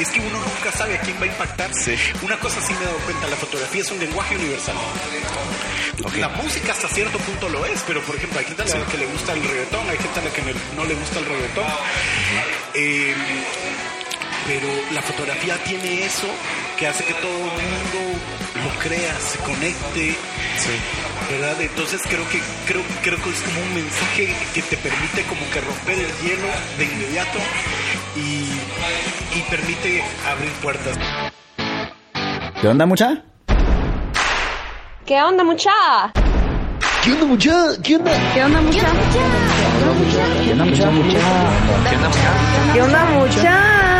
[0.00, 1.70] es que uno nunca sabe a quién va a impactar.
[2.22, 4.74] Una cosa sí me he dado cuenta, la fotografía es un lenguaje universal.
[6.16, 8.98] La música hasta cierto punto lo es, pero por ejemplo hay gente a la que
[8.98, 10.42] le gusta el reggaetón, hay gente a la que
[10.76, 11.66] no le gusta el reggaetón.
[12.74, 13.14] Eh,
[14.46, 16.28] pero la fotografía tiene eso
[16.78, 18.20] que hace que todo el mundo
[18.64, 20.16] lo crea, se conecte.
[21.30, 21.60] ¿Verdad?
[21.60, 25.60] Entonces creo que creo, creo que es como un mensaje que te permite como que
[25.60, 27.38] romper el hielo de inmediato
[28.16, 30.98] y, y permite abrir puertas.
[32.60, 33.22] ¿Qué onda, mucha?
[35.06, 35.70] ¿Qué onda, mucha?
[37.02, 37.52] ¿Qué onda, mucha?
[37.82, 38.12] ¿Qué onda?
[38.34, 38.80] ¿Qué onda, mucha?
[38.80, 40.24] ¿Qué onda, mucha?
[40.44, 40.78] ¿Qué onda, mucha?
[40.78, 42.72] ¿Qué onda, mucha?
[42.74, 43.99] ¿Qué onda, mucha?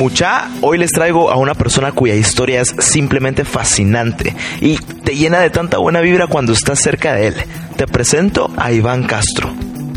[0.00, 5.40] Mucha, hoy les traigo a una persona cuya historia es simplemente fascinante y te llena
[5.40, 7.34] de tanta buena vibra cuando estás cerca de él.
[7.76, 9.52] Te presento a Iván Castro.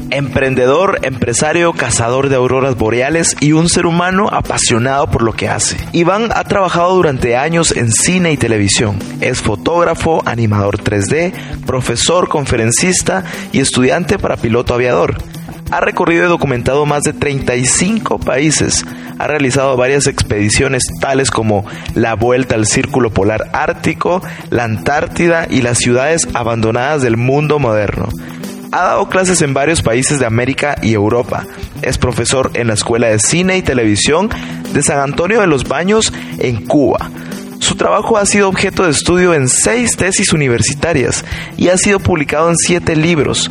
[0.10, 5.78] Emprendedor, empresario, cazador de auroras boreales y un ser humano apasionado por lo que hace.
[5.94, 9.00] Iván ha trabajado durante años en cine y televisión.
[9.22, 11.32] Es fotógrafo, animador 3D,
[11.66, 15.16] profesor, conferencista y estudiante para piloto aviador.
[15.72, 18.86] Ha recorrido y documentado más de 35 países.
[19.18, 25.62] Ha realizado varias expediciones tales como la Vuelta al Círculo Polar Ártico, la Antártida y
[25.62, 28.10] las ciudades abandonadas del mundo moderno.
[28.72, 31.46] Ha dado clases en varios países de América y Europa.
[31.84, 34.30] Es profesor en la Escuela de Cine y Televisión
[34.74, 37.12] de San Antonio de los Baños en Cuba.
[37.60, 41.24] Su trabajo ha sido objeto de estudio en seis tesis universitarias
[41.56, 43.50] y ha sido publicado en siete libros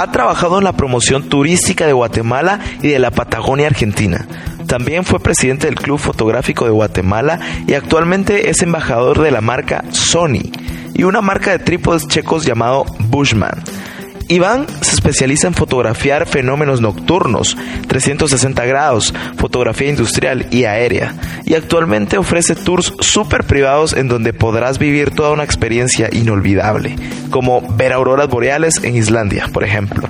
[0.00, 4.26] ha trabajado en la promoción turística de Guatemala y de la Patagonia Argentina.
[4.66, 9.84] También fue presidente del Club Fotográfico de Guatemala y actualmente es embajador de la marca
[9.90, 10.50] Sony
[10.92, 13.62] y una marca de trípodes checos llamado Bushman.
[14.28, 17.56] Iván se especializa en fotografiar fenómenos nocturnos,
[17.86, 21.14] 360 grados, fotografía industrial y aérea,
[21.44, 26.96] y actualmente ofrece tours súper privados en donde podrás vivir toda una experiencia inolvidable,
[27.30, 30.08] como ver auroras boreales en Islandia, por ejemplo.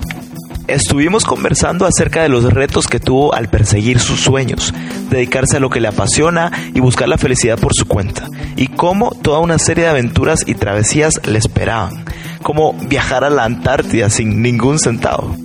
[0.67, 4.73] Estuvimos conversando acerca de los retos que tuvo al perseguir sus sueños,
[5.11, 9.11] dedicarse a lo que le apasiona y buscar la felicidad por su cuenta, y cómo
[9.21, 12.03] toda una serie de aventuras y travesías le esperaban
[12.47, 15.35] como viajar a la Antártida sin ningún centavo.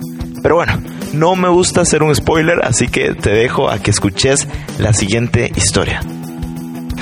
[0.41, 0.81] Pero bueno,
[1.11, 4.47] no me gusta hacer un spoiler, así que te dejo a que escuches
[4.79, 5.99] la siguiente historia.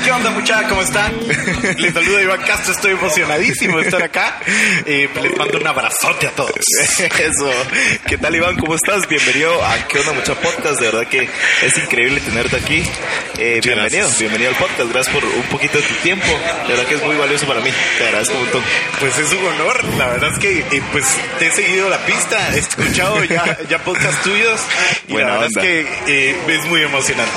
[0.03, 0.69] ¿Qué onda muchachos?
[0.69, 1.13] ¿Cómo están?
[1.78, 4.39] Les saludo Iván Castro, estoy emocionadísimo de estar acá.
[4.85, 6.51] Eh, les mando un abrazote a todos.
[6.97, 7.51] Eso.
[8.07, 8.56] ¿Qué tal Iván?
[8.57, 9.07] ¿Cómo estás?
[9.07, 10.79] Bienvenido a ¿Qué onda mucha podcast?
[10.79, 11.29] De verdad que
[11.62, 12.84] es increíble tenerte aquí.
[13.38, 14.91] Eh, bienvenido, bienvenido al podcast.
[14.91, 16.28] Gracias por un poquito de tu tiempo.
[16.68, 17.69] De verdad que es muy valioso para mí.
[17.97, 18.63] Te agradezco un montón.
[19.00, 19.83] Pues es un honor.
[19.97, 21.06] La verdad es que eh, pues
[21.38, 24.62] te he seguido la pista, he escuchado ya, ya podcasts tuyos
[25.07, 27.31] y la verdad es que eh, es muy emocionante.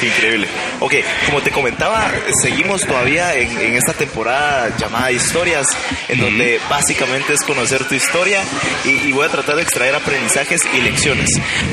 [0.00, 0.46] Qué increíble.
[0.80, 0.94] Ok,
[1.26, 2.05] como te comentaba,
[2.42, 5.66] seguimos todavía en, esta temporada llamada Historias,
[6.08, 8.42] en donde básicamente es conocer tu historia
[8.84, 11.30] y, voy a tratar de extraer aprendizajes y lecciones.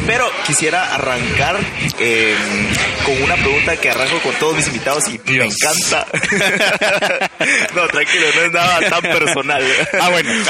[0.08, 1.58] Pero quisiera arrancar
[2.00, 2.68] em,
[3.06, 6.08] con una pregunta que arranco con todos mis invitados y me encanta.
[7.76, 9.64] no, tranquilo, no es nada tan personal.
[10.00, 10.30] ah, bueno.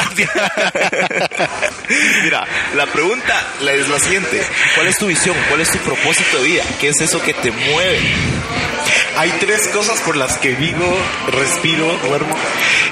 [2.23, 2.45] Mira,
[2.75, 4.41] la pregunta es la siguiente.
[4.75, 5.35] ¿Cuál es tu visión?
[5.49, 6.63] ¿Cuál es tu propósito de vida?
[6.79, 7.99] ¿Qué es eso que te mueve?
[9.17, 10.85] Hay tres cosas por las que vivo,
[11.31, 12.35] respiro, duermo.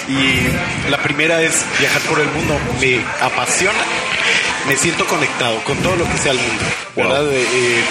[0.10, 2.58] Y la primera es viajar por el mundo.
[2.82, 3.80] Me apasiona.
[4.68, 6.64] Me siento conectado con todo lo que sea el mundo.
[6.96, 7.26] ¿Verdad?
[7.32, 7.84] Eh,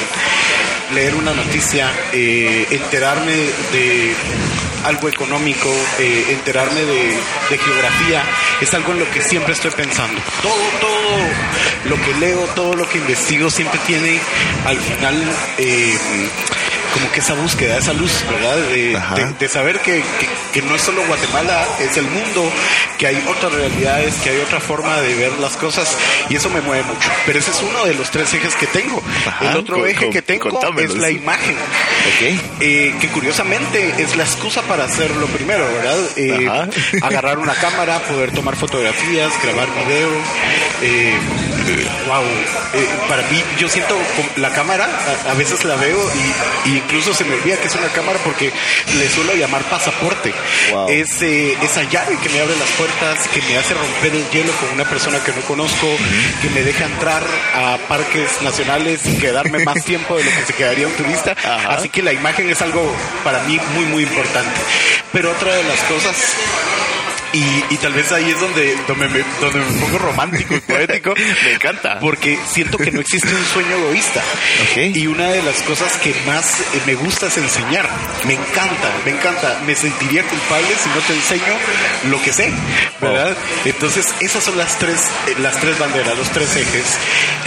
[0.94, 3.32] leer una noticia, eh, enterarme
[3.72, 4.14] de
[4.84, 7.16] algo económico, eh, enterarme de,
[7.48, 8.22] geografía,
[8.60, 10.20] es algo en lo que siempre estoy pensando.
[10.42, 11.18] Todo, todo
[11.86, 14.18] lo que leo, todo lo que investigo siempre tiene
[14.66, 15.16] al final
[16.92, 18.56] como que esa búsqueda, esa luz, ¿verdad?
[19.38, 20.02] De, saber que,
[20.52, 22.50] que, no es solo Guatemala, es el mundo,
[22.98, 25.96] que hay otras realidades, que hay otra forma de ver las cosas
[26.28, 27.08] y eso me mueve mucho.
[27.26, 29.02] Pero ese es uno de los tres ejes que tengo.
[29.40, 31.56] el otro eje que tengo es la imagen,
[32.60, 35.98] eh, que curiosamente es la excusa para hacer lo primero, ¿verdad?
[36.16, 36.70] Eh,
[37.02, 40.10] agarrar una cámara, poder tomar fotografías, grabar video.
[40.82, 41.14] Eh,
[42.06, 42.24] wow,
[43.08, 43.96] para mí yo siento
[44.36, 44.88] la cámara,
[45.28, 45.98] a, veces la veo
[46.66, 48.52] y, incluso se me olvida que es una cámara porque
[48.98, 50.32] le suelo llamar pasaporte.
[50.88, 54.70] Es esa llave que me abre las puertas, que me hace romper el hielo con
[54.70, 55.86] una persona que no conozco,
[56.42, 57.22] que me deja entrar
[57.54, 61.32] a parques nacionales y quedarme más tiempo de lo que se quedaría un turista.
[61.68, 62.94] Así que la imagen es algo
[63.24, 64.60] para mí muy, muy importante.
[65.12, 66.36] Pero otra de las cosas
[67.32, 71.14] y, tal vez ahí es donde, donde, me, donde me pongo romántico y poético.
[71.44, 72.00] me encanta.
[72.00, 74.22] Porque siento que no existe un sueño egoísta.
[74.76, 77.88] Y una de las cosas que más eh, me gusta es enseñar.
[78.26, 79.60] Me encanta, me encanta.
[79.64, 81.54] Me sentiría culpable si no te enseño
[82.10, 82.52] lo que sé,
[83.00, 83.36] ¿verdad?
[83.36, 83.68] Oh.
[83.68, 86.98] Entonces, esas son las tres, eh, las tres banderas, los tres ejes,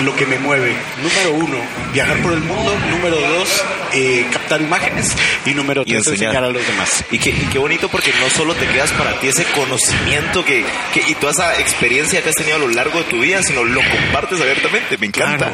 [0.04, 0.76] lo que me mueve.
[1.02, 1.58] Número uno,
[1.94, 2.74] viajar por el mundo.
[2.90, 3.64] Número dos,
[3.94, 5.14] eh, captar imágenes.
[5.46, 6.46] Y número tres, enseñar.
[6.46, 7.04] a los demás.
[7.12, 10.46] Y qué, y qué bonito porque no solo te quedas para ti ese conocimiento conocimiento
[10.46, 10.66] que,
[11.08, 13.82] y toda esa experiencia que has tenido a lo largo de tu vida, sino lo
[13.82, 14.98] compartes abiertamente.
[14.98, 15.52] Me encanta.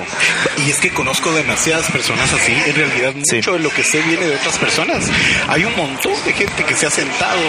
[0.66, 2.51] Y es que conozco demasiadas personas así.
[2.51, 5.06] En realidad, mucho de lo que sé viene de otras personas.
[5.48, 7.39] Hay un montón de gente que se ha sentado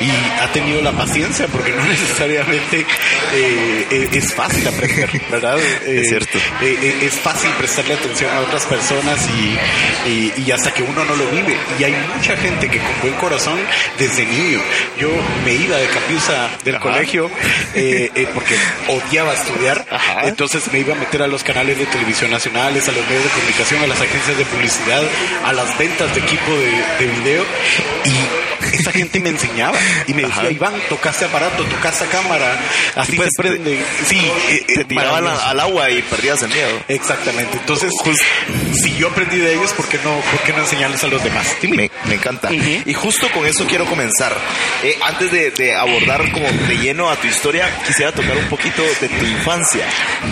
[0.00, 0.10] y
[0.40, 2.86] ha tenido la paciencia, porque no necesariamente
[3.34, 5.58] eh, es fácil aprender, ¿verdad?
[5.58, 6.38] es eh, cierto.
[6.62, 9.18] Eh, es fácil prestarle atención a otras personas
[10.06, 11.56] y, y hasta que uno no lo vive.
[11.78, 13.58] Y hay mucha gente que con buen corazón
[13.98, 14.60] desde niño.
[14.98, 15.10] Yo
[15.44, 16.13] me iba de capítulo
[16.64, 17.28] del colegio
[17.74, 18.56] eh, eh, porque
[18.88, 19.84] odiaba estudiar.
[20.22, 23.30] Entonces me iba a meter a los canales de televisión nacionales, a los medios de
[23.30, 25.02] comunicación, a las agencias de publicidad,
[25.44, 27.44] a las ventas de equipo de, video.
[28.04, 29.76] Y esa gente me enseñaba
[30.06, 32.58] y me decía, Iván, tocaste aparato, tocaste cámara,
[32.94, 33.82] así pues, prende.
[34.06, 36.80] sí, eh, te tiraban al agua y perdías el miedo.
[36.88, 37.58] Exactamente.
[37.58, 38.18] Entonces, pues,
[38.80, 41.56] si yo aprendí de ellos, ¿por qué no, por qué no enseñarles a los demás?
[41.62, 42.52] Me, encanta.
[42.52, 44.36] Y justo con eso quiero comenzar.
[45.02, 48.82] antes de, de abordar dar como de lleno a tu historia, quisiera tocar un poquito
[49.00, 49.84] de tu infancia.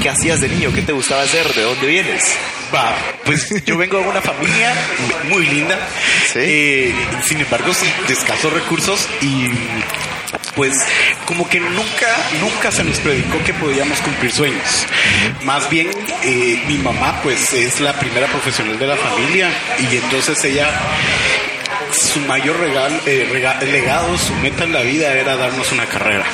[0.02, 0.72] ¿Qué hacías de niño?
[0.74, 1.52] ¿Qué te gustaba hacer?
[1.54, 2.36] ¿De dónde vienes?
[2.74, 2.94] Va,
[3.24, 4.74] pues yo vengo de una familia
[5.28, 5.78] muy linda,
[6.34, 7.70] eh, sin embargo,
[8.06, 9.50] de escasos recursos y
[10.56, 10.78] pues
[11.26, 14.86] como que nunca, nunca se nos predicó que podíamos cumplir sueños.
[15.44, 15.90] Más bien,
[16.22, 20.68] eh, mi mamá pues es la primera profesional de la familia y entonces ella
[21.92, 23.26] su mayor regal, eh,
[23.70, 26.24] legado, su meta en la vida era darnos una carrera.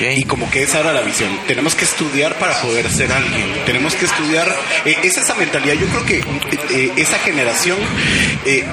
[0.00, 1.30] Y como que esa era la visión.
[1.46, 3.46] Tenemos que estudiar para poder ser alguien.
[3.64, 4.48] Tenemos que estudiar.
[4.84, 5.74] Eh, es esa mentalidad.
[5.74, 6.18] Yo creo que
[6.70, 7.78] eh, esa generación,
[8.44, 8.64] eh,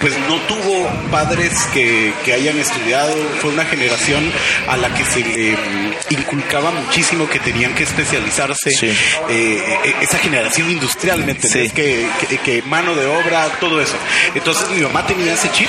[0.00, 3.14] pues no tuvo padres que, que, hayan estudiado.
[3.40, 4.32] Fue una generación
[4.68, 8.70] a la que se le mm, inculcaba muchísimo que tenían que especializarse.
[10.00, 13.96] esa generación industrialmente, que, que, que mano de obra, todo eso.
[14.34, 15.68] Entonces mi mamá tenía ese chip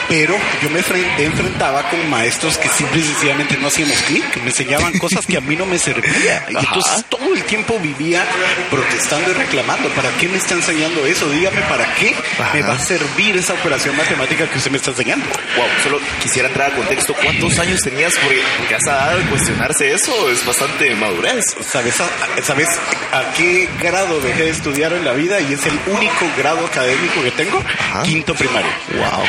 [0.11, 0.79] pero yo me
[1.23, 5.39] enfrentaba con maestros que simple y sencillamente no hacíamos clic, me enseñaban cosas que a
[5.39, 6.43] mí no me servían.
[6.49, 8.25] Y entonces todo el tiempo vivía
[8.69, 11.29] protestando y reclamando, ¿para qué me está enseñando eso?
[11.29, 12.13] Dígame, ¿para qué
[12.53, 15.25] me va a servir esa operación matemática que usted me está enseñando?
[15.55, 18.13] Wow, solo quisiera entrar al contexto, ¿cuántos años tenías?
[18.21, 21.55] Porque, porque has dado de cuestionarse eso, es bastante madurez.
[21.61, 21.95] ¿Sabes
[22.43, 22.67] ¿Sabes
[23.13, 25.39] a qué grado dejé de estudiar en la vida?
[25.39, 27.63] Y es el único grado académico que tengo,
[28.03, 28.71] quinto primario.
[28.97, 29.23] Wow.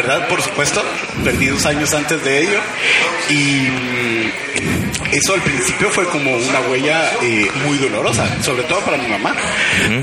[0.00, 0.28] ¿Verdad?
[0.28, 0.82] Por supuesto,
[1.22, 2.58] perdí dos años antes de ello
[3.28, 3.68] y
[5.12, 9.34] eso al principio fue como una huella eh, muy dolorosa, sobre todo para mi mamá,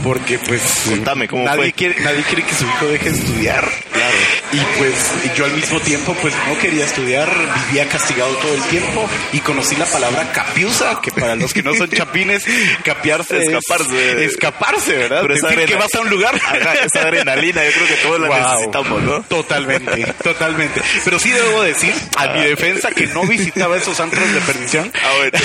[0.04, 3.64] porque pues Contame, ¿cómo nadie, Quiere, nadie quiere que su hijo deje de estudiar.
[3.92, 4.18] Claro.
[4.54, 7.30] Y pues yo al mismo tiempo pues no quería estudiar,
[7.68, 11.74] vivía castigado todo el tiempo y conocí la palabra capiusa, que para los que no
[11.74, 12.46] son chapines,
[12.84, 15.22] capiarse escaparse, escaparse, ¿verdad?
[15.22, 16.36] Pero esa que vas a un lugar.
[16.36, 19.22] esa adrenalina, yo creo que todos la necesitamos, ¿no?
[19.24, 20.82] Totalmente, totalmente.
[21.04, 25.38] Pero sí debo decir, a mi defensa, que no visitaba esos antros de perdición, ah,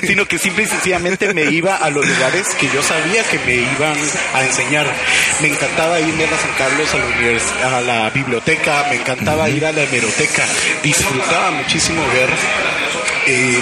[0.06, 3.54] sino que simple y sencillamente me iba a los lugares que yo sabía que me
[3.54, 3.96] iban
[4.34, 4.86] a enseñar.
[5.40, 9.72] Me encantaba irme a San Carlos, a la, a la biblioteca, me encantaba ir a
[9.72, 10.44] la hemeroteca,
[10.82, 12.85] disfrutaba muchísimo ver
[13.26, 13.60] eh,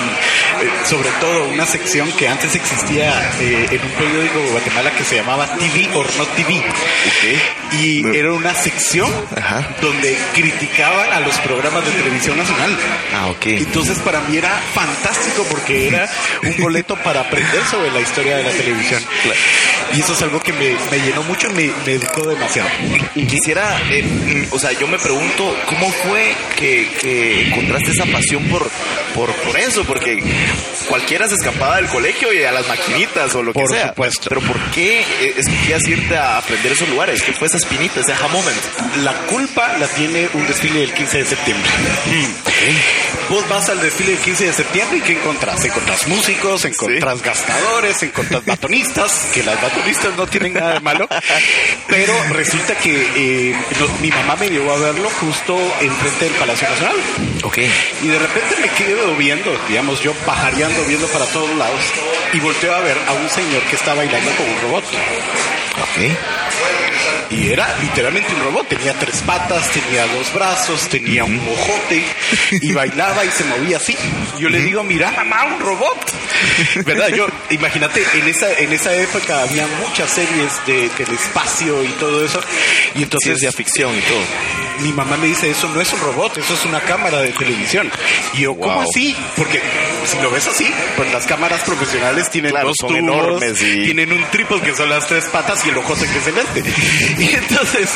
[0.85, 5.17] sobre todo una sección que antes existía eh, en un periódico de Guatemala que se
[5.17, 6.63] llamaba TV or Not TV.
[7.73, 9.11] Y era una sección
[9.81, 12.77] donde criticaban a los programas de televisión nacional.
[13.15, 13.47] Ah, ok.
[13.47, 16.09] Entonces para mí era fantástico porque era
[16.43, 19.03] un boleto para aprender sobre la historia de la televisión.
[19.95, 22.69] Y eso es algo que me, llenó mucho y me, educó demasiado.
[23.15, 28.69] Quisiera, eh, o sea, yo me pregunto, ¿cómo fue que, encontraste esa pasión por,
[29.15, 29.85] por, por eso?
[29.85, 30.23] Porque
[30.89, 33.89] cualquiera se escapaba del colegio y a las maquinitas o lo que por sea.
[33.89, 34.29] Supuesto.
[34.29, 37.23] Pero ¿por qué eh, escogías irte a aprender esos lugares?
[37.23, 38.57] ¿Qué fue esa espinita, ese aha moment?
[39.03, 41.69] La culpa la tiene un desfile del 15 de septiembre.
[42.07, 45.65] Mm, Vos vas al desfile del 15 de septiembre y ¿qué encontrás?
[45.65, 51.09] Encontrás músicos, encontrás gastadores, encontrás batonistas, que las batonistas no tienen nada de malo,
[51.89, 53.57] pero resulta que eh,
[54.01, 56.97] mi mamá me llevó a verlo justo enfrente del Palacio Nacional.
[57.45, 57.59] Ok.
[58.03, 61.81] Y de repente me quedo viendo, digamos, yo pajareando, viendo para todos lados,
[62.33, 64.85] y volteo a ver a un señor que está bailando con un robot.
[64.85, 66.74] Ok.
[67.31, 68.69] Y era literalmente un robot.
[68.69, 72.05] Tenía tres patas, tenía dos brazos, tenía un ojote
[72.61, 73.97] y bailaba y se movía así.
[74.39, 76.13] Yo le digo, mira, mamá, un robot.
[76.85, 77.09] ¿Verdad?
[77.09, 82.25] Yo, imagínate, en esa, en esa época había muchas series de, del espacio y todo
[82.25, 82.41] eso.
[82.95, 83.41] Y entonces.
[83.41, 84.25] de ficción y todo.
[84.81, 87.91] Mi mamá me dice, eso no es un robot, eso es una cámara de televisión.
[88.35, 89.15] Y yo, ¿cómo así?
[89.37, 89.61] Porque
[90.05, 90.67] si lo ves así,
[90.97, 93.85] pues las cámaras profesionales tienen dos tubos, enormes y...
[93.85, 96.65] tienen un trípode que son las tres patas y el ojote que se mete.
[97.19, 97.91] Y entonces,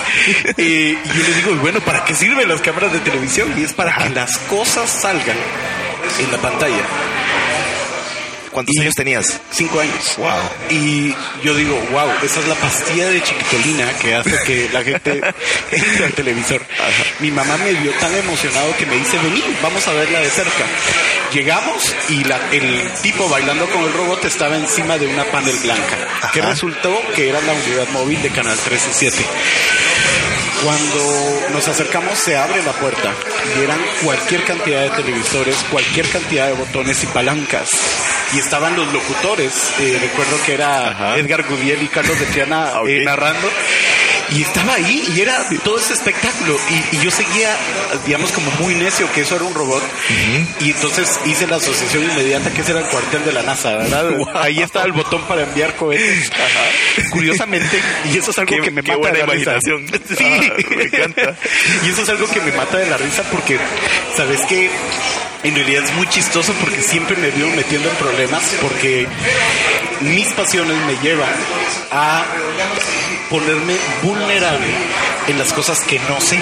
[0.57, 3.53] eh, yo le digo, bueno, ¿para qué sirven las cámaras de televisión?
[3.57, 5.37] Y es para que las cosas salgan
[6.19, 6.85] en la pantalla.
[8.51, 9.41] ¿Cuántos años tenías?
[9.51, 10.15] Cinco años.
[10.17, 10.29] Wow.
[10.71, 15.21] Y yo digo, wow, esa es la pastilla de chiquitolina que hace que la gente
[15.71, 16.63] entre al televisor.
[17.21, 20.65] Mi mamá me vio tan emocionado que me dice, vení, vamos a verla de cerca.
[21.33, 26.31] Llegamos y la, el tipo bailando con el robot estaba encima de una panel blanca,
[26.33, 29.17] que resultó que era la unidad móvil de Canal 3 y 7.
[30.65, 33.15] Cuando nos acercamos se abre la puerta
[33.57, 37.69] y eran cualquier cantidad de televisores, cualquier cantidad de botones y palancas.
[38.35, 43.05] Y estaban los locutores, eh, recuerdo que era Edgar Gudiel y Carlos de Triana eh,
[43.05, 43.49] narrando
[44.31, 45.35] y estaba ahí y era
[45.65, 46.57] todo ese espectáculo.
[46.93, 47.57] Y, yo seguía,
[48.07, 49.83] digamos, como muy necio que eso era un robot.
[50.61, 54.11] Y entonces hice la asociación inmediata que ese era el cuartel de la NASA, ¿verdad?
[54.35, 56.31] Ahí estaba el botón para enviar cohetes.
[57.11, 57.81] Curiosamente,
[58.13, 59.87] y eso es algo que me mata de la imaginación.
[59.87, 60.17] risa.
[60.17, 60.25] Sí,
[60.77, 61.35] me encanta.
[61.85, 63.59] Y eso es algo que me mata de la risa porque,
[64.17, 64.71] ¿sabes qué?
[65.45, 69.07] En realidad es muy chistoso porque siempre me veo metiendo en problemas porque
[70.01, 71.35] mis pasiones me llevan
[71.93, 72.25] a
[73.31, 74.67] ponerme vulnerable
[75.29, 76.39] en las cosas que no sé.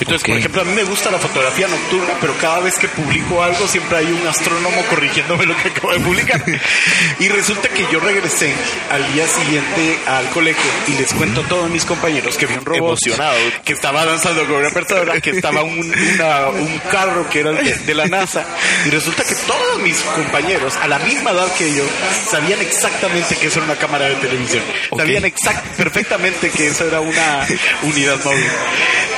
[0.00, 3.42] Entonces, por ejemplo, a mí me gusta la fotografía nocturna, pero cada vez que publico
[3.42, 6.44] algo siempre hay un astrónomo corrigiéndome lo que acabo de publicar.
[7.18, 8.52] y resulta que yo regresé
[8.90, 12.64] al día siguiente al colegio y les cuento a todos mis compañeros que vi un
[12.64, 17.52] robot emocionado que estaba danzando con una persona, que estaba un, un carro que era
[17.52, 18.44] de, la NASA.
[18.86, 21.84] Y resulta que todos mis compañeros, a la misma edad que yo,
[22.30, 24.62] sabían exactamente que eso era una cámara de televisión.
[24.96, 27.46] Sabían exact, perfectamente que eso era una
[27.82, 28.50] unidad móvil.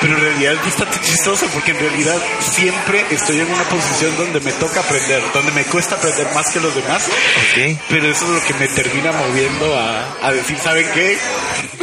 [0.01, 4.41] Pero en realidad es bastante chistoso porque en realidad siempre estoy en una posición donde
[4.41, 7.05] me toca aprender, donde me cuesta aprender más que los demás.
[7.89, 9.79] Pero eso es lo que me termina moviendo
[10.23, 11.19] a, decir, ¿saben qué?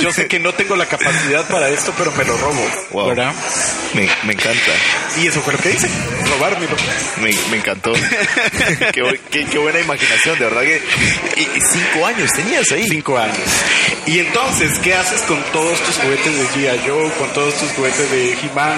[0.01, 3.07] Yo sé que no tengo la capacidad para esto, pero me lo robo.
[3.07, 3.33] ¿Verdad?
[3.93, 4.71] Me, me, encanta.
[5.21, 5.87] Y eso fue lo que hice,
[6.29, 6.75] robármelo.
[7.21, 7.93] Me, me encantó.
[8.93, 10.81] qué, qué, buena imaginación, de verdad que...
[11.37, 12.87] Y, cinco años tenías ahí.
[12.87, 13.37] Cinco años.
[14.05, 16.81] Y entonces, ¿qué haces con todos tus juguetes de G.I.
[16.85, 18.77] Joe, con todos tus juguetes de He-Man,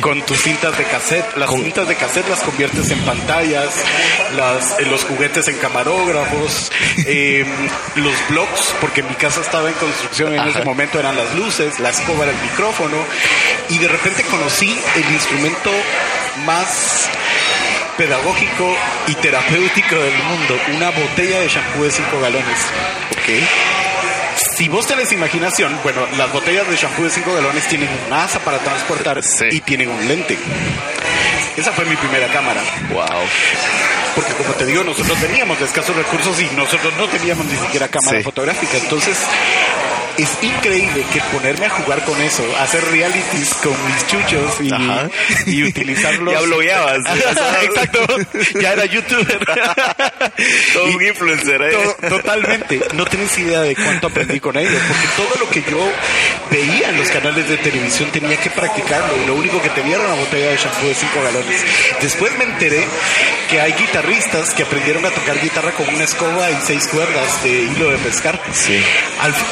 [0.00, 1.36] con tus cintas de cassette?
[1.36, 3.84] Las cintas de cassette las conviertes en pantallas,
[4.34, 6.72] las, eh, los juguetes en camarógrafos,
[7.06, 7.46] em,
[7.96, 11.90] los blocks, porque mi casa estaba en construcción en ese momento, eran las luces, la
[11.90, 12.96] escoba era el micrófono,
[13.68, 15.70] y de repente conocí el instrumento
[16.46, 17.10] más
[17.98, 18.74] pedagógico
[19.06, 22.58] y terapéutico del mundo, una botella de shampoo de 5 galones.
[23.22, 23.75] Okay
[24.56, 28.38] si vos tenés imaginación, bueno, las botellas de shampoo de 5 galones tienen un asa
[28.38, 29.20] para transportar
[29.50, 30.38] y tienen un lente.
[31.58, 32.62] Esa fue mi primera cámara.
[32.90, 33.04] Wow.
[34.14, 38.22] Porque como te digo, nosotros teníamos escasos recursos y nosotros no teníamos ni siquiera cámara
[38.22, 38.78] fotográfica.
[38.78, 39.18] Entonces,
[40.18, 45.64] es increíble que ponerme a jugar con eso, hacer realities con mis chuchos y, y
[45.64, 46.32] utilizarlos.
[46.40, 46.98] ya blogueabas.
[47.62, 48.06] Exacto.
[48.60, 49.38] Ya era youtuber.
[50.72, 51.62] todo un influencer.
[51.62, 52.08] ¿eh?
[52.08, 52.80] totalmente.
[52.94, 55.92] No tienes idea de cuánto aprendí con ellos, porque todo lo que yo
[56.50, 60.06] veía en los canales de televisión tenía que practicarlo y lo único que tenía era
[60.06, 61.64] una botella de shampoo de 5 galones.
[62.00, 62.84] Después me enteré
[63.50, 67.62] que hay guitarristas que aprendieron a tocar guitarra con una escoba y seis cuerdas de
[67.62, 68.40] hilo de pescar.
[68.52, 68.82] Sí.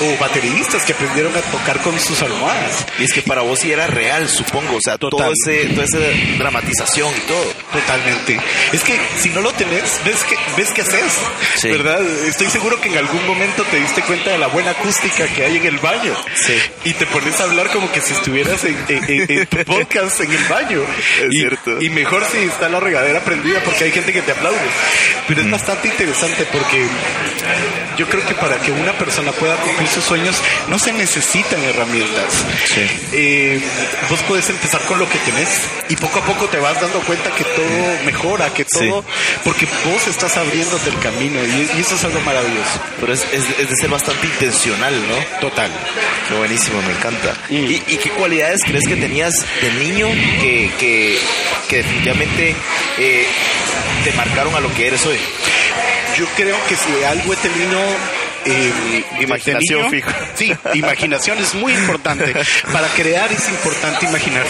[0.00, 0.16] o
[0.54, 2.87] bateristas que aprendieron a tocar con sus almohadas.
[2.99, 4.76] Y es que para vos sí era real, supongo.
[4.76, 5.99] O sea, todo ese, toda esa
[6.38, 7.52] dramatización y todo.
[7.73, 8.40] Totalmente.
[8.73, 11.18] Es que si no lo tenés, ves que, ves que haces.
[11.64, 12.00] ¿Verdad?
[12.26, 15.56] Estoy seguro que en algún momento te diste cuenta de la buena acústica que hay
[15.56, 16.14] en el baño.
[16.34, 16.54] Sí.
[16.84, 20.44] Y te pones a hablar como que si estuvieras en, en, tu podcast en el
[20.44, 20.82] baño.
[21.20, 21.82] Es y, cierto.
[21.82, 24.58] Y mejor si está la regadera prendida porque hay gente que te aplaude.
[25.26, 26.87] Pero es bastante interesante porque
[27.99, 32.44] yo creo que para que una persona pueda cumplir sus sueños no se necesitan herramientas.
[33.12, 33.60] Eh,
[34.08, 35.48] vos puedes empezar con lo que tenés
[35.88, 39.04] y poco a poco te vas dando cuenta que todo mejora, que todo,
[39.44, 42.80] porque vos estás abriéndote el camino y, eso es algo maravilloso.
[43.00, 45.40] Pero es, es, de ser bastante intencional, ¿no?
[45.40, 45.70] Total.
[46.28, 47.34] Qué buenísimo, me encanta.
[47.50, 50.08] ¿Y, ¿Y, qué cualidades crees que tenías de niño
[50.40, 51.18] que, que,
[51.68, 52.54] que definitivamente
[52.98, 53.26] eh,
[54.04, 55.18] te marcaron a lo que eres hoy?
[56.16, 57.78] Yo creo que si algo he tenido
[58.46, 60.10] eh, imaginación fijo.
[60.34, 62.34] Sí, imaginación es muy importante.
[62.72, 64.44] Para crear es importante imaginar.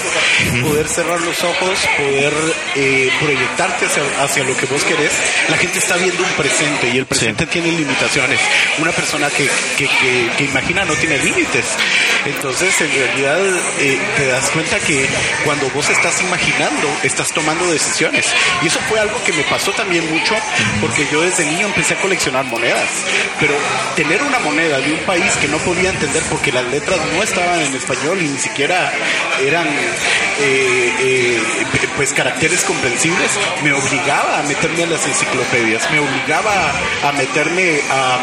[0.62, 2.32] Poder cerrar los ojos, poder
[2.76, 3.86] eh, proyectarte
[4.20, 5.12] hacia, lo que vos querés.
[5.48, 8.40] La gente está viendo un presente y el presente tiene limitaciones.
[8.78, 9.88] Una persona que, que,
[10.36, 11.64] que, imagina no tiene límites.
[12.26, 13.38] Entonces, en realidad,
[13.80, 15.06] eh, te das cuenta que
[15.44, 18.26] cuando vos estás imaginando, estás tomando decisiones.
[18.62, 20.34] Y eso fue algo que me pasó también mucho,
[20.80, 22.88] porque yo desde niño empecé a coleccionar monedas.
[23.40, 23.54] Pero
[23.96, 27.60] tener una moneda de un país que no podía entender porque las letras no estaban
[27.60, 28.92] en español y ni siquiera
[29.40, 31.42] eran eh, eh,
[31.96, 33.30] pues caracteres comprensibles,
[33.62, 36.72] me obligaba a meterme a las enciclopedias, me obligaba
[37.04, 38.18] a meterme a,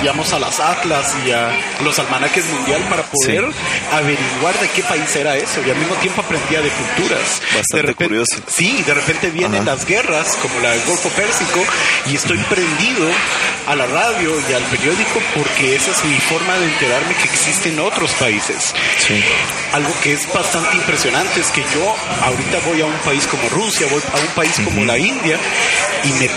[0.00, 1.50] digamos, a las atlas y a
[1.82, 3.44] los almanaques mundial para poder
[3.92, 7.40] averiguar de qué país era eso y al mismo tiempo aprendía de culturas.
[7.54, 8.36] Bastante curioso.
[8.46, 11.60] Sí, de repente vienen las guerras como la del Golfo Pérsico
[12.10, 13.08] y estoy prendido
[13.66, 17.78] a la radio y al periódico porque esa es mi forma de enterarme que existen
[17.80, 18.74] otros países.
[19.72, 23.86] Algo que es bastante impresionante es que yo ahorita voy a un país como Rusia,
[23.90, 25.38] voy a un país como la India
[26.04, 26.28] y me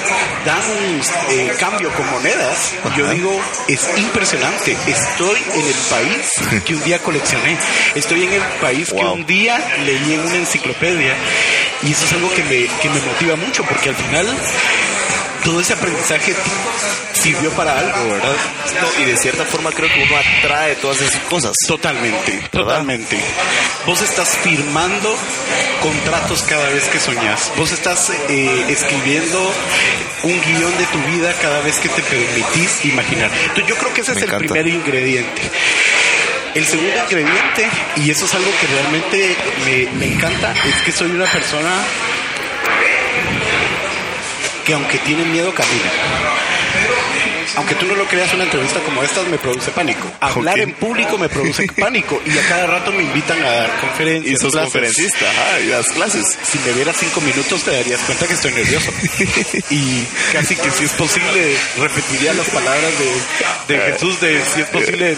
[0.46, 2.74] dan un eh, cambio con monedas.
[2.98, 4.76] Yo digo, es impresionante.
[4.88, 7.56] Estoy en el país que un día coleccioné.
[7.94, 11.14] Estoy en el país que un día leí en una enciclopedia.
[11.84, 14.26] Y eso es algo que me, que me motiva mucho porque al final
[15.44, 16.34] todo ese aprendizaje
[17.14, 18.36] sirvió para algo, ¿verdad?
[19.00, 21.54] y de cierta forma creo que uno atrae todas esas cosas.
[21.68, 23.18] Totalmente, totalmente.
[23.86, 25.16] Vos estás firmando
[25.82, 27.52] contratos cada vez que soñás.
[27.58, 29.54] Vos estás eh, escribiendo
[30.24, 33.32] un guion de tu vida cada vez que te permitís imaginar.
[33.34, 35.42] Entonces yo creo que ese es el primer ingrediente.
[36.54, 41.12] El segundo ingrediente, y eso es algo que realmente me, me encanta, es que soy
[41.12, 41.70] una persona
[44.68, 45.90] que aunque tiene miedo camina
[47.58, 50.08] aunque tú no lo creas, una entrevista como esta me produce pánico.
[50.22, 54.34] Hablar en público me produce pánico y a cada rato me invitan a dar conferencias.
[54.34, 55.26] Y sos conferencista,
[55.64, 56.38] y das clases.
[56.44, 58.92] Si me vieras cinco minutos te darías cuenta que estoy nervioso.
[59.72, 64.68] y casi que si es posible repetiría las palabras de, de Jesús de si es
[64.68, 65.18] posible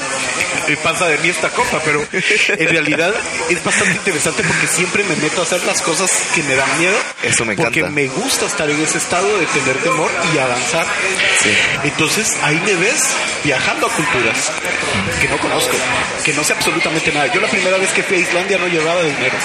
[0.69, 3.13] eh, pasa de mí esta copa, pero en realidad
[3.49, 6.95] es bastante interesante porque siempre me meto a hacer las cosas que me dan miedo.
[7.21, 7.71] Eso me encanta.
[7.71, 10.85] Porque me gusta estar en ese estado de tener temor y avanzar.
[11.83, 14.51] Entonces ahí me ves viajando a culturas
[15.21, 15.75] que no conozco,
[16.23, 17.27] que no sé absolutamente nada.
[17.27, 19.35] Yo la primera vez que fui a Islandia no llevaba dinero,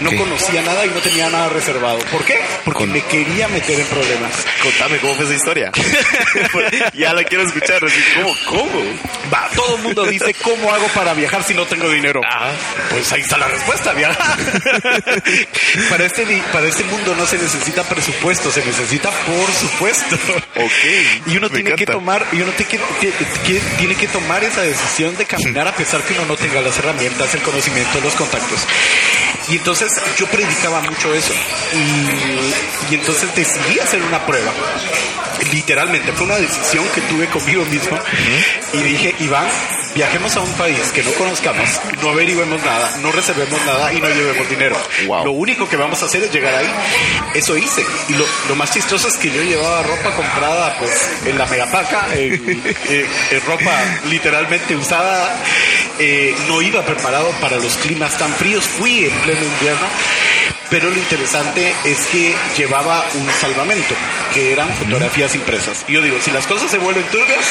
[0.00, 1.98] no conocía nada y no tenía nada reservado.
[2.10, 2.40] ¿Por qué?
[2.64, 4.32] Porque me quería meter en problemas.
[4.62, 5.72] Contame cómo fue esa historia.
[6.94, 7.82] ya la quiero escuchar.
[8.14, 8.36] ¿Cómo?
[8.46, 8.82] ¿Cómo?
[9.32, 12.20] Va, todo el mundo dice, ¿cómo hago para viajar si no tengo dinero?
[12.24, 12.50] Ah.
[12.90, 14.36] Pues ahí está la respuesta, viajar.
[15.90, 20.16] para, este, para este mundo no se necesita presupuesto, se necesita por supuesto.
[20.56, 21.26] Ok.
[21.26, 25.24] Y uno tiene que tomar y uno tiene que, tiene que tomar esa decisión de
[25.24, 28.66] caminar a pesar que uno no tenga las herramientas, el conocimiento, los contactos.
[29.48, 31.32] Y entonces yo predicaba mucho eso.
[31.72, 34.52] Y, y entonces decidí hacer una prueba.
[35.52, 37.98] Literalmente, fue una decisión que tuve conmigo mismo.
[38.72, 39.48] Y dije, Iván,
[39.94, 41.68] viajemos a un país que no conozcamos,
[42.02, 44.76] no averiguemos nada, no reservemos nada y no llevemos dinero.
[45.06, 46.70] Lo único que vamos a hacer es llegar ahí.
[47.34, 47.84] Eso hice.
[48.08, 52.08] Y lo, lo más chistoso es que yo llevaba ropa comprada pues en la megapaca,
[52.14, 52.34] en,
[52.90, 53.72] en, ropa
[54.08, 55.36] literalmente usada.
[55.98, 58.64] Eh, no iba preparado para los climas tan fríos.
[58.64, 59.86] Fui en pleno invierno
[60.72, 63.94] pero lo interesante es que llevaba un salvamento,
[64.32, 65.84] que eran fotografías impresas.
[65.86, 67.44] Y yo digo, si las cosas se vuelven turbias,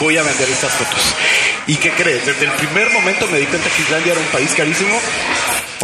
[0.00, 1.14] voy a vender estas fotos.
[1.66, 2.24] ¿Y qué crees?
[2.24, 5.00] Desde el primer momento me di cuenta que Islandia era un país carísimo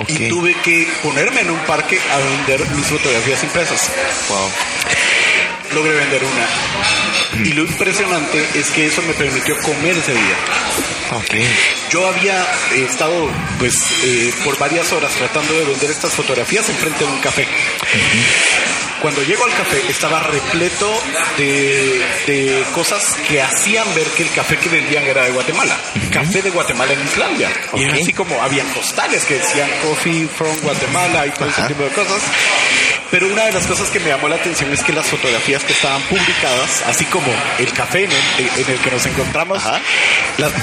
[0.07, 3.91] y tuve que ponerme en un parque a vender mis fotografías impresas.
[4.29, 4.49] Wow.
[5.75, 7.45] Logré vender una.
[7.45, 10.37] Y lo impresionante es que eso me permitió comer ese día.
[11.91, 17.11] Yo había estado pues eh, por varias horas tratando de vender estas fotografías enfrente de
[17.11, 17.47] un café.
[19.03, 20.89] Cuando llego al café estaba repleto
[21.37, 25.77] de, cosas que hacían ver que el café que vendían era de Guatemala.
[26.13, 27.51] Café de Guatemala en Islandia.
[27.75, 31.91] Y así como había postales que decían coffee from Guatemala y todo ese tipo de
[31.91, 32.23] cosas.
[33.13, 35.75] Pero una de las cosas que me llamó la atención es que las fotografías que
[35.75, 39.63] estaban publicadas, así como el café en el, que nos encontramos,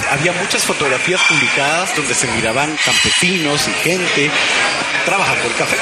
[0.09, 4.31] había muchas fotografías publicadas donde se miraban campesinos y gente
[5.05, 5.77] trabajando el café.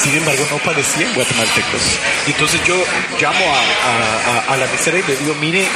[0.00, 1.98] Sin embargo, no parecían guatemaltecos.
[2.28, 2.76] Y entonces yo
[3.20, 5.66] llamo a, a la mesera y le digo, mire,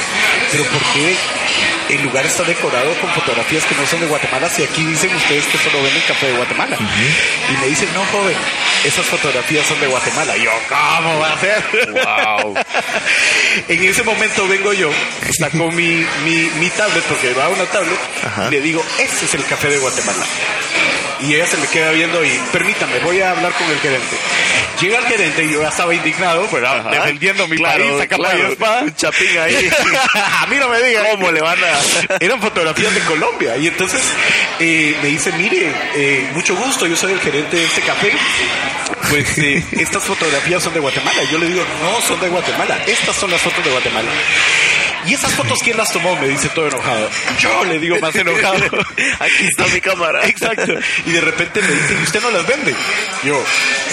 [0.52, 1.16] pero ¿por qué
[1.88, 5.44] el lugar está decorado con fotografías que no son de Guatemala si aquí dicen ustedes
[5.46, 6.78] que solo ven el café de Guatemala.
[7.50, 8.36] Y me dicen, no, joven,
[8.84, 10.36] esas fotografías son de Guatemala.
[10.36, 11.64] Y yo, ¿cómo va a ser?
[11.90, 12.54] Wow.
[13.68, 14.90] en ese momento vengo yo,
[15.38, 17.98] saco mi, mi, mi tablet, porque va una tablet,
[18.48, 20.24] y le digo, ese es el café de Guatemala.
[21.20, 24.16] Y ella se me queda viendo y, permítame, voy a hablar con el gerente.
[24.80, 28.94] Llega el gerente y yo ya estaba indignado, pero defendiendo mi país a capa Un
[28.94, 29.70] chapín ahí.
[30.14, 31.06] a mí no me digan.
[31.12, 31.73] ¿Cómo le van a...?
[32.20, 33.56] Eran fotografías de Colombia.
[33.56, 34.02] Y entonces
[34.60, 38.12] eh, me dice, mire, eh, mucho gusto, yo soy el gerente de este café.
[39.10, 41.22] Pues eh, estas fotografías son de Guatemala.
[41.30, 42.78] Yo le digo, no, son de Guatemala.
[42.86, 44.10] Estas son las fotos de Guatemala.
[45.06, 46.16] ¿Y esas fotos quién las tomó?
[46.16, 47.10] Me dice todo enojado.
[47.38, 48.56] Yo le digo más enojado.
[49.20, 50.26] Aquí está mi cámara.
[50.26, 50.72] Exacto.
[51.06, 52.74] Y de repente me dice, ¿y usted no las vende?
[53.22, 53.44] Yo,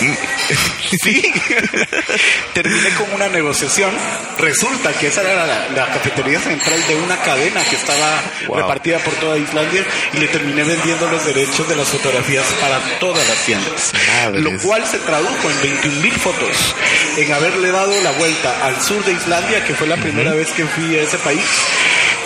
[1.04, 1.22] sí.
[2.54, 3.92] Terminé con una negociación.
[4.38, 8.22] Resulta que esa era la, cafetería central de una cadena que estaba
[8.56, 13.28] repartida por toda Islandia y le terminé vendiendo los derechos de las fotografías para todas
[13.28, 13.92] las tiendas.
[14.34, 16.76] Lo cual se tradujo en 21 mil fotos,
[17.18, 20.66] en haberle dado la vuelta al sur de Islandia, que fue la primera vez que
[20.66, 21.46] fui a ese país.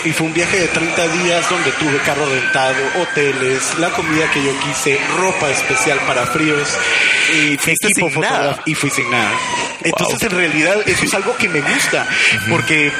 [0.03, 4.43] Y fue un viaje de 30 días donde tuve carro rentado, hoteles, la comida que
[4.43, 6.69] yo quise, ropa especial para fríos.
[7.33, 9.31] Y equipo fotográfico y fui sin nada.
[9.83, 12.07] Entonces en realidad eso es algo que me gusta
[12.49, 12.91] porque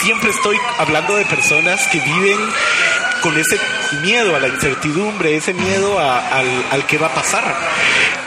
[0.00, 2.38] siempre estoy hablando de personas que viven
[3.22, 3.58] con ese
[4.02, 7.44] miedo a la incertidumbre, ese miedo al, al que va a pasar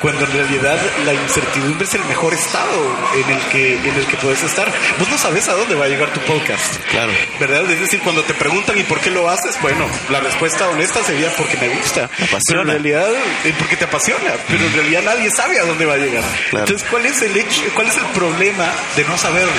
[0.02, 4.18] cuando en realidad la incertidumbre es el mejor estado en el que en el que
[4.18, 4.72] puedes estar.
[5.00, 6.78] Vos no sabes a dónde va a llegar tu podcast.
[6.90, 7.12] Claro.
[7.40, 7.70] ¿Verdad?
[7.70, 9.60] Es decir, cuando te preguntan ¿y por qué lo haces?
[9.62, 12.10] Bueno, la respuesta honesta sería porque me gusta.
[12.18, 12.42] Me apasiona.
[12.48, 13.10] Pero en realidad
[13.44, 16.24] es porque te apasiona, pero en realidad nadie sabe a dónde va a llegar.
[16.52, 19.52] Entonces, ¿cuál es el hecho, cuál es el problema de no saberlo?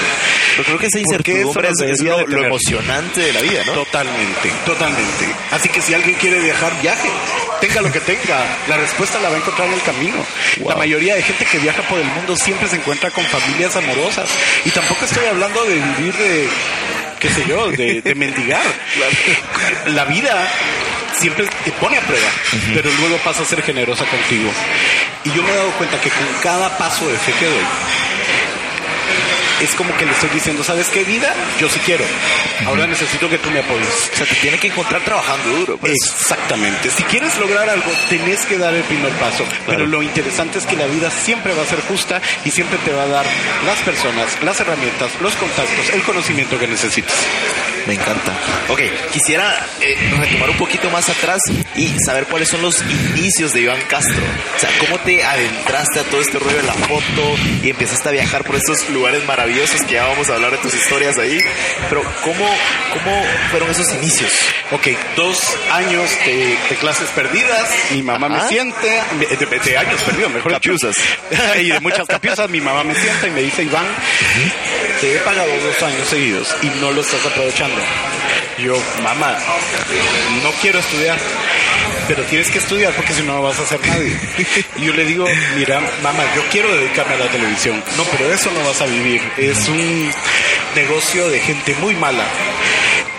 [0.56, 3.72] Yo creo que esa incertidumbre es, lo, lo emocionante de la vida, ¿no?
[3.72, 5.26] Totalmente, totalmente.
[5.52, 7.08] Así que si alguien quiere viajar, viaje.
[7.62, 8.44] Tenga lo que tenga.
[8.68, 10.16] La respuesta la va a encontrar en el camino.
[10.66, 14.28] La mayoría de gente que viaja por el mundo siempre se encuentra con familias amorosas.
[14.66, 16.46] Y tampoco estoy hablando de vivir de,
[17.20, 18.60] qué sé yo, de, mendigar.
[19.86, 20.46] La vida
[21.18, 22.28] siempre te pone a prueba,
[22.74, 24.50] pero luego pasa a ser generosa contigo.
[25.24, 27.64] Y yo me he dado cuenta que con cada paso de fe que doy,
[29.60, 31.34] es como que le estoy diciendo, ¿sabes qué vida?
[31.60, 32.04] Yo sí quiero.
[32.66, 34.10] Ahora necesito que tú me apoyes.
[34.12, 35.78] O sea, te tiene que encontrar trabajando duro.
[35.78, 35.92] Pues.
[35.92, 36.90] Exactamente.
[36.90, 39.44] Si quieres lograr algo, tenés que dar el primer paso.
[39.66, 42.92] Pero lo interesante es que la vida siempre va a ser justa y siempre te
[42.92, 43.26] va a dar
[43.66, 47.14] las personas, las herramientas, los contactos, el conocimiento que necesitas.
[47.86, 48.32] Me encanta.
[48.68, 48.80] Ok,
[49.12, 51.40] quisiera eh, retomar un poquito más atrás
[51.74, 54.22] y saber cuáles son los inicios de Iván Castro.
[54.56, 58.12] O sea, cómo te adentraste a todo este rollo de la foto y empezaste a
[58.12, 59.47] viajar por estos lugares maravillosos
[59.86, 61.40] que ya vamos a hablar de tus historias ahí.
[61.88, 62.46] Pero, ¿cómo,
[62.92, 64.32] cómo fueron esos inicios?
[64.72, 65.38] Ok, dos
[65.72, 67.70] años de, clases perdidas.
[67.90, 70.96] Mi mamá me siente, de, años perdidos, mejor Capiuzas.
[71.60, 73.86] y de muchas capiuzas, mi mamá me sienta y me dice, Iván,
[75.00, 77.80] te he pagado dos años seguidos y no lo estás aprovechando.
[78.58, 79.38] Yo, mamá,
[80.42, 81.16] no quiero estudiar,
[82.08, 84.18] pero tienes que estudiar porque si no, no vas a hacer nadie.
[84.76, 87.84] Y yo le digo, mira, mamá, yo quiero dedicarme a la televisión.
[87.96, 89.20] No, pero eso no vas a vivir.
[89.36, 90.10] Es un
[90.74, 92.24] negocio de gente muy mala.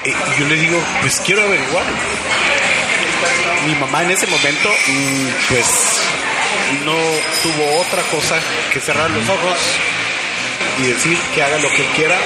[0.04, 1.86] y yo le digo, pues quiero averiguar.
[3.68, 5.66] Mi mamá en ese momento, mm, pues
[6.86, 6.96] no
[7.44, 8.40] tuvo otra cosa
[8.74, 9.58] que cerrar los ojos
[10.80, 12.18] y decir que haga lo que quiera.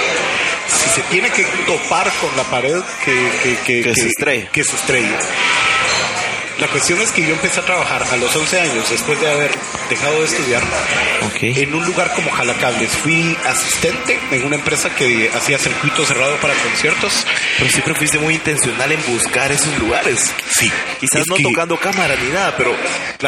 [0.66, 4.48] Si se tiene que topar con la pared, que, que, que, se estrelle.
[4.50, 5.14] Que se estrelle.
[6.60, 9.50] La cuestión es que yo empecé a trabajar a los 11 años, después de haber
[9.90, 10.62] dejado de estudiar,
[11.42, 12.90] en un lugar como Jalacables.
[12.90, 17.26] Fui asistente en una empresa que hacía circuito cerrado para conciertos.
[17.58, 20.32] Pero siempre fuiste muy intencional en buscar esos lugares.
[20.50, 20.70] Sí.
[21.00, 22.74] Quizás no tocando cámara ni nada, pero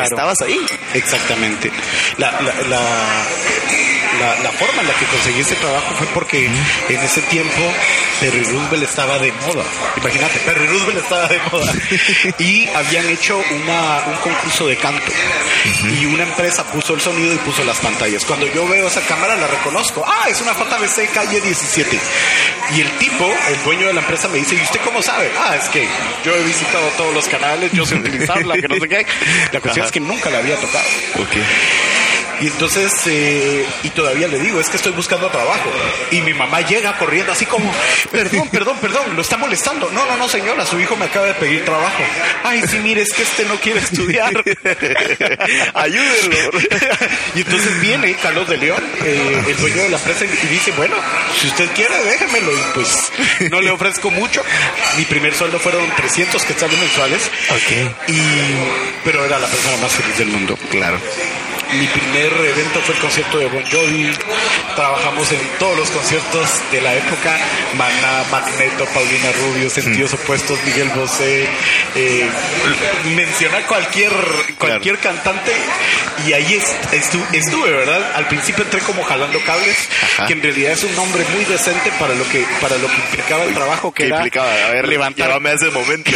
[0.02, 0.64] estabas ahí.
[0.94, 1.70] Exactamente.
[2.18, 2.80] La, la, la,
[4.42, 7.60] la, forma en la que conseguí ese trabajo fue porque en ese tiempo
[8.20, 9.64] Perry Roosevelt estaba de moda.
[9.96, 11.72] Imagínate, Perry Roosevelt estaba de moda.
[12.38, 15.12] y habían hecho una, un concurso de canto.
[16.00, 18.24] Y una empresa puso el sonido y puso las pantallas.
[18.24, 20.04] Cuando yo veo esa cámara la reconozco.
[20.06, 21.98] Ah, es una JVC calle 17.
[22.74, 25.30] Y el tipo, el dueño de la empresa, me dice, ¿y usted cómo sabe?
[25.38, 25.86] Ah, es que
[26.24, 29.06] yo he visitado todos los canales, yo sé utilizarla, que no sé qué.
[29.52, 30.84] La cuestión es que nunca la había tocado.
[31.14, 31.42] Okay.
[32.40, 35.70] Y entonces, eh, y todavía le digo, es que estoy buscando trabajo.
[36.10, 37.72] Y mi mamá llega corriendo así como,
[38.10, 39.90] perdón, perdón, perdón, lo está molestando.
[39.90, 42.02] No, no, no, señora, su hijo me acaba de pedir trabajo.
[42.44, 44.32] Ay, sí, mire, es que este no quiere estudiar.
[45.74, 46.50] Ayúdenlo.
[47.34, 50.96] y entonces viene Carlos de León, eh, el dueño de la empresa, y dice, bueno,
[51.40, 52.52] si usted quiere, déjemelo.
[52.52, 53.12] Y pues
[53.50, 54.42] no le ofrezco mucho.
[54.96, 57.30] Mi primer sueldo fueron 300 quetzales mensuales.
[57.50, 58.08] Ok.
[58.08, 58.20] Y,
[59.04, 60.58] pero era la persona más feliz del mundo.
[60.70, 60.98] Claro.
[61.72, 64.10] Mi primer evento fue el concierto de Bon Jovi.
[64.74, 67.38] Trabajamos en todos los conciertos de la época.
[67.76, 70.14] Maná, Magneto, Paulina Rubio, Sentidos mm.
[70.14, 71.48] Opuestos, Miguel Bosé.
[71.94, 72.28] Eh,
[73.14, 74.12] menciona cualquier,
[74.58, 75.52] cualquier cantante
[76.24, 76.60] y ahí
[76.92, 78.12] estuve, ¿verdad?
[78.14, 79.76] Al principio entré como jalando cables,
[80.26, 83.44] que en realidad es un nombre muy decente para lo que, para lo que implicaba
[83.44, 84.50] el trabajo, que era implicaba?
[84.50, 85.40] A ver, levantar.
[85.46, 86.10] ese momento.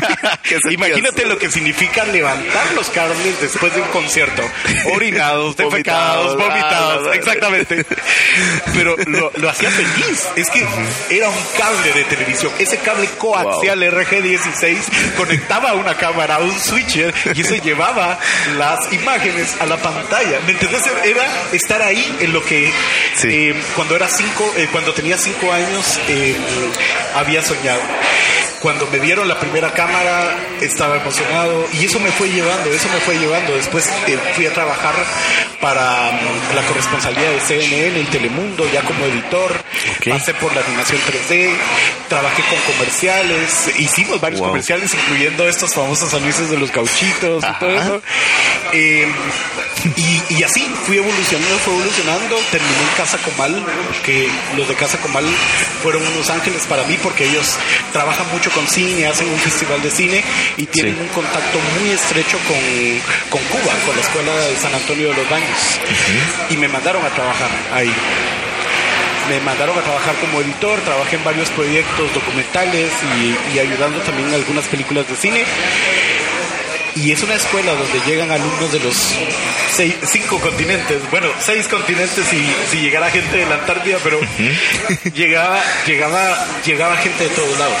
[0.70, 4.42] Imagínate lo que significa levantar los cables después de un concierto
[4.92, 7.84] orinados, defecados, vomitados, exactamente.
[8.74, 10.28] Pero lo, hacía feliz.
[10.36, 10.64] Es que
[11.10, 12.52] era un cable de televisión.
[12.58, 14.76] Ese cable coaxial RG16
[15.16, 18.18] conectaba a una cámara, a un switcher, y eso llevaba
[18.56, 20.40] las imágenes a la pantalla.
[20.46, 20.82] ¿Me entendés?
[21.04, 22.70] Era estar ahí en lo que
[23.24, 26.36] eh, cuando era cinco, eh, cuando tenía cinco años, eh,
[27.14, 27.80] había soñado
[28.60, 33.00] cuando me dieron la primera cámara estaba emocionado y eso me fue llevando, eso me
[33.00, 33.54] fue llevando.
[33.54, 34.94] Después eh, fui a trabajar
[35.58, 39.52] para mm, la corresponsalía de CNN y Telemundo ya como editor.
[40.06, 41.50] Pasé por la animación 3D,
[42.08, 47.70] trabajé con comerciales, hicimos varios comerciales incluyendo estos famosos anuncios de los gauchitos y todo
[47.70, 48.02] eso.
[48.72, 49.08] Eh,
[50.28, 52.36] y, así fui evolucionando, fue evolucionando.
[52.50, 53.64] Terminé en Casa Comal,
[54.04, 55.24] que los de Casa Comal
[55.82, 57.56] fueron unos ángeles para mí porque ellos
[57.92, 60.22] trabajan mucho con cine, hacen un festival de cine
[60.56, 65.14] y tienen un contacto muy estrecho con, Cuba, con la Escuela de San Antonio de
[65.14, 65.80] los Baños.
[66.50, 67.92] Y me mandaron a trabajar ahí.
[69.28, 74.28] Me mandaron a trabajar como editor, trabajé en varios proyectos documentales y, y ayudando también
[74.28, 75.44] en algunas películas de cine
[77.02, 79.14] y es una escuela donde llegan alumnos de los
[80.06, 82.36] cinco continentes, bueno, seis continentes si,
[82.70, 84.20] si llegara gente de la Antártida, pero
[85.14, 87.76] llegaba, llegaba, llegaba gente de todos lados.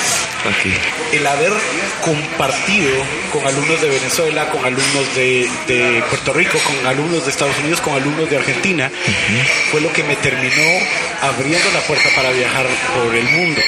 [1.12, 1.52] El haber
[2.02, 2.90] compartido
[3.32, 7.94] con alumnos de Venezuela, con alumnos de, Puerto Rico, con alumnos de Estados Unidos, con
[7.94, 8.90] alumnos de Argentina,
[9.70, 10.86] fue lo que me terminó
[11.22, 13.60] abriendo la puerta para viajar por el mundo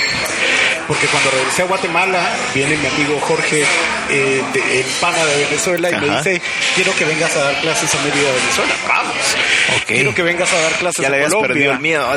[0.87, 2.21] porque cuando regresé a Guatemala,
[2.55, 3.65] viene mi amigo Jorge,
[4.11, 6.43] eh, de, el pana de Venezuela, y me dice,
[6.75, 8.75] quiero que vengas a dar clases a Mérida, Venezuela.
[8.89, 9.37] Vamos.
[9.87, 11.49] Quiero que vengas a dar clases ya a le Colombia.
[11.49, 12.09] perdido el miedo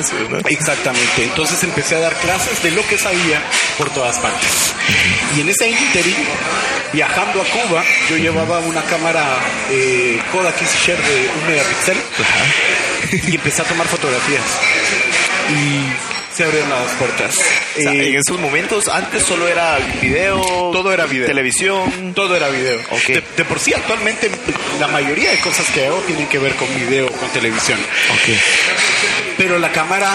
[0.45, 1.23] Exactamente.
[1.23, 3.41] Entonces empecé a dar clases de lo que sabía
[3.77, 4.73] por todas partes.
[5.35, 6.15] Y en ese interín,
[6.93, 9.37] viajando a Cuba, yo llevaba una cámara
[9.69, 11.97] eh, Kodak de un megapíxel
[13.31, 14.43] y empecé a tomar fotografías.
[15.49, 17.39] Y se abrieron las puertas.
[17.77, 20.41] en esos momentos, antes solo era video,
[20.73, 22.79] todo era video, televisión, todo era video.
[23.07, 24.29] De, por sí, actualmente
[24.79, 27.79] la mayoría de cosas que hago tienen que ver con video, con televisión.
[29.37, 30.11] Pero la cámara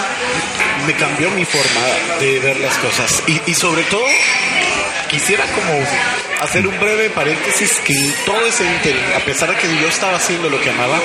[0.85, 4.05] me cambió mi forma de ver las cosas y, y sobre todo
[5.09, 5.73] quisiera como
[6.41, 10.49] hacer un breve paréntesis que todo ese interín, a pesar de que yo estaba haciendo
[10.49, 10.99] lo que amaba,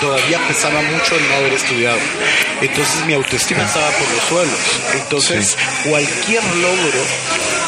[0.00, 1.98] todavía pesaba mucho el no haber estudiado.
[2.60, 4.58] Entonces mi autoestima estaba por los suelos.
[4.94, 5.56] Entonces
[5.88, 7.00] cualquier logro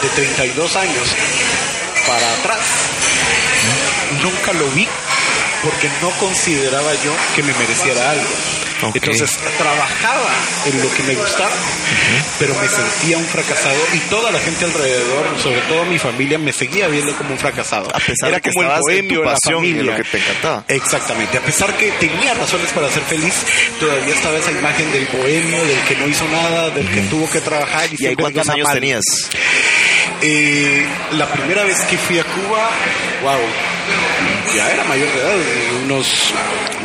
[0.02, 1.16] de 32 años
[2.06, 2.60] para atrás,
[4.22, 4.86] nunca lo vi
[5.62, 8.63] porque no consideraba yo que me mereciera algo.
[8.82, 10.28] Entonces trabajaba
[10.66, 11.50] en lo que me gustaba,
[12.38, 16.52] pero me sentía un fracasado y toda la gente alrededor, sobre todo mi familia, me
[16.52, 17.88] seguía viendo como un fracasado.
[17.94, 19.96] A pesar Era de que como el en bohemio de la pasión y en familia.
[19.98, 20.64] lo que te encantaba.
[20.68, 23.34] Exactamente, a pesar que tenía razones para ser feliz,
[23.80, 27.40] todavía estaba esa imagen del bohemio, del que no hizo nada, del que tuvo que
[27.40, 28.74] trabajar y, ¿Y ahí cuántos años mal.
[28.74, 29.04] tenías?
[30.22, 32.70] Eh, la primera vez que fui a Cuba,
[33.22, 33.40] wow,
[34.54, 35.34] ya era mayor de edad,
[35.84, 36.32] unos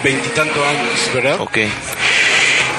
[0.04, 1.40] veintitantos años, ¿verdad?
[1.42, 1.58] Ok.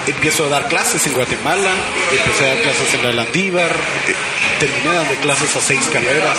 [0.06, 1.70] Empiezo a dar clases en Guatemala,
[2.10, 4.14] empecé a dar clases en la Landívar, eh,
[4.58, 6.38] terminé dando clases a seis carreras,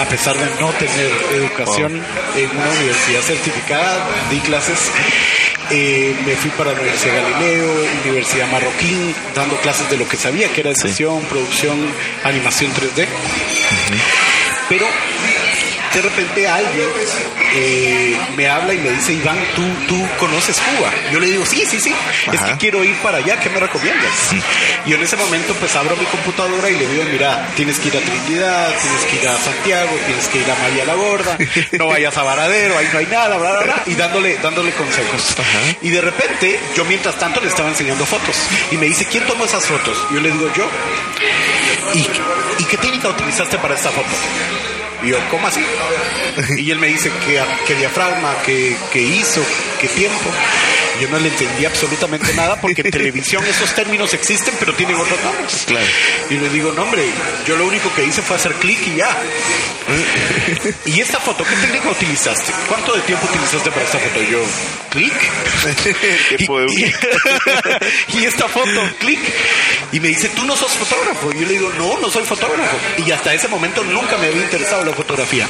[0.00, 2.02] a pesar de no tener educación
[2.36, 4.90] en una universidad certificada, di clases.
[5.70, 10.48] eh, me fui para la Universidad Galileo, Universidad Marroquín, dando clases de lo que sabía,
[10.52, 11.78] que era edición, producción,
[12.24, 13.06] animación 3D.
[14.68, 14.86] Pero
[15.94, 16.88] de repente alguien
[17.54, 20.90] eh, me habla y me dice, Iván, ¿tú, tú conoces Cuba?
[21.12, 21.94] Yo le digo, sí, sí, sí,
[22.32, 24.34] es que quiero ir para allá, ¿qué me recomiendas?
[24.86, 27.96] Y en ese momento pues abro mi computadora y le digo, mira, tienes que ir
[27.96, 31.38] a Trinidad, tienes que ir a Santiago, tienes que ir a María la Gorda,
[31.78, 35.36] no vayas a Varadero, ahí no hay nada, bla, bla, bla, y dándole, dándole consejos.
[35.80, 38.36] Y de repente, yo mientras tanto le estaba enseñando fotos
[38.72, 39.96] y me dice, ¿quién tomó esas fotos?
[40.12, 40.68] Yo le digo, yo.
[41.94, 44.08] ¿Y, ¿y qué técnica utilizaste para esta foto?
[45.04, 45.64] Y ¿cómo así?
[46.58, 47.10] Y él me dice
[47.66, 49.42] que diafragma, que hizo,
[49.80, 50.30] que tiempo.
[51.00, 55.20] Yo no le entendí absolutamente nada porque en televisión esos términos existen, pero tienen otros
[55.22, 55.64] nombres.
[55.66, 55.86] Claro.
[56.30, 57.04] Y le digo, no, hombre,
[57.46, 59.16] yo lo único que hice fue hacer clic y ya.
[60.86, 62.52] ¿Y esta foto qué técnica utilizaste?
[62.68, 64.22] ¿Cuánto de tiempo utilizaste para esta foto?
[64.22, 64.38] Yo,
[64.90, 65.12] clic.
[65.84, 66.94] De-
[68.12, 69.20] y, y esta foto, clic.
[69.92, 71.30] Y me dice, tú no sos fotógrafo.
[71.32, 72.76] Y yo le digo, no, no soy fotógrafo.
[73.06, 75.46] Y hasta ese momento nunca me había interesado la fotografía.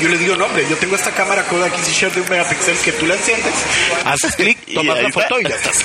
[0.00, 2.92] Yo le digo, no, hombre, yo tengo esta cámara Kodak EasyShare de un megapíxel que
[2.92, 3.52] tú la enciendes,
[4.04, 5.84] haces clic, Y tomas la foto y ya estás.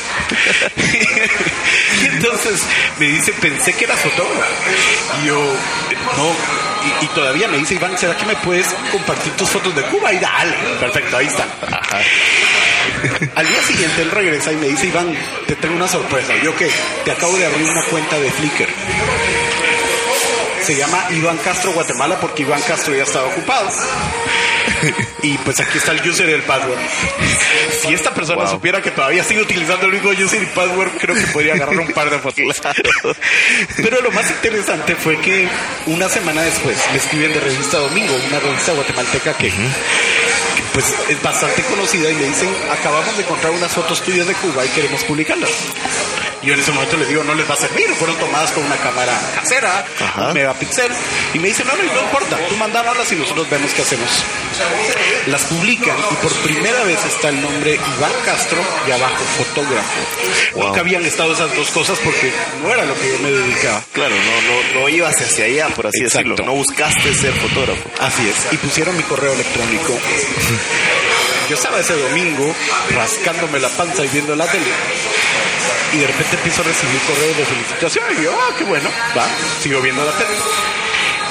[2.02, 2.62] y entonces
[3.00, 4.54] me dice, pensé que eras fotógrafo.
[5.22, 5.40] Y yo,
[6.18, 6.36] no.
[7.02, 10.14] Y, y todavía me dice, Iván, ¿será que me puedes compartir tus fotos de Cuba?
[10.14, 11.46] Y dale, perfecto, ahí está.
[13.36, 15.14] Al día siguiente él regresa y me dice, Iván,
[15.48, 16.34] te tengo una sorpresa.
[16.44, 16.70] Yo qué,
[17.06, 18.70] te acabo de abrir una cuenta de Flickr.
[20.66, 23.70] Se llama Iván Castro Guatemala porque Iván Castro ya estaba ocupado.
[25.22, 26.78] Y pues aquí está el user y el password.
[27.82, 28.52] Si esta persona Wow.
[28.52, 31.92] supiera que todavía sigue utilizando el mismo user y password, creo que podría agarrar un
[31.92, 32.44] par de fotos.
[33.78, 35.48] Pero lo más interesante fue que
[35.88, 41.22] una semana después me escriben de Revista Domingo, una revista guatemalteca que, que, pues es
[41.22, 45.04] bastante conocida y me dicen, acabamos de encontrar unas fotos tuyas de Cuba y queremos
[45.04, 45.52] publicarlas.
[46.44, 48.64] Y yo en ese momento le digo, no les va a servir, fueron tomadas con
[48.66, 50.28] una cámara casera, Ajá.
[50.28, 50.92] un megapíxel.
[51.34, 54.10] Y me dicen, no, no, no importa, tú mandárnoslas y nosotros vemos qué hacemos.
[55.28, 60.56] Las publican y por primera vez está el nombre Iván Castro y abajo fotógrafo.
[60.56, 60.68] Wow.
[60.68, 63.82] Nunca habían estado esas dos cosas porque no era lo que yo me dedicaba.
[63.94, 66.30] Claro, no, no, no ibas hacia allá, por así Exacto.
[66.32, 66.46] decirlo.
[66.46, 67.90] No buscaste ser fotógrafo.
[68.00, 68.54] Así es.
[68.54, 69.98] Y pusieron mi correo electrónico.
[71.50, 72.54] Yo estaba ese domingo
[72.92, 74.66] rascándome la panza y viendo la tele.
[75.94, 78.06] Y de repente empiezo a recibir correos de felicitación.
[78.18, 79.28] Y yo, ah, qué bueno, va,
[79.62, 80.34] sigo viendo la tele.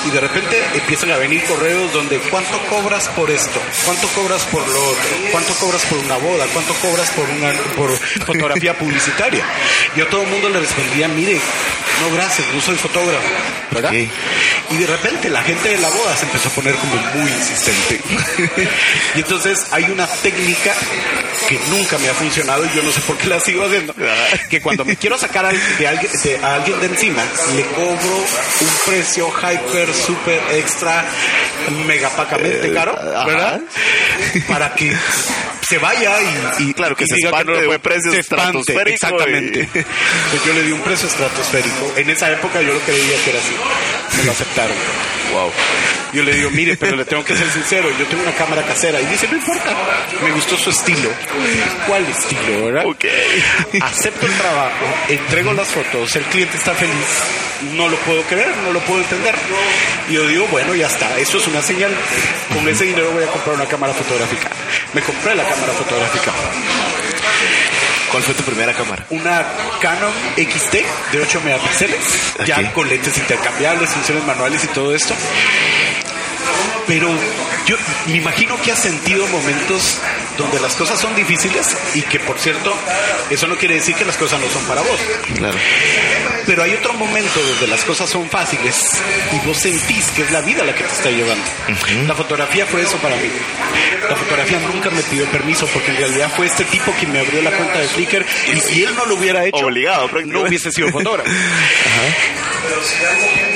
[0.05, 3.61] Y de repente empiezan a venir correos donde ¿cuánto cobras por esto?
[3.85, 5.03] ¿Cuánto cobras por lo otro?
[5.31, 6.47] ¿Cuánto cobras por una boda?
[6.53, 7.97] ¿Cuánto cobras por una por
[8.27, 9.45] fotografía publicitaria?
[9.97, 11.41] Yo a todo el mundo le respondía, mire,
[12.03, 13.23] no gracias, no soy fotógrafo,
[13.71, 13.93] ¿verdad?
[13.93, 18.01] Y de repente la gente de la boda se empezó a poner como muy insistente.
[19.15, 20.73] y entonces hay una técnica
[21.49, 23.95] que nunca me ha funcionado y yo no sé por qué la sigo haciendo.
[24.51, 27.23] Que cuando me quiero sacar al- de alguien, de, a alguien de encima,
[27.57, 28.17] le cobro
[28.61, 31.05] un precio hyper, super extra,
[31.87, 33.25] megapacamente caro, ajá.
[33.25, 33.61] ¿verdad?
[34.49, 34.95] Para que
[35.69, 36.17] se vaya
[36.59, 39.61] y, y- Claro, que y se diga espante no de puede- un precio estratosférico Exactamente.
[39.61, 39.67] y-
[40.31, 41.93] Pues yo le di un precio estratosférico.
[41.97, 43.55] En esa época yo lo creía que era así.
[44.19, 44.77] Me lo aceptaron.
[45.33, 45.51] Wow.
[46.13, 49.01] Yo le digo, mire, pero le tengo que ser sincero, yo tengo una cámara casera.
[49.01, 49.75] Y dice, no importa,
[50.23, 51.09] me gustó su estilo.
[51.87, 52.85] ¿Cuál estilo, verdad?
[52.87, 53.05] Ok.
[53.81, 57.73] Acepto el trabajo, entrego las fotos, el cliente está feliz.
[57.77, 59.35] No lo puedo creer, no lo puedo entender.
[60.11, 61.95] Y yo digo, bueno, ya está, eso es una señal.
[62.53, 64.51] Con ese dinero voy a comprar una cámara fotográfica.
[64.93, 66.33] Me compré la cámara fotográfica.
[68.11, 69.07] ¿Cuál fue tu primera cámara?
[69.09, 69.47] Una
[69.81, 70.75] Canon XT
[71.13, 75.15] de 8 megapíxeles, ya con lentes intercambiables, funciones manuales y todo esto.
[76.87, 77.09] Pero
[77.67, 79.99] yo me imagino que has sentido momentos
[80.37, 82.75] donde las cosas son difíciles y que, por cierto,
[83.31, 85.01] eso no quiere decir que las cosas no son para vos.
[85.37, 85.57] Claro.
[86.47, 88.91] Pero hay otro momento donde las cosas son fáciles
[89.33, 91.45] y vos sentís que es la vida la que te está llevando.
[92.07, 93.31] La fotografía fue eso para mí.
[94.09, 97.43] La fotografía nunca me pidió permiso porque en realidad fue este tipo quien me abrió
[97.43, 100.91] la cuenta de Flickr y si él no lo hubiera hecho, Obligado, no hubiese sido
[100.91, 101.31] fotógrafo.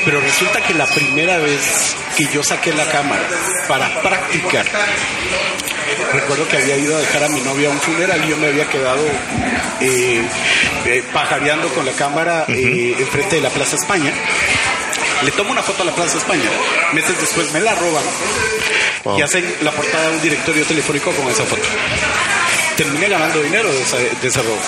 [0.04, 3.22] Pero resulta que la primera vez que yo saqué la cámara
[3.68, 4.66] para practicar,
[6.12, 8.48] recuerdo que había ido a dejar a mi novia a un funeral y yo me
[8.48, 9.02] había quedado
[9.80, 10.22] eh,
[10.86, 14.12] eh, pajareando con la cámara eh, enfrente de la Plaza España.
[15.22, 16.44] Le tomo una foto a la Plaza España.
[16.92, 18.04] Meses después me la roban
[19.16, 21.62] y hacen la portada de un directorio telefónico con esa foto.
[22.76, 24.60] Terminé ganando dinero de, esa- de ese robo.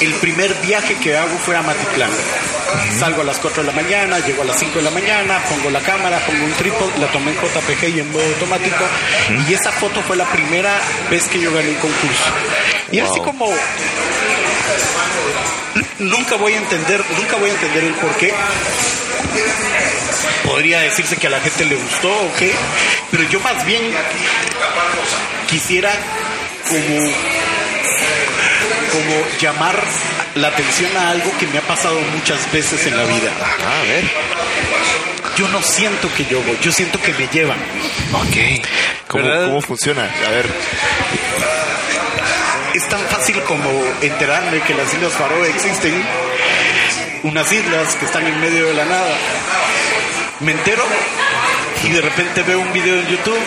[0.00, 2.10] El primer viaje que hago fue a Matitlán.
[2.98, 5.70] Salgo a las 4 de la mañana, llego a las 5 de la mañana, pongo
[5.70, 8.84] la cámara, pongo un trípode, la tomé en JPG y en modo automático.
[9.48, 10.78] Y esa foto fue la primera
[11.10, 12.24] vez que yo gané un concurso.
[12.92, 13.52] Y así como
[15.98, 18.32] nunca voy a entender, nunca voy a entender el por qué.
[20.44, 22.52] Podría decirse que a la gente le gustó o qué,
[23.10, 23.82] pero yo más bien
[25.48, 25.90] quisiera
[26.68, 27.10] como
[28.90, 29.82] como llamar
[30.34, 33.30] la atención a algo que me ha pasado muchas veces en la vida.
[33.40, 34.04] Ah, a ver.
[35.36, 37.58] Yo no siento que yo voy, yo siento que me llevan.
[38.12, 38.64] Ok.
[39.06, 39.46] ¿Cómo, ¿Verdad?
[39.46, 40.02] ¿Cómo funciona?
[40.26, 40.46] A ver.
[42.74, 43.70] Es tan fácil como
[44.02, 45.94] enterarme que las Islas Faroe existen,
[47.22, 49.16] unas islas que están en medio de la nada.
[50.40, 50.84] Me entero
[51.84, 53.40] y de repente veo un video en YouTube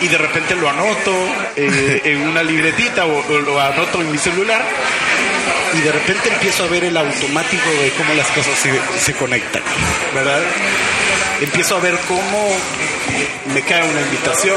[0.00, 1.12] y de repente lo anoto
[1.56, 4.62] eh, en una libretita o, o lo anoto en mi celular
[5.74, 9.62] y de repente empiezo a ver el automático de cómo las cosas se, se conectan,
[10.14, 10.40] ¿verdad?
[11.40, 12.56] Empiezo a ver cómo
[13.54, 14.56] me cae una invitación,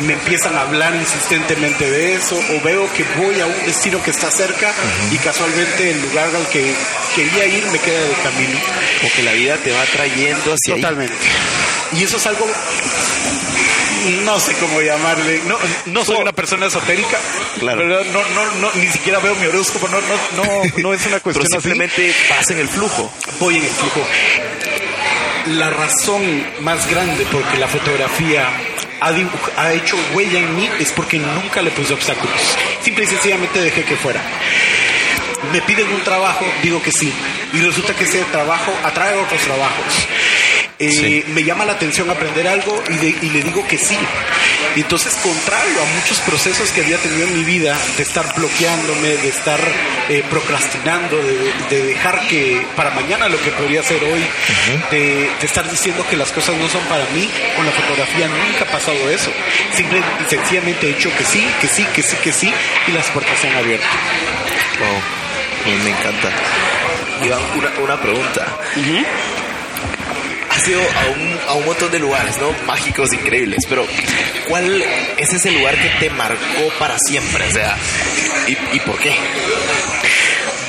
[0.00, 4.10] me empiezan a hablar insistentemente de eso, o veo que voy a un destino que
[4.10, 4.72] está cerca
[5.10, 6.74] y casualmente el lugar al que
[7.14, 8.58] quería ir me queda de camino.
[9.00, 10.80] Como que la vida te va trayendo hacia ahí.
[10.80, 11.14] Totalmente.
[11.92, 12.46] Y eso es algo,
[14.24, 17.18] no sé cómo llamarle, no, no soy una persona esotérica,
[17.58, 17.84] Claro.
[17.86, 21.22] No, no, no, ni siquiera veo mi horóscopo, no, no, no, no es una Pero
[21.22, 21.52] cuestión así.
[21.62, 23.12] simplemente vas en el flujo.
[23.38, 24.00] voy en el flujo.
[25.56, 28.48] La razón más grande porque la fotografía
[29.00, 29.12] ha,
[29.56, 32.56] ha hecho huella en mí es porque nunca le puse obstáculos.
[32.82, 34.20] Simple y sencillamente dejé que fuera.
[35.52, 37.12] Me piden un trabajo, digo que sí.
[37.52, 39.84] Y resulta que ese trabajo atrae otros trabajos.
[40.78, 41.24] Eh, Sí.
[41.32, 43.98] Me llama la atención aprender algo y, de- y le digo que sí.
[44.76, 49.08] Y entonces, contrario a muchos procesos que había tenido en mi vida, de estar bloqueándome,
[49.16, 49.60] de estar
[50.08, 54.24] eh, procrastinando, de, de dejar que para mañana lo que podría ser hoy,
[54.90, 58.64] de, de estar diciendo que las cosas no son para mí, con la fotografía nunca
[58.64, 59.30] ha pasado eso.
[59.74, 62.52] Simple y sencillamente he dicho que sí, que sí, que sí, que sí,
[62.86, 63.86] y las puertas se han abierto.
[64.78, 65.19] Wow.
[65.66, 66.30] Me, encanta.
[67.24, 68.46] Iván, una, una pregunta.
[70.50, 72.50] Has ido a un, a un montón de lugares, ¿no?
[72.66, 73.64] Mágicos, increíbles.
[73.68, 73.86] Pero,
[74.48, 74.82] ¿cuál
[75.16, 77.46] es ese lugar que te marcó para siempre?
[77.46, 77.76] O sea,
[78.46, 79.14] ¿y, y por qué?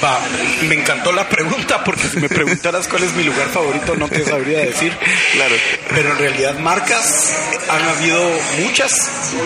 [0.03, 0.19] Va,
[0.67, 4.25] me encantó la pregunta porque si me preguntaras cuál es mi lugar favorito no te
[4.25, 4.97] sabría decir.
[5.33, 5.55] Claro.
[5.89, 7.35] Pero en realidad marcas
[7.69, 8.19] han habido
[8.59, 8.91] muchas,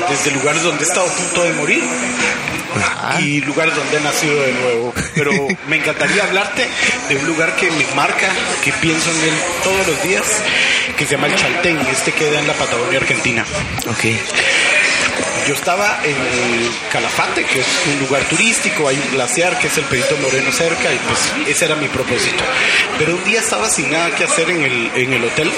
[0.10, 1.84] desde lugares donde he estado a punto de morir
[3.20, 4.94] y lugares donde he nacido de nuevo.
[5.14, 5.32] Pero
[5.68, 6.66] me encantaría hablarte
[7.10, 8.28] de un lugar que me marca,
[8.64, 10.24] que pienso en él todos los días,
[10.98, 13.46] que se llama el Chaltén, este queda en la Patagonia Argentina.
[13.90, 14.06] Ok.
[15.48, 19.78] Yo estaba en el Calafate, que es un lugar turístico, hay un glaciar que es
[19.78, 22.44] el Perito Moreno cerca y pues ese era mi propósito.
[22.98, 25.52] Pero un día estaba sin nada que hacer en el, en el hotel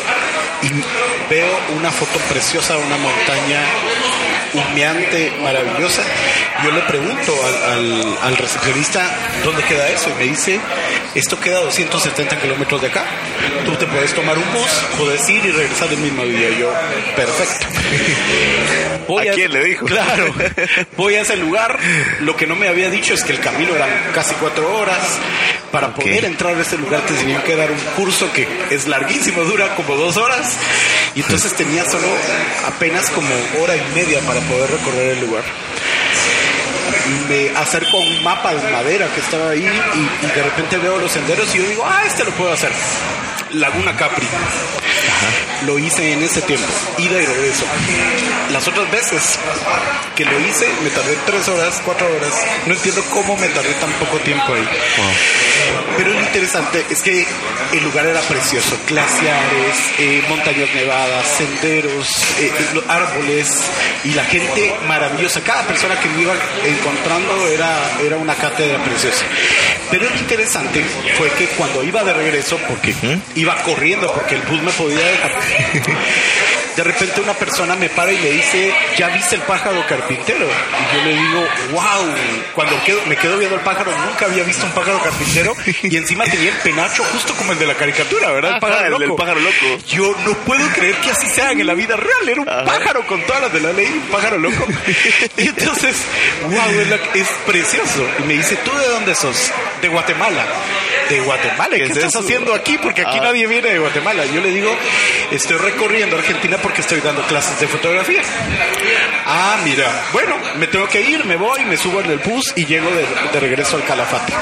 [0.61, 0.67] y
[1.29, 3.61] veo una foto preciosa de una montaña
[4.53, 6.01] humeante, maravillosa.
[6.63, 9.01] Yo le pregunto al, al- al recepcionista
[9.43, 10.59] dónde queda eso y me dice,
[11.15, 13.03] esto queda a 270 kilómetros de acá.
[13.65, 16.49] Tú te puedes tomar un bus, puedes ir y regresar el mismo día.
[16.57, 16.71] Yo,
[17.15, 17.65] perfecto.
[19.07, 19.85] Voy ¿A quién le dijo?
[19.85, 20.33] Claro.
[20.97, 21.77] Voy a ese lugar.
[22.21, 25.17] Lo que no me había dicho es que el camino eran casi cuatro horas.
[25.71, 29.43] Para poder entrar a ese lugar te tenían que dar un curso que es larguísimo,
[29.43, 30.53] dura como dos horas.
[31.13, 32.07] Y entonces tenía solo
[32.67, 33.27] apenas como
[33.61, 35.43] hora y media para poder recorrer el lugar.
[37.29, 40.97] Me acerco a un mapa de madera que estaba ahí y, y de repente veo
[40.97, 42.71] los senderos y yo digo, ah, este lo puedo hacer.
[43.53, 44.27] Laguna Capri.
[45.65, 47.65] Lo hice en ese tiempo, ida y regreso.
[48.51, 49.39] Las otras veces
[50.15, 52.33] que lo hice, me tardé tres horas, cuatro horas.
[52.65, 54.67] No entiendo cómo me tardé tan poco tiempo ahí.
[55.97, 57.25] Pero el interesante es que
[57.73, 62.07] el lugar era precioso, glaciares, eh, montañas nevadas, senderos,
[62.39, 62.51] eh,
[62.87, 63.63] árboles
[64.03, 65.41] y la gente maravillosa.
[65.41, 66.33] Cada persona que me iba
[66.65, 69.25] encontrando era, era una cátedra preciosa.
[69.89, 70.83] Pero lo interesante
[71.17, 72.93] fue que cuando iba de regreso, porque
[73.35, 75.31] iba corriendo, porque el bus me podía dejar,
[76.77, 80.45] de repente una persona me para y me dice, ¿ya viste el pájaro carpintero?
[80.45, 82.15] Y yo le digo, wow,
[82.53, 82.75] cuando
[83.07, 86.57] me quedo viendo el pájaro, nunca había visto un pájaro carpintero y encima tenía el
[86.57, 88.55] penacho justo como el de la caricatura, ¿verdad?
[88.55, 89.15] El pájaro, loco.
[89.15, 89.83] pájaro loco.
[89.87, 93.21] Yo no puedo creer que así sea en la vida real, era un pájaro con
[93.21, 94.67] todas las de la ley, un pájaro loco.
[95.37, 95.95] Y entonces,
[96.43, 98.07] wow, es, precioso.
[98.19, 99.51] Y me dice, ¿tú de dónde sos?
[99.81, 100.45] De Guatemala.
[101.09, 102.77] De Guatemala, ¿qué, estás haciendo aquí?
[102.77, 103.23] Porque aquí ah.
[103.23, 104.25] nadie viene de Guatemala.
[104.25, 104.75] Yo le digo,
[105.31, 108.21] estoy recorriendo Argentina porque estoy dando clases de fotografía.
[109.25, 112.65] Ah, mira, bueno, me tengo que ir, me voy, me subo en el bus y
[112.65, 114.33] llego de, regreso al Calafate.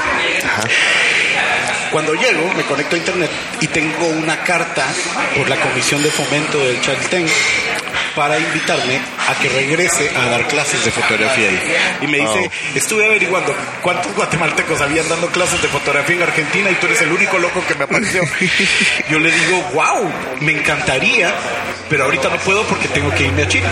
[1.92, 4.86] Cuando llego, me conecto a internet y tengo una carta
[5.36, 7.26] por la Comisión de Fomento del Chaltén
[8.16, 8.98] para invitarme
[9.28, 11.60] a que regrese a dar clases de fotografía ahí.
[12.00, 16.74] Y me dice, estuve averiguando cuántos guatemaltecos habían dando clases de fotografía en Argentina y
[16.76, 18.22] tú eres el único loco que me apareció.
[19.10, 20.10] Yo le digo, wow,
[20.40, 21.32] me encantaría,
[21.90, 23.68] pero ahorita no puedo porque tengo que irme a China.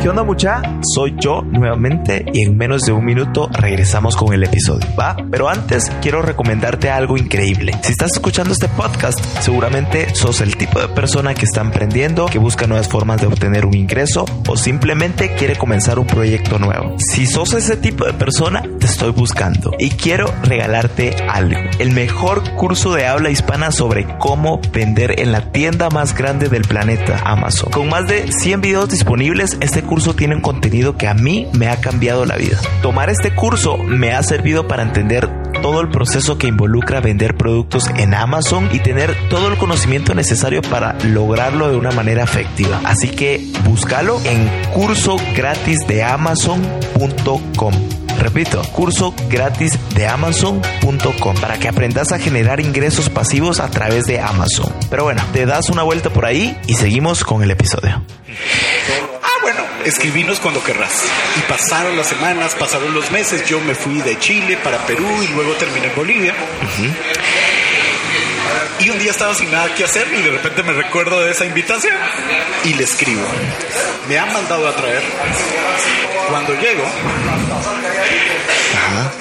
[0.00, 0.62] ¿Qué onda mucha?
[0.94, 5.16] Soy yo nuevamente y en menos de un minuto regresamos con el episodio, ¿va?
[5.28, 7.72] Pero antes quiero recomendarte algo increíble.
[7.82, 12.38] Si estás escuchando este podcast, seguramente sos el tipo de persona que está emprendiendo, que
[12.38, 16.94] busca nuevas formas de obtener un ingreso o simplemente quiere comenzar un proyecto nuevo.
[16.98, 21.58] Si sos ese tipo de persona, te estoy buscando y quiero regalarte algo.
[21.80, 26.62] El mejor curso de habla hispana sobre cómo vender en la tienda más grande del
[26.62, 27.72] planeta, Amazon.
[27.72, 31.68] Con más de 100 videos disponibles, este curso tiene un contenido que a mí me
[31.68, 32.58] ha cambiado la vida.
[32.82, 35.28] Tomar este curso me ha servido para entender
[35.62, 40.60] todo el proceso que involucra vender productos en Amazon y tener todo el conocimiento necesario
[40.60, 42.80] para lograrlo de una manera efectiva.
[42.84, 47.72] Así que búscalo en curso gratis de amazon.com.
[48.18, 54.20] Repito, curso gratis de amazon.com para que aprendas a generar ingresos pasivos a través de
[54.20, 54.70] Amazon.
[54.90, 58.02] Pero bueno, te das una vuelta por ahí y seguimos con el episodio
[59.88, 61.04] escribinos cuando querrás.
[61.36, 65.28] Y pasaron las semanas, pasaron los meses, yo me fui de Chile para Perú y
[65.28, 66.34] luego terminé en Bolivia.
[68.80, 71.44] Y un día estaba sin nada que hacer y de repente me recuerdo de esa
[71.44, 71.94] invitación
[72.64, 73.26] y le escribo.
[74.08, 75.02] Me han mandado a traer.
[76.28, 76.84] Cuando llego,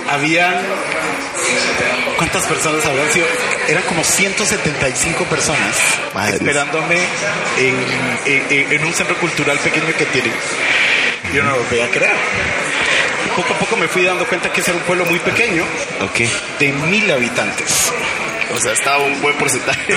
[0.09, 0.55] habían
[2.17, 3.27] ¿Cuántas personas habían sido?
[3.67, 5.75] Eran como 175 personas
[6.33, 6.97] esperándome
[7.57, 10.33] en, un centro cultural pequeño que tienen.
[11.33, 12.15] Yo no lo podía creer.
[13.35, 15.63] Poco a poco me fui dando cuenta que ese era un pueblo muy pequeño,
[16.59, 17.91] de mil habitantes.
[18.55, 19.95] O sea, estaba un buen porcentaje.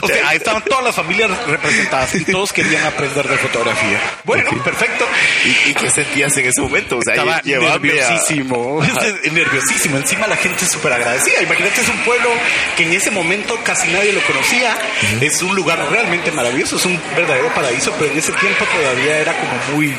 [0.00, 4.00] o sea, ahí estaban todas las familias representadas y todos querían aprender de fotografía.
[4.24, 5.06] Bueno, perfecto.
[5.44, 6.98] ¿Y, qué sentías en ese momento?
[6.98, 8.82] O sea, Estaba nerviosísimo.
[9.32, 9.96] nerviosísimo.
[9.96, 11.42] Encima la gente es súper agradecida.
[11.42, 12.30] Imagínate, es un pueblo
[12.76, 14.76] que en ese momento casi nadie lo conocía.
[15.20, 16.76] Es un lugar realmente maravilloso.
[16.76, 19.94] Es un verdadero paraíso, pero en ese tiempo todavía era como muy,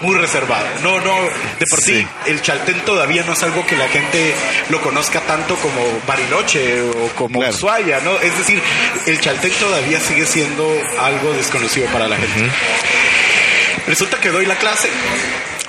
[0.00, 0.66] muy reservado.
[0.82, 1.14] No, no,
[1.58, 4.34] de por sí, el Chaltén todavía no es algo que la gente
[4.70, 8.18] lo conozca tanto como Bariloche o como Ushuaia, ¿no?
[8.20, 8.60] Es decir,
[9.06, 10.66] el Chaltén todavía sigue siendo
[11.00, 12.50] algo desconocido para la gente.
[13.86, 14.88] Resulta que doy la clase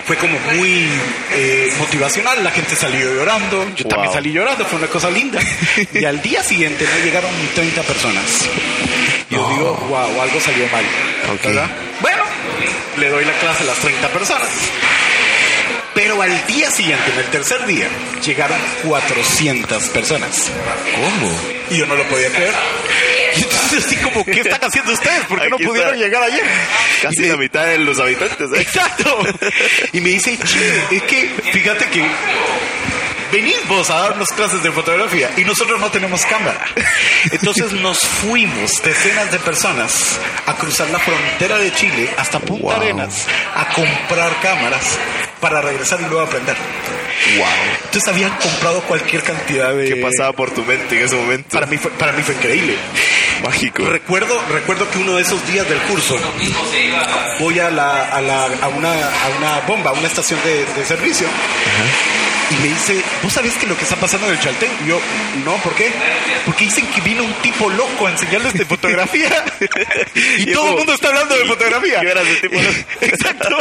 [0.06, 0.88] fue como muy
[1.34, 5.40] eh, motivacional, la gente salió llorando, yo también salí llorando, fue una cosa linda.
[5.94, 8.48] Y al día siguiente no llegaron 30 personas.
[9.30, 10.86] Y yo digo, wow, algo salió mal.
[12.02, 12.24] Bueno,
[12.98, 14.50] le doy la clase a las 30 personas.
[15.96, 17.88] Pero al día siguiente, en el tercer día,
[18.24, 20.52] llegaron 400 personas.
[20.94, 21.32] ¿Cómo?
[21.72, 22.54] Y yo no lo podía creer.
[23.38, 25.26] Y entonces así como, ¿qué están haciendo ustedes?
[25.26, 26.44] ¿Por qué no pudieron llegar ayer?
[27.02, 28.52] Casi la mitad de los habitantes.
[28.52, 28.62] ¿eh?
[28.62, 29.20] Exacto.
[29.94, 30.38] Y me dice,
[30.92, 32.06] es que fíjate que
[33.36, 36.64] venid vos a darnos clases de fotografía y nosotros no tenemos cámara.
[37.32, 43.28] Entonces nos fuimos, decenas de personas, a cruzar la frontera de Chile hasta Punta Arenas
[43.54, 44.98] a comprar cámaras
[45.42, 46.56] para regresar y luego aprender.
[47.38, 47.46] Wow.
[47.86, 49.90] Entonces habían comprado cualquier cantidad de...
[49.90, 51.50] ¿Qué pasaba por tu mente en ese momento?
[51.50, 52.78] Para mí fue, para mí fue increíble.
[53.44, 53.84] Mágico.
[53.84, 56.18] Recuerdo, recuerdo que uno de esos días del curso
[57.40, 60.86] voy a, la, a, la, a, una, a una bomba, a una estación de, de
[60.86, 61.28] servicio.
[61.28, 64.70] Ajá y me dice, ¿vos sabés que lo que está pasando en el Chaltén?
[64.84, 65.00] Y yo,
[65.44, 65.92] no, ¿por qué?
[66.46, 69.44] Porque dicen que vino un tipo loco a enseñarles de fotografía.
[70.38, 72.02] y, todo el mundo está hablando de fotografía.
[73.02, 73.58] Exacto.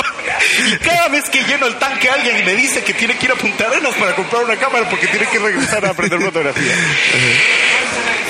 [0.72, 3.37] Y cada vez que lleno el tanque alguien me dice que tiene que ir a
[3.37, 6.74] Punta Arenas para comprar una cámara porque tiene que regresar a aprender fotografía.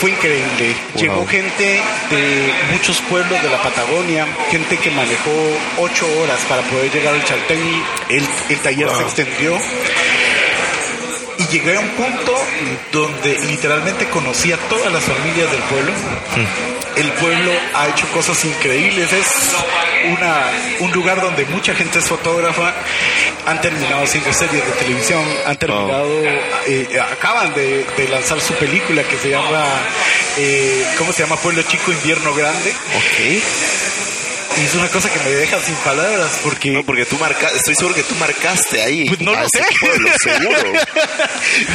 [0.00, 0.74] Fue increíble.
[0.96, 1.80] Llegó gente
[2.10, 7.24] de muchos pueblos de la Patagonia, gente que manejó ocho horas para poder llegar al
[7.24, 7.60] Chaltén.
[8.08, 9.58] El, el taller se extendió
[11.44, 12.32] y llegué a un punto
[12.92, 15.92] donde literalmente conocí a todas las familias del pueblo.
[16.96, 19.12] El pueblo ha hecho cosas increíbles.
[19.12, 19.26] Es
[20.12, 20.46] una,
[20.80, 22.72] un lugar donde mucha gente es fotógrafa.
[23.46, 25.24] Han terminado haciendo series de televisión.
[25.46, 26.22] Han terminado,
[26.66, 29.64] eh, acaban de, lanzar su película que se llama,
[30.38, 31.36] eh, ¿cómo se llama?
[31.36, 32.70] Pueblo Chico, Invierno Grande.
[32.70, 34.03] Ok
[34.56, 36.70] y es una cosa que me deja sin palabras porque...
[36.70, 39.06] No, porque tú marcaste, estoy seguro que tú marcaste ahí.
[39.06, 39.64] Pues no lo sé.
[40.22, 40.72] seguro.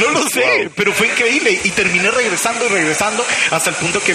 [0.00, 1.60] no lo sé, pero fue increíble.
[1.64, 4.14] Y terminé regresando y regresando hasta el punto que,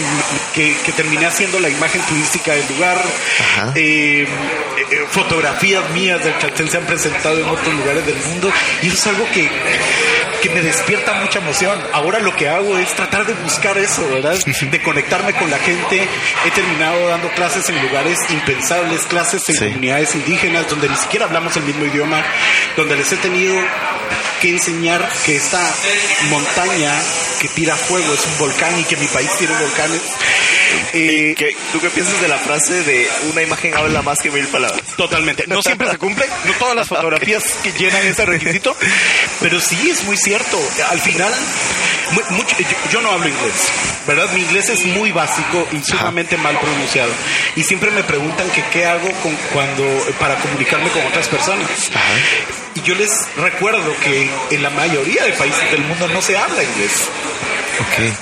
[0.54, 3.02] que, terminé haciendo la imagen turística del lugar.
[3.76, 4.28] Eh,
[4.92, 8.52] eh, fotografías mías del Chaltén se han presentado en otros lugares del mundo.
[8.82, 9.50] Y eso es algo que,
[10.48, 11.80] que me despierta mucha emoción.
[11.94, 14.38] Ahora lo que hago es tratar de buscar eso, ¿verdad?
[14.72, 16.08] De conectarme con la gente.
[16.46, 21.56] He terminado dando clases en lugares impresionantes clases en comunidades indígenas donde ni siquiera hablamos
[21.58, 22.24] el mismo idioma,
[22.76, 23.56] donde les he tenido
[24.42, 25.62] que enseñar que esta
[26.30, 26.94] montaña
[27.42, 30.02] que tira fuego es un volcán y que mi país tiene volcanes.
[30.94, 31.36] Eh,
[31.72, 34.82] ¿Tú qué piensas de la frase de una imagen habla más que mil palabras?
[34.98, 35.46] Totalmente.
[35.48, 38.76] No siempre se cumple, no todas las fotografías que llenan ese requisito,
[39.42, 40.35] pero sí es muy cierto.
[40.90, 41.32] Al final,
[42.92, 43.72] yo, no hablo inglés,
[44.06, 44.30] ¿verdad?
[44.34, 47.12] Mi inglés es muy básico y sumamente mal pronunciado.
[47.56, 49.84] Y siempre me preguntan que qué hago con, cuando,
[50.20, 51.70] para comunicarme con otras personas.
[52.76, 56.62] Y yo les recuerdo que en la mayoría de países del mundo no se habla
[56.62, 57.10] inglés.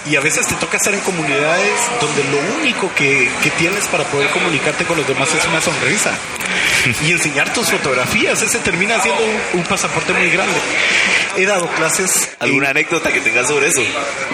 [0.10, 4.30] Y a veces te toca estar en comunidades donde lo único que, tienes para poder
[4.32, 6.12] comunicarte con los demás es una sonrisa.
[7.06, 9.22] y enseñar tus fotografías, ese termina siendo
[9.54, 10.56] un, pasaporte muy grande.
[11.38, 12.30] He dado clases.
[12.40, 13.82] ¿Alguna anécdota que tengas sobre eso?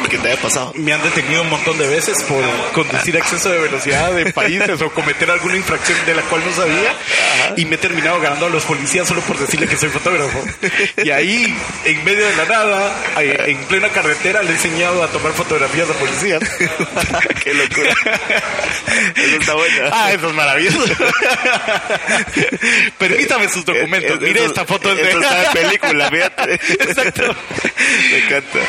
[0.10, 0.74] que te haya pasado?
[0.76, 2.44] Me han detenido un montón de veces por
[2.74, 6.54] conducir a exceso de velocidad en países o cometer alguna infracción de la cual no
[6.54, 6.94] sabía.
[7.58, 10.44] Y me he terminado ganando a los policías solo por decirle que soy fotógrafo.
[11.04, 11.56] Y ahí,
[11.86, 15.94] en medio de la nada, en plena carretera, le he enseñado a tomar fotografías de
[15.96, 16.40] policías.
[17.44, 17.94] Qué locura.
[19.16, 19.90] Eso está bueno.
[19.92, 20.80] Ah, eso es maravilloso.
[22.98, 24.12] Permítame sus documentos.
[24.12, 26.54] Eh, eh, Mire esta foto de esta película, fíjate.
[26.54, 27.36] Exacto.
[28.12, 28.60] Me encanta.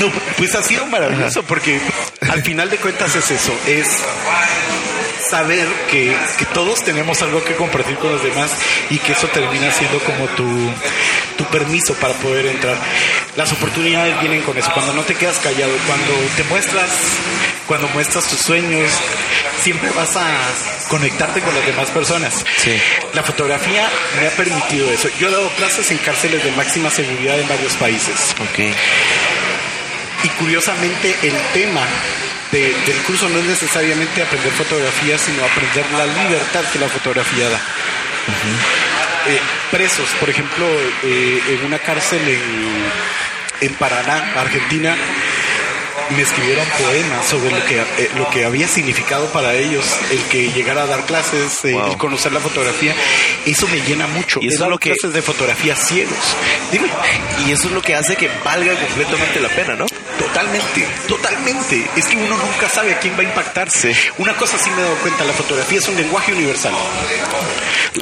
[0.00, 1.80] No, pues ha sido maravilloso porque
[2.30, 3.88] al final de cuentas es eso, es
[5.28, 8.50] saber que, que, todos tenemos algo que compartir con los demás
[8.90, 10.46] y que eso termina siendo como tu,
[11.36, 12.76] tu permiso para poder entrar.
[13.36, 16.90] Las oportunidades vienen con eso, cuando no te quedas callado, cuando te muestras,
[17.66, 18.90] cuando muestras tus sueños,
[19.62, 20.26] siempre vas a
[20.88, 22.44] conectarte con las demás personas.
[23.14, 23.88] La fotografía
[24.20, 25.08] me ha permitido eso.
[25.18, 28.34] Yo he dado clases en cárceles de máxima seguridad en varios países.
[28.50, 28.74] Okay.
[30.24, 31.86] Y curiosamente el tema
[32.52, 37.60] del curso no es necesariamente aprender fotografía, sino aprender la libertad que la fotografía da.
[39.26, 39.40] Eh,
[39.70, 40.66] presos, por ejemplo,
[41.04, 44.96] eh, en una cárcel en, en Paraná, Argentina,
[46.10, 50.50] me escribieron poemas sobre lo que, eh, lo que había significado para ellos el que
[50.52, 52.94] llegara a dar clases, eh, el conocer la fotografía.
[53.46, 54.40] Eso me llena mucho.
[54.42, 56.36] Y eso es lo que clases de fotografía ciegos.
[56.72, 56.88] Dime.
[57.46, 59.86] Y eso es lo que hace que valga completamente la pena, ¿no?
[60.18, 61.88] Totalmente, totalmente.
[61.96, 63.94] Es que uno nunca sabe a quién va a impactarse.
[64.18, 66.72] Una cosa sí me he dado cuenta, la fotografía es un lenguaje universal.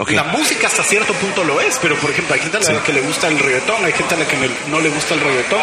[0.09, 2.93] La música hasta cierto punto lo es, pero por ejemplo, hay gente a la que
[2.93, 4.37] le gusta el reggaetón, hay gente a la que
[4.71, 5.61] no le gusta el reggaetón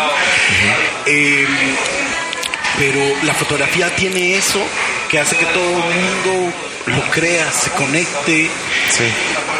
[2.77, 4.59] pero la fotografía tiene eso
[5.09, 6.53] que hace que todo el mundo
[6.87, 8.49] lo crea, se conecte,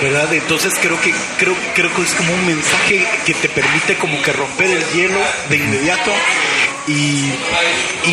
[0.02, 0.34] ¿verdad?
[0.34, 4.34] Entonces creo que creo creo que es como un mensaje que te permite como que
[4.34, 6.12] romper el hielo de inmediato
[6.88, 7.32] y,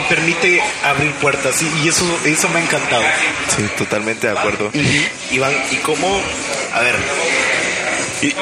[0.09, 3.03] permite abrir puertas y, eso eso me ha encantado.
[3.49, 4.71] Sí, totalmente de acuerdo.
[5.31, 6.21] Iván, ¿y cómo?
[6.75, 6.97] A ver,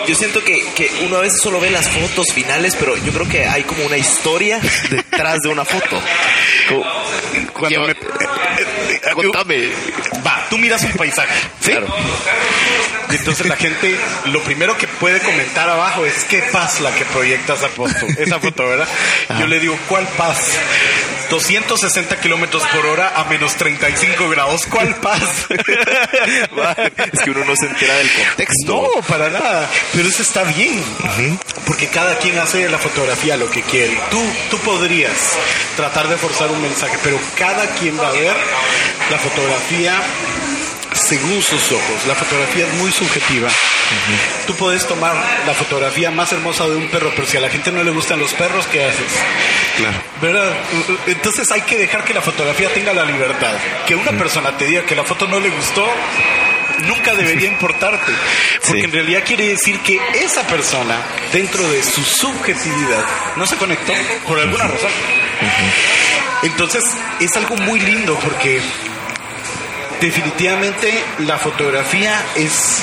[0.06, 3.28] yo siento que, que, uno a veces solo ve las fotos finales, pero yo creo
[3.28, 4.60] que hay como una historia
[4.90, 6.00] detrás de una foto.
[7.52, 7.94] cuando me,
[9.14, 9.68] contame.
[10.26, 11.70] Va, tú miras un paisaje, ¿sí?
[11.70, 11.86] Claro.
[13.10, 17.04] Y entonces la gente, lo primero que puede comentar abajo es qué paz la que
[17.06, 18.88] proyecta esa foto, esa foto, ¿verdad?
[19.38, 20.52] Yo le digo, ¿cuál paz?
[21.30, 24.66] 260 kilómetros por hora a menos 35 grados.
[24.66, 25.46] ¿Cuál paz?
[27.12, 28.90] es que uno no se entera del contexto.
[28.94, 29.68] No, para nada.
[29.92, 30.82] Pero eso está bien.
[31.66, 33.98] Porque cada quien hace la fotografía lo que quiere.
[34.10, 35.36] Tú, tú podrías
[35.76, 38.36] tratar de forzar un mensaje, pero cada quien va a ver
[39.10, 40.00] la fotografía
[40.98, 42.06] según sus ojos.
[42.06, 43.48] La fotografía es muy subjetiva.
[44.46, 45.14] Tú puedes tomar
[45.46, 48.18] la fotografía más hermosa de un perro, pero si a la gente no le gustan
[48.18, 49.12] los perros, ¿qué haces?
[49.76, 49.96] Claro.
[50.20, 50.52] ¿Verdad?
[51.06, 53.54] Entonces hay que dejar que la fotografía tenga la libertad.
[53.86, 55.86] Que una persona te diga que la foto no le gustó,
[56.86, 58.12] nunca debería importarte.
[58.66, 61.00] Porque en realidad quiere decir que esa persona,
[61.32, 63.04] dentro de su subjetividad,
[63.36, 63.92] no se conectó
[64.26, 64.90] por alguna razón.
[66.42, 66.84] Entonces
[67.20, 68.60] es algo muy lindo porque
[70.00, 72.82] definitivamente la fotografía es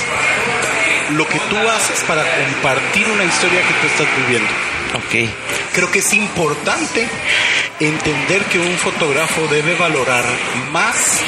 [1.10, 4.48] lo que tú haces para compartir una historia que tú estás viviendo.
[4.94, 5.30] Ok.
[5.72, 7.06] Creo que es importante
[7.80, 10.24] entender que un fotógrafo debe valorar
[10.72, 11.20] más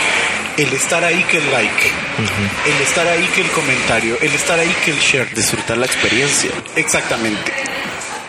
[0.56, 1.90] el estar ahí que el like,
[2.66, 5.34] el estar ahí que el comentario, el estar ahí que el share.
[5.34, 6.50] Disfrutar la experiencia.
[6.74, 7.52] Exactamente.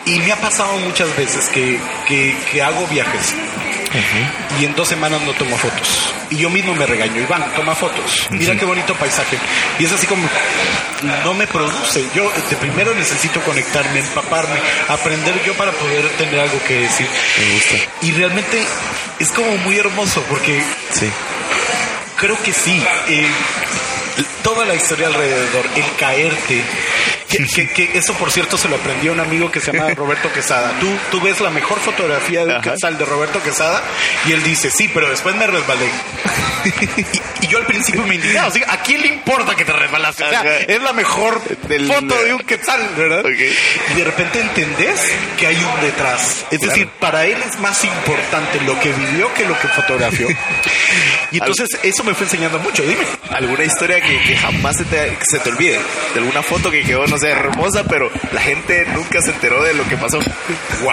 [0.05, 3.34] Y me ha pasado muchas veces que, que, que hago viajes
[4.60, 6.14] y en dos semanas no tomo fotos.
[6.30, 8.28] Y yo mismo me regaño, Iván, toma fotos.
[8.30, 9.38] Mira qué bonito paisaje.
[9.80, 10.28] Y es así como,
[11.24, 12.06] no me produce.
[12.14, 17.08] Yo de primero necesito conectarme, empaparme, aprender yo para poder tener algo que decir.
[17.40, 17.76] Me gusta.
[18.04, 18.64] Y realmente
[19.20, 20.62] es como muy hermoso porque
[20.92, 21.10] Sí.
[22.18, 22.84] creo que sí.
[23.08, 23.28] eh,
[24.44, 26.62] toda la historia alrededor, el caerte.
[27.30, 30.32] Que, que- que eso, por cierto, se lo aprendió un amigo que se llama Roberto
[30.34, 30.72] Quesada.
[30.80, 33.84] Tú, tú ves la mejor fotografía de un quetzal de Roberto Quesada
[34.26, 35.86] y él dice, sí, pero después me resbalé.
[37.42, 38.48] y, y yo al principio me indignaba.
[38.48, 40.24] o sea, ¿A quién le importa que te resbalaste?
[40.24, 43.20] O sea, es la mejor Del- foto de un quetzal, ¿verdad?
[43.20, 43.40] Ok.
[43.92, 46.46] Y de repente entendés que hay un detrás.
[46.50, 46.74] Es Claro.
[46.74, 50.28] decir, para él es más importante lo que vivió que lo que fotografió.
[51.32, 52.82] Y entonces eso me fue enseñando mucho.
[52.82, 53.06] Dime.
[53.30, 55.80] ¿Alguna historia que, que jamás se te, se te olvide?
[56.14, 59.74] De alguna foto que quedó, no sé, hermosa, pero la gente nunca se enteró de
[59.74, 60.20] lo que pasó.
[60.82, 60.91] ¡Wow!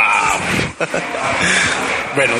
[2.16, 2.34] bueno,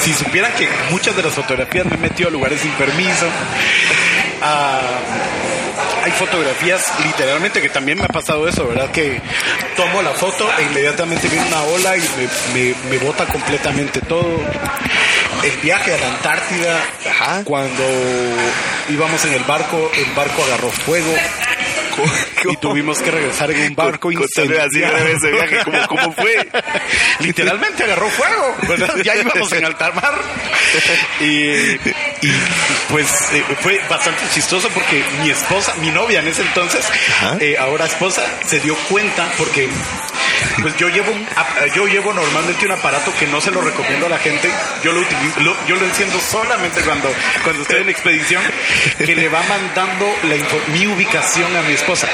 [0.00, 3.26] si supieran que muchas de las fotografías me he metido a lugares sin permiso.
[4.42, 4.80] Ah,
[6.04, 8.90] hay fotografías literalmente que también me ha pasado eso, ¿verdad?
[8.90, 9.20] Que
[9.76, 14.40] tomo la foto e inmediatamente viene una ola y me, me, me bota completamente todo.
[15.42, 17.42] El viaje a la Antártida, Ajá.
[17.44, 17.84] cuando
[18.88, 21.14] íbamos en el barco, el barco agarró fuego
[22.50, 24.68] y tuvimos que regresar en un barco incendiado.
[24.70, 26.48] breve ese viaje, ¿cómo, cómo fue?
[27.20, 28.96] Literalmente agarró fuego, ¿verdad?
[29.04, 30.14] Ya íbamos en alta mar.
[31.20, 32.32] Y, y,
[32.90, 36.84] pues eh, fue bastante chistoso porque mi esposa, mi novia en ese entonces,
[37.40, 39.68] eh, ahora esposa, se dio cuenta porque
[40.62, 41.26] pues yo llevo un
[41.74, 44.50] yo llevo normalmente un aparato que no se lo recomiendo a la gente.
[44.82, 47.12] Yo lo utilizo, lo- yo lo enciendo solamente cuando,
[47.44, 48.42] cuando estoy en expedición,
[48.98, 50.36] que le va mandando la
[50.72, 52.08] mi ubicación a mi esposa.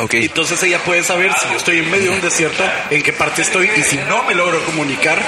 [0.00, 0.14] Ok.
[0.14, 3.42] Entonces ella puede saber si yo estoy en medio de un desierto, en qué parte
[3.42, 5.20] estoy y si no me logro comunicar.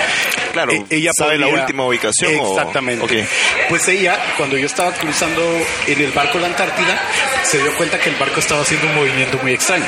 [0.52, 3.04] Claro, eh, ella ¿sabe la podría- última ubicación o- Exactamente.
[3.04, 3.28] Ok.
[3.68, 5.42] Pues ella, cuando yo estaba cruzando
[5.86, 7.00] en el barco la Antártida,
[7.42, 9.86] se dio cuenta que el barco estaba haciendo un movimiento muy extraño.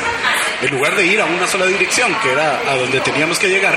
[0.62, 3.76] En lugar de ir a una sola dirección, que era a donde teníamos que llegar,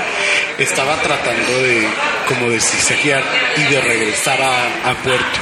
[0.58, 1.86] estaba tratando de
[2.28, 3.22] como de zigzaguear
[3.56, 5.40] y de regresar a, a puerto.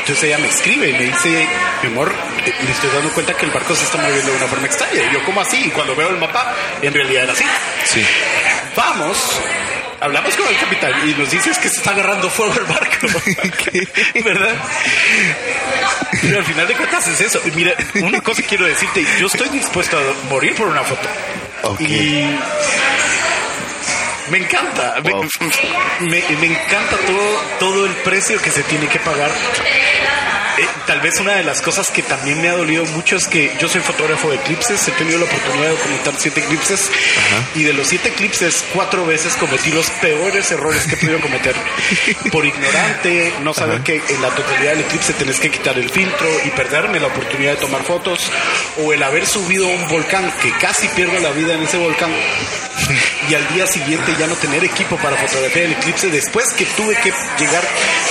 [0.00, 1.48] Entonces ella me escribe y me dice,
[1.82, 2.12] mi amor,
[2.44, 5.02] eh, me estoy dando cuenta que el barco se está moviendo de una forma extraña.
[5.08, 5.62] Y yo, ¿cómo así?
[5.66, 7.44] Y cuando veo el mapa, en realidad era así.
[7.84, 8.04] Sí.
[8.74, 9.40] Vamos,
[10.00, 13.06] hablamos con el capitán y nos dices que se está agarrando fuego el barco.
[14.24, 14.54] ¿Verdad?
[16.22, 17.40] Pero al final de cuentas es eso.
[17.46, 21.08] Y mira, una cosa quiero decirte, yo estoy dispuesto a morir por una foto.
[21.78, 22.24] Y
[24.30, 29.30] me encanta, me, me encanta todo, todo el precio que se tiene que pagar.
[30.60, 33.50] Eh, tal vez una de las cosas que también me ha dolido mucho es que
[33.58, 36.90] yo soy fotógrafo de eclipses, he tenido la oportunidad de documentar siete eclipses
[37.54, 41.56] y de los siete eclipses cuatro veces cometí los peores errores que he podido cometer.
[42.32, 46.28] Por ignorante, no saber que en la totalidad del eclipse tenés que quitar el filtro
[46.44, 48.30] y perderme la oportunidad de tomar fotos
[48.84, 52.10] o el haber subido a un volcán que casi pierdo la vida en ese volcán
[53.30, 56.96] y al día siguiente ya no tener equipo para fotografiar el eclipse después que tuve
[56.96, 57.64] que llegar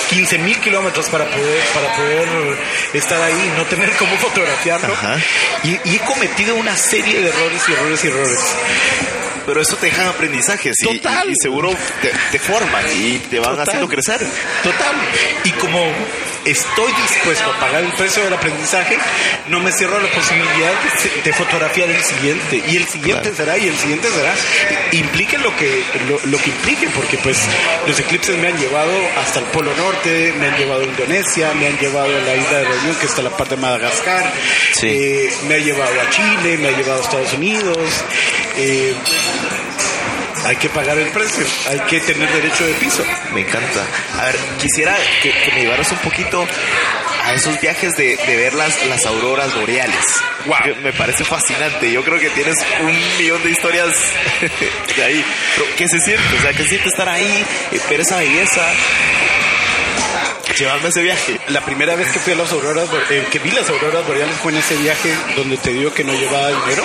[0.10, 2.39] 15 mil kilómetros para poder, para poder
[2.94, 4.94] estar ahí, no tener cómo fotografiarlo.
[5.64, 8.40] Y, y he cometido una serie de errores y errores y errores.
[9.46, 11.28] Pero eso te dejan aprendizajes y, Total.
[11.28, 11.72] y- y seguro
[12.02, 13.68] te, te forman y te van Total.
[13.68, 14.20] haciendo crecer.
[14.64, 14.96] Total.
[15.44, 15.92] Y como
[16.52, 18.98] estoy dispuesto a pagar el precio del aprendizaje,
[19.48, 20.74] no me cierro la posibilidad
[21.24, 22.64] de, fotografiar el siguiente.
[22.68, 24.34] Y el siguiente será, y el siguiente será.
[24.92, 25.84] Implique lo que,
[26.26, 27.40] lo, que implique, porque pues
[27.88, 31.68] los eclipses me han llevado hasta el Polo Norte, me han llevado a Indonesia, me
[31.68, 34.34] han llevado a la isla de Reunión, que está la parte de Madagascar,
[34.82, 37.78] eh, me ha llevado a Chile, me ha llevado a Estados Unidos.
[38.58, 38.94] Eh,
[40.46, 43.04] hay que pagar el precio, hay que tener derecho de piso.
[43.34, 43.86] Me encanta.
[44.18, 46.46] A ver, quisiera que, me llevaras un poquito
[47.24, 50.04] a esos viajes de, ver las, las auroras boreales.
[50.46, 50.76] Wow.
[50.82, 51.92] Me parece fascinante.
[51.92, 53.94] Yo creo que tienes un millón de historias
[54.96, 55.26] de ahí.
[55.78, 56.24] ¿qué se siente?
[56.38, 57.46] O sea, ¿qué se siente estar ahí,
[57.90, 58.66] ver esa belleza?
[60.58, 61.40] Llevarme ese viaje.
[61.50, 64.52] La primera vez que fui a las auroras, eh, que vi las auroras boreales fue
[64.52, 66.84] en ese viaje donde te digo que no llevaba dinero.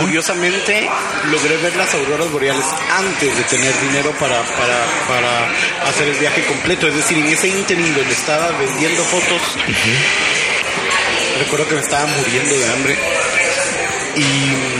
[0.00, 0.88] Curiosamente,
[1.30, 2.64] logré ver las auroras boreales
[2.96, 6.88] antes de tener dinero para, para, hacer el viaje completo.
[6.88, 9.40] Es decir, en ese interín donde estaba vendiendo fotos,
[11.38, 12.98] recuerdo que me estaba muriendo de hambre.
[14.14, 14.71] Y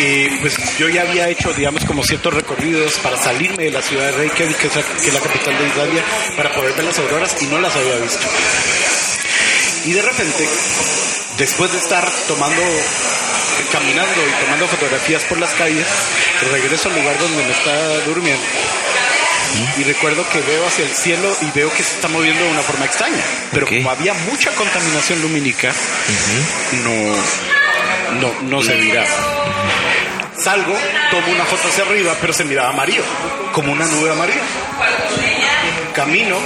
[0.00, 4.06] eh, pues yo ya había hecho, digamos, como ciertos recorridos para salirme de la ciudad
[4.06, 6.04] de Reykjavik, que es la, capital de Islandia,
[6.36, 8.26] para poder ver las auroras y no las había visto.
[9.86, 10.48] Y de repente,
[11.36, 12.62] después de estar tomando,
[13.72, 15.86] caminando y tomando fotografías por las calles,
[16.52, 18.44] regreso al lugar donde me estaba durmiendo.
[19.78, 22.62] Y recuerdo que veo hacia el cielo y veo que se está moviendo de una
[22.62, 23.22] forma extraña.
[23.50, 25.72] Pero como había mucha contaminación lumínica,
[26.84, 29.87] no, no, no se miraba.
[30.38, 30.74] Salgo,
[31.10, 33.02] tomo una foto hacia arriba, pero se miraba amarillo,
[33.52, 34.40] como una nube amarilla.
[35.94, 36.36] Camino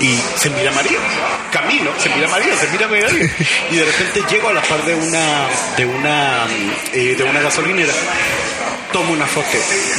[0.00, 0.98] y se mira amarillo.
[1.52, 3.08] Camino, se mira amarillo, se mira amarillo.
[3.70, 5.46] Y de repente llego a la par de una,
[5.76, 6.46] de una,
[6.92, 7.92] eh, de una gasolinera
[8.92, 9.56] tomo una foto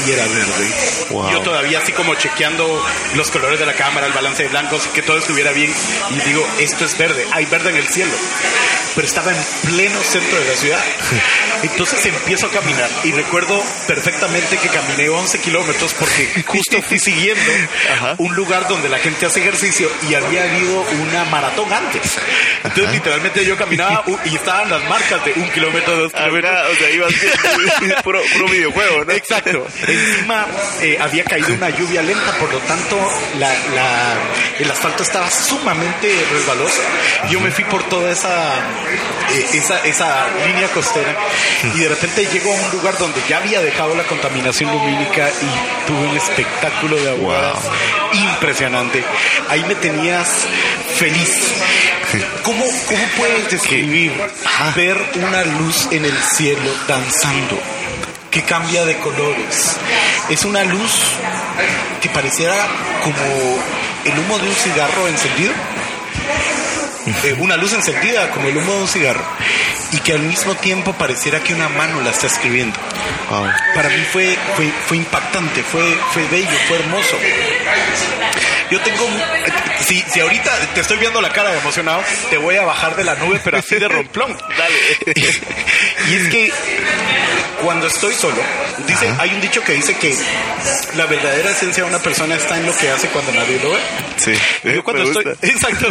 [0.07, 0.69] y era verde.
[1.31, 2.83] Yo todavía así como chequeando
[3.15, 5.73] los colores de la cámara, el balance de blancos, que todo estuviera bien.
[6.09, 8.13] Y digo, esto es verde, hay verde en el cielo.
[8.95, 9.37] Pero estaba en
[9.69, 10.79] pleno centro de la ciudad.
[11.63, 17.51] Entonces empiezo a caminar y recuerdo perfectamente que caminé 11 kilómetros porque justo fui siguiendo
[18.17, 22.17] un lugar donde la gente hace ejercicio y había habido una maratón antes.
[22.63, 26.71] Entonces literalmente yo caminaba y estaban las marcas de un kilómetro, dos kilómetros.
[26.71, 27.13] o sea, ibas
[28.03, 29.67] puro, puro videojuego Exacto.
[29.87, 30.45] Encima
[30.81, 32.97] eh, había caído una lluvia lenta, por lo tanto
[34.59, 36.81] el asfalto estaba sumamente resbaloso.
[37.29, 38.55] Yo me fui por toda esa,
[39.33, 41.15] eh, esa, esa línea costera
[41.75, 45.87] y de repente llego a un lugar donde ya había dejado la contaminación lumínica y
[45.87, 47.53] tuve un espectáculo de agua
[48.13, 49.03] impresionante.
[49.49, 50.45] Ahí me tenías
[50.95, 51.53] feliz.
[52.43, 54.11] ¿Cómo, cómo puedes describir
[54.75, 57.80] ver una luz en el cielo danzando?
[58.31, 59.77] Que cambia de colores.
[60.29, 60.91] Es una luz
[62.01, 62.55] que pareciera
[63.03, 63.59] como
[64.05, 65.53] el humo de un cigarro encendido.
[67.23, 69.23] Eh, una luz encendida como el humo de un cigarro
[69.91, 72.79] y que al mismo tiempo pareciera que una mano la está escribiendo.
[73.75, 77.17] Para mí fue, fue, fue impactante, fue, fue bello, fue hermoso.
[78.69, 79.05] Yo tengo.
[79.85, 83.03] Si, si ahorita te estoy viendo la cara de emocionado, te voy a bajar de
[83.03, 84.37] la nube, pero así de romplón.
[84.57, 85.13] Dale.
[86.09, 86.53] y es que
[87.61, 88.41] cuando estoy solo,
[88.87, 90.15] dice, hay un dicho que dice que
[90.95, 93.79] la verdadera esencia de una persona está en lo que hace cuando nadie lo ve.
[94.17, 94.33] Sí.
[94.63, 95.87] yo cuando estoy, exacto.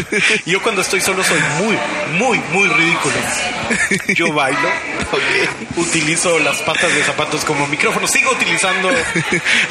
[0.47, 1.79] Yo cuando estoy solo soy muy,
[2.19, 3.15] muy, muy ridículo.
[4.15, 4.69] Yo bailo,
[5.77, 8.89] utilizo las patas de zapatos como micrófono, sigo utilizando,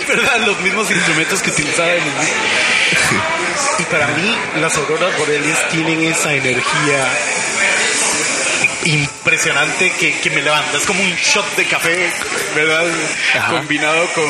[0.07, 0.39] ¿verdad?
[0.45, 2.09] Los mismos instrumentos que utilizaba en el
[3.79, 7.07] y para mí las auroras boreales tienen esa energía
[8.93, 10.77] impresionante que, me levanta.
[10.77, 12.09] Es como un shot de café,
[12.55, 12.85] ¿verdad?
[13.49, 14.25] Combinado con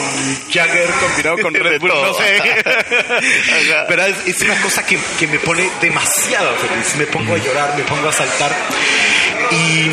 [0.51, 2.41] Jagger, combinado con Red Bull, no sé.
[3.89, 4.16] ¿Verdad?
[4.26, 6.95] Es, una cosa que, que, me pone demasiado feliz.
[6.95, 8.51] Me pongo a llorar, me pongo a saltar.
[9.51, 9.89] Y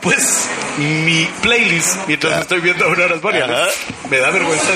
[0.00, 0.48] pues
[0.78, 3.74] mi playlist mientras estoy viendo Auroras Boreales.
[4.08, 4.68] Me da vergüenza,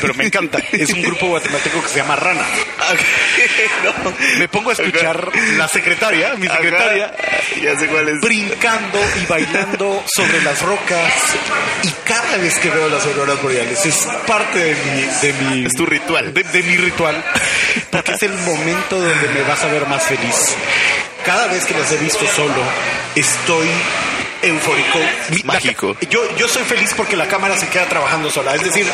[0.00, 0.58] pero me encanta.
[0.72, 2.42] Es un grupo guatemalteco que se llama Rana.
[4.38, 7.14] Me pongo a escuchar la secretaria, mi secretaria,
[7.62, 8.20] ya sé cuál es.
[8.20, 11.12] brincando y bailando sobre las rocas.
[11.82, 15.02] Y cada vez que veo las auroras boreales es parte de mi...
[15.20, 16.32] De mi es tu ritual.
[16.32, 17.22] De, de mi ritual.
[17.90, 20.54] Porque es el momento donde me vas a ver más feliz.
[21.24, 22.62] Cada vez que las he visto solo,
[23.14, 23.68] estoy
[24.42, 24.98] eufórico.
[25.44, 25.96] Mágico.
[26.10, 28.54] yo, yo soy feliz porque la cámara se queda trabajando sola.
[28.54, 28.86] Es decir,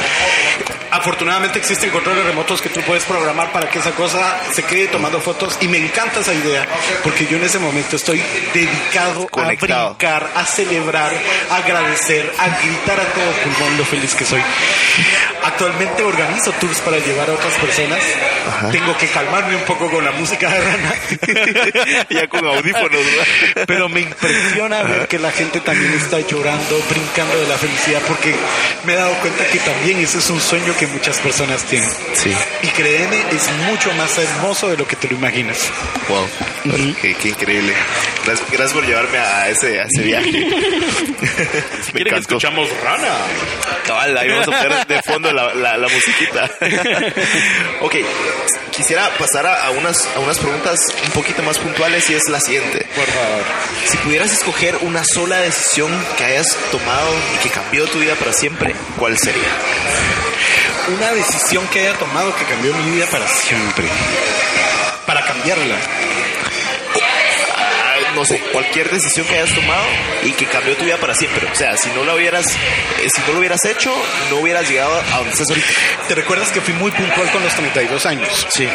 [0.91, 5.21] afortunadamente existen controles remotos que tú puedes programar para que esa cosa se quede tomando
[5.21, 6.67] fotos y me encanta esa idea
[7.03, 8.23] porque yo en ese momento estoy
[8.53, 11.13] dedicado a brincar, a celebrar,
[11.51, 14.43] a agradecer, a gritar a todo pulmón lo feliz que soy.
[15.43, 18.01] Actualmente organizo tours para llevar a otras personas
[18.71, 20.95] tengo que calmarme un poco con la música de Rana.
[22.11, 23.01] ya con audífonos,
[23.67, 28.35] Pero me impresiona ver que la gente también está llorando, brincando de la felicidad, porque
[28.85, 31.89] me he dado cuenta que también ese es un sueño que muchas personas tienen.
[32.15, 32.33] Sí.
[32.63, 35.71] Y créeme, es mucho más hermoso de lo que te lo imaginas.
[36.09, 36.29] Wow.
[37.01, 37.73] qué, increíble.
[38.25, 40.31] Gracias, por llevarme a ese, a ese viaje.
[41.85, 43.09] si quieren escuchamos Rana.
[43.87, 46.51] Cabal, ahí vamos a poner de fondo la, la, la musiquita.
[47.83, 47.95] ok,
[48.75, 52.87] quisiera pasar a, unas, a unas preguntas un poquito más puntuales y es la siguiente.
[52.95, 53.43] Por favor.
[53.87, 58.33] Si pudieras escoger una sola decisión que hayas tomado y que cambió tu vida para
[58.33, 59.43] siempre, ¿cuál sería?
[60.97, 63.87] Una decisión que haya tomado que cambió mi vida para siempre.
[65.07, 65.77] Para cambiarla
[68.15, 69.85] no sé, cualquier decisión que hayas tomado
[70.23, 71.49] y que cambió tu vida para siempre.
[71.51, 73.93] O sea, si no lo hubieras, eh, si no lo hubieras hecho,
[74.31, 75.69] no hubieras llegado a donde estás ahorita.
[76.09, 78.47] ¿Te recuerdas que fui muy puntual con los 32 años?
[78.51, 78.69] Sí.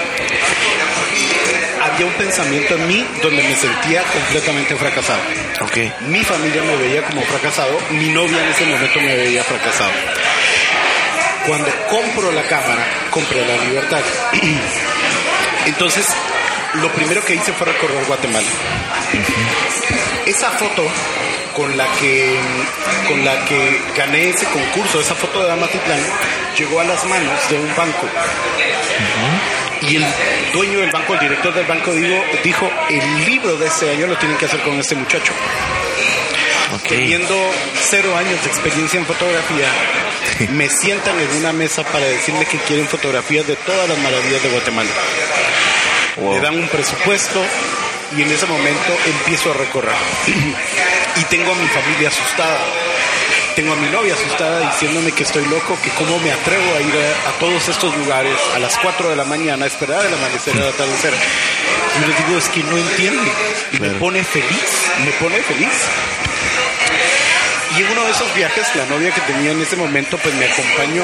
[1.99, 5.19] Había un pensamiento en mí donde me sentía completamente fracasado.
[5.63, 5.91] Okay.
[6.07, 9.91] Mi familia me veía como fracasado, mi novia en ese momento me veía fracasado.
[11.45, 13.99] Cuando compro la cámara, compré la libertad.
[15.65, 16.07] Entonces,
[16.75, 18.47] lo primero que hice fue recorrer Guatemala.
[20.25, 20.87] Esa foto
[21.53, 22.39] con la que
[23.09, 25.99] con la que gané ese concurso, esa foto de Amatitlán,
[26.57, 28.07] llegó a las manos de un banco.
[29.82, 30.05] Y el
[30.53, 34.17] dueño del banco, el director del banco, dijo, dijo, el libro de ese año lo
[34.17, 35.34] tienen que hacer con este muchacho.
[36.88, 37.36] Teniendo
[37.82, 39.67] cero años de experiencia en fotografía,
[40.51, 44.49] me sientan en una mesa para decirle que quieren fotografías de todas las maravillas de
[44.49, 44.89] Guatemala.
[46.17, 47.41] Me dan un presupuesto
[48.17, 49.95] y en ese momento empiezo a recorrer.
[51.15, 52.59] y tengo a mi familia asustada.
[53.60, 56.93] Tengo a mi novia asustada diciéndome que estoy loco, que cómo me atrevo a ir
[57.28, 60.66] a, todos estos lugares a las 4 de la mañana a esperar el amanecer, el
[60.66, 61.14] atardecer.
[61.14, 63.30] Y les digo, es que no entiende.
[63.74, 65.89] Y me pone feliz, me pone feliz.
[67.78, 70.45] Y en uno de esos viajes, la novia que tenía en ese momento, pues me
[70.45, 71.03] acompañó.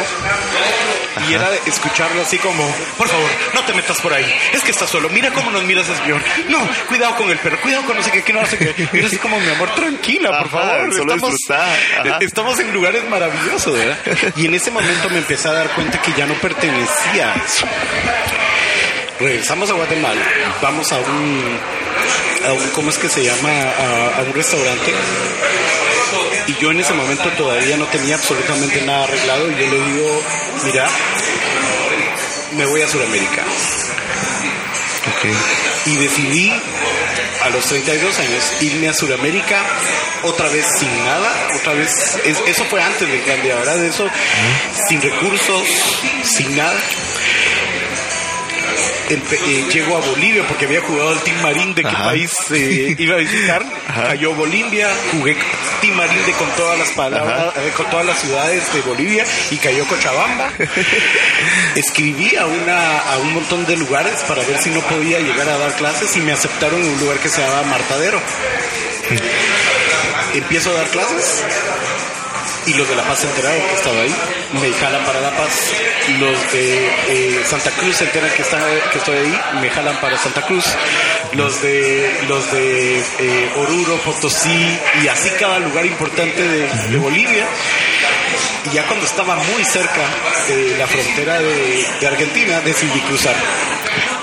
[1.29, 2.63] Y era escucharlo así como,
[2.97, 4.25] por favor, no te metas por ahí.
[4.53, 5.09] Es que estás solo.
[5.09, 6.21] Mira cómo nos miras señor.
[6.49, 7.59] No, cuidado con el perro.
[7.61, 8.75] Cuidado con no sé qué, que no hace qué.
[8.93, 10.89] Y así como, mi amor, tranquila, por favor.
[10.89, 11.33] estamos,
[12.21, 13.97] estamos en lugares maravillosos, ¿verdad?
[14.35, 17.65] Y en ese momento me empecé a dar cuenta que ya no pertenecía a eso.
[19.19, 20.21] Regresamos a Guatemala.
[20.61, 21.59] Vamos a un,
[22.45, 23.49] a un ¿cómo es que se llama?
[24.17, 24.93] a un restaurante
[26.47, 30.23] y yo en ese momento todavía no tenía absolutamente nada arreglado y yo le digo,
[30.63, 30.87] mira,
[32.55, 33.43] me voy a Sudamérica.
[35.85, 36.53] Y decidí
[37.41, 39.63] a los 32 años irme a Sudamérica
[40.23, 44.07] otra vez sin nada, otra vez, eso fue antes del de ahora, de eso,
[44.87, 45.67] sin recursos,
[46.23, 46.75] sin nada.
[49.07, 53.15] Eh, llego a Bolivia porque había jugado el Team Marín de qué país eh, iba
[53.15, 53.63] a visitar.
[53.87, 55.35] Cayó Bolivia, jugué
[55.81, 59.57] Team Marín de con todas las palabras, eh, con todas las ciudades de Bolivia y
[59.57, 60.51] cayó Cochabamba.
[61.75, 65.57] Escribí a una a un montón de lugares para ver si no podía llegar a
[65.57, 68.19] dar clases y me aceptaron en un lugar que se llama Martadero.
[70.33, 71.43] Empiezo a dar clases
[72.67, 74.15] y los de La Paz se enteraron que estaba ahí,
[74.53, 75.73] me jalan para La Paz.
[76.19, 78.59] Los de eh, Santa Cruz se que, está,
[78.91, 80.65] que estoy ahí, me jalan para Santa Cruz.
[81.33, 87.47] Los de, los de eh, Oruro, Potosí y así cada lugar importante de, Bolivia.
[88.65, 90.01] Y ya cuando estaba muy cerca
[90.47, 93.35] de la frontera de, de Argentina, decidí cruzar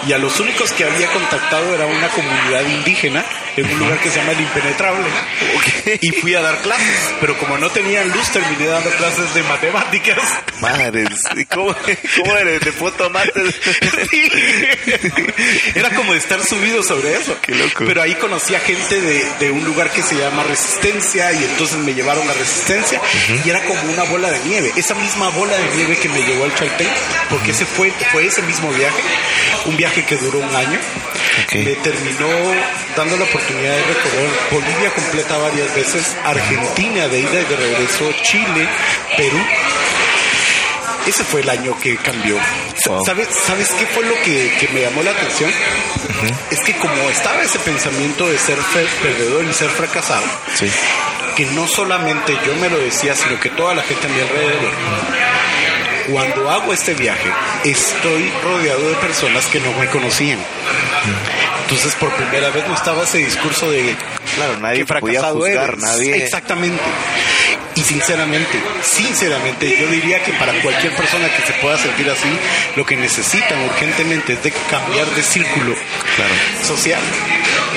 [0.06, 3.24] y a los únicos que había contactado era una comunidad indígena
[3.56, 5.06] en un lugar que se llama el Impenetrable.
[6.00, 10.18] Y fui a dar clases, pero como no tenían luz, terminé dando clases de matemáticas.
[10.60, 11.08] Madres,
[11.52, 11.74] ¿cómo,
[12.16, 13.10] cómo eres de foto
[15.74, 17.36] Era como estar subido sobre eso.
[17.42, 17.84] Qué loco.
[17.86, 21.78] Pero ahí conocí a gente de, de, un lugar que se llama Resistencia y entonces
[21.78, 23.00] me llevaron a Resistencia
[23.44, 24.72] y era como una bola de nieve.
[24.76, 26.88] Esa misma bola de nieve que me llevó al Chaltén,
[27.28, 29.02] porque ese fue, fue ese mismo viaje,
[29.66, 30.78] un viaje que duró un año.
[31.52, 32.28] Me terminó
[32.96, 38.12] dando la oportunidad de recorrer Bolivia completa varias veces, Argentina de ida y de regreso,
[38.22, 38.68] Chile,
[39.16, 39.38] Perú.
[41.06, 42.38] Ese fue el año que cambió.
[43.04, 45.50] ¿Sabes, ¿Sabes qué fue lo que, me llamó la atención?
[46.50, 48.58] Es que como estaba ese pensamiento de ser
[49.02, 50.24] perdedor y ser fracasado,
[51.36, 54.72] que no solamente yo me lo decía, sino que toda la gente a mi alrededor,
[56.10, 57.30] cuando hago este viaje,
[57.64, 60.38] estoy rodeado de personas que no me conocían.
[61.62, 63.96] Entonces, por primera vez no estaba ese discurso de
[64.34, 66.24] claro, nadie podía juzgar, nadie.
[66.24, 66.82] Exactamente.
[67.74, 72.28] Y sinceramente, sinceramente, yo diría que para cualquier persona que se pueda sentir así,
[72.76, 75.74] lo que necesitan urgentemente es de cambiar de círculo
[76.62, 77.00] social.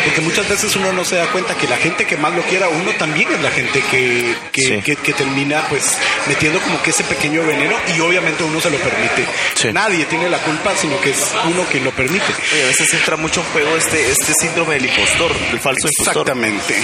[0.06, 2.70] Porque muchas veces uno no se da cuenta que la gente que más lo quiera,
[2.70, 5.97] uno también es la gente que, que, termina pues
[6.28, 9.26] metiendo como que ese pequeño veneno y obviamente uno se lo permite.
[9.74, 12.32] Nadie tiene la culpa, sino que es uno quien lo permite.
[12.32, 16.30] a veces entra mucho en juego este, este síndrome del impostor, del falso impostor.
[16.30, 16.76] Exactamente.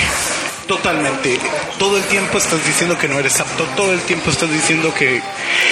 [0.72, 1.38] Totalmente.
[1.78, 5.22] Todo el tiempo estás diciendo que no eres apto, todo el tiempo estás diciendo que...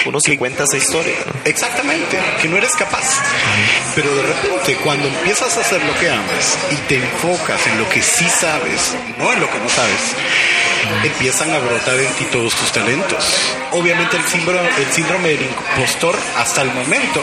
[0.06, 1.16] Uno se cuenta esa historia.
[1.46, 3.22] Exactamente, que no eres capaz.
[3.96, 7.88] Pero de repente, cuando empiezas a hacer lo que amas y te enfocas en lo
[7.88, 10.02] que sí sabes, no en lo que no sabes,
[11.04, 13.56] empiezan a brotar en ti todos tus talentos.
[13.72, 17.22] Obviamente el síndrome, el síndrome del impostor hasta el momento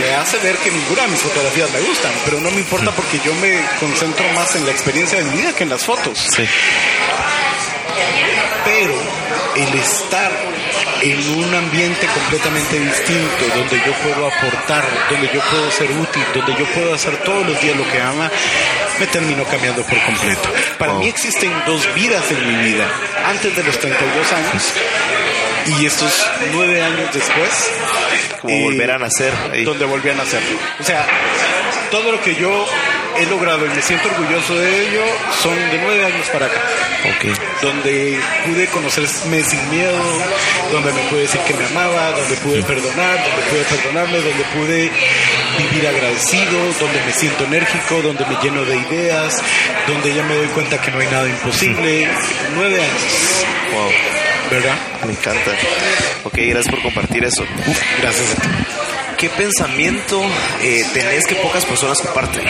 [0.00, 3.20] me hace ver que ninguna de mis fotografías me gustan, pero no me importa porque
[3.24, 6.18] yo me concentro más en la experiencia de mi vida que en las fotos.
[6.34, 6.44] Sí.
[8.64, 8.94] Pero
[9.56, 10.32] el estar
[11.02, 16.54] en un ambiente completamente distinto, donde yo puedo aportar, donde yo puedo ser útil, donde
[16.58, 18.30] yo puedo hacer todos los días lo que ama,
[18.98, 20.48] me terminó cambiando por completo.
[20.78, 22.88] Para mí existen dos vidas en mi vida.
[23.26, 24.72] Antes de los 32 años
[25.66, 27.70] y estos nueve años después.
[28.40, 29.32] Como eh, volver a nacer.
[29.64, 30.42] Donde volví a nacer.
[30.80, 31.06] O sea,
[31.90, 32.66] todo lo que yo
[33.18, 35.02] he logrado y me siento orgulloso de ello
[35.40, 36.60] son de nueve años para acá.
[37.16, 37.32] Okay.
[37.60, 39.98] Donde pude conocerme sin miedo,
[40.70, 44.90] donde me pude decir que me amaba, donde pude perdonar, donde pude perdonarme, donde pude
[45.58, 49.42] vivir agradecido, donde me siento enérgico, donde me lleno de ideas,
[49.86, 52.08] donde ya me doy cuenta que no hay nada imposible.
[52.54, 53.44] Nueve años.
[53.72, 53.90] Wow.
[54.50, 54.76] ¿Verdad?
[55.06, 55.50] Me encanta.
[56.24, 57.44] Ok, gracias por compartir eso.
[58.00, 58.36] Gracias
[59.22, 60.20] ¿Qué pensamiento
[60.60, 62.42] eh, tenés que pocas personas comparten?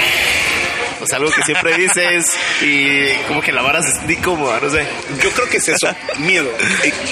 [1.03, 4.87] O sea, algo que siempre dices y como que la vara es incómoda, no sé.
[5.21, 5.89] Yo creo que es eso,
[6.19, 6.49] miedo.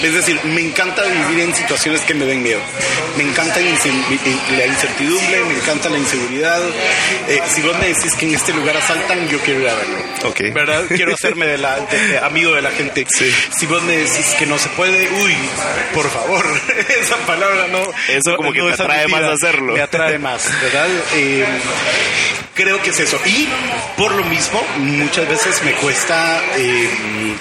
[0.02, 2.60] Es decir, me encanta vivir en situaciones que me den miedo.
[3.16, 6.60] Me encanta la incertidumbre, me encanta la inseguridad.
[7.28, 9.98] Eh, si vos me decís que en este lugar asaltan, yo quiero ir a verlo.
[10.24, 10.40] Ok.
[10.54, 10.84] ¿Verdad?
[10.88, 11.76] Quiero hacerme de la,
[12.22, 13.06] amigo de la gente.
[13.08, 13.28] Sí.
[13.58, 15.34] Si vos me decís que no se puede, uy,
[15.94, 16.44] por favor,
[17.00, 17.82] esa palabra no.
[18.08, 19.72] Eso como que me atrae más hacerlo.
[19.72, 20.88] Me atrae más, ¿verdad?
[21.14, 21.44] Eh,
[22.54, 23.18] creo que es eso.
[23.26, 23.48] Y
[23.96, 27.36] por lo mismo, muchas veces me cuesta, eh,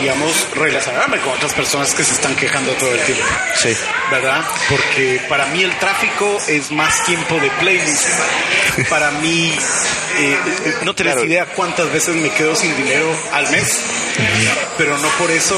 [0.00, 3.24] digamos, relacionarme con otras personas que se están quejando todo el tiempo.
[3.54, 3.76] Sí.
[4.10, 4.44] ¿Verdad?
[4.68, 8.08] Porque para mí el tráfico es más tiempo de playlist.
[8.88, 9.52] Para mí,
[10.18, 10.38] eh,
[10.82, 13.82] no tenés idea cuántas veces me quedo sin dinero al mes,
[14.78, 15.56] pero no por eso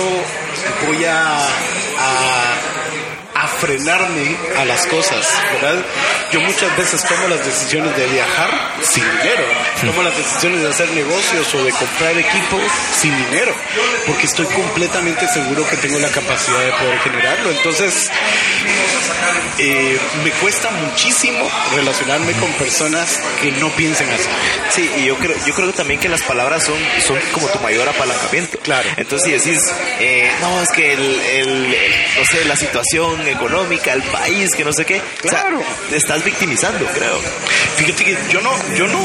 [0.86, 1.38] voy a
[1.98, 2.53] a
[3.64, 5.82] frenarme a las cosas, ¿verdad?
[6.30, 8.50] Yo muchas veces tomo las decisiones de viajar
[8.82, 9.44] sin dinero,
[9.80, 12.60] tomo las decisiones de hacer negocios o de comprar equipo
[12.94, 13.54] sin dinero,
[14.06, 17.50] porque estoy completamente seguro que tengo la capacidad de poder generarlo.
[17.52, 18.10] Entonces,
[19.58, 24.28] eh, me cuesta muchísimo relacionarme con personas que no piensen así.
[24.70, 27.88] Sí, y yo creo, yo creo también que las palabras son, son como tu mayor
[27.88, 28.58] apalancamiento.
[28.58, 28.88] Claro.
[28.98, 31.76] Entonces, si decís, eh, no, es que el, el,
[32.18, 35.00] no sé, la situación económica, el país, que no sé qué.
[35.20, 35.62] Claro.
[35.88, 37.20] te estás victimizando, creo.
[37.76, 38.98] Fíjate que yo no, yo no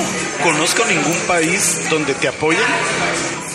[0.44, 2.64] conozco ningún país donde te apoyen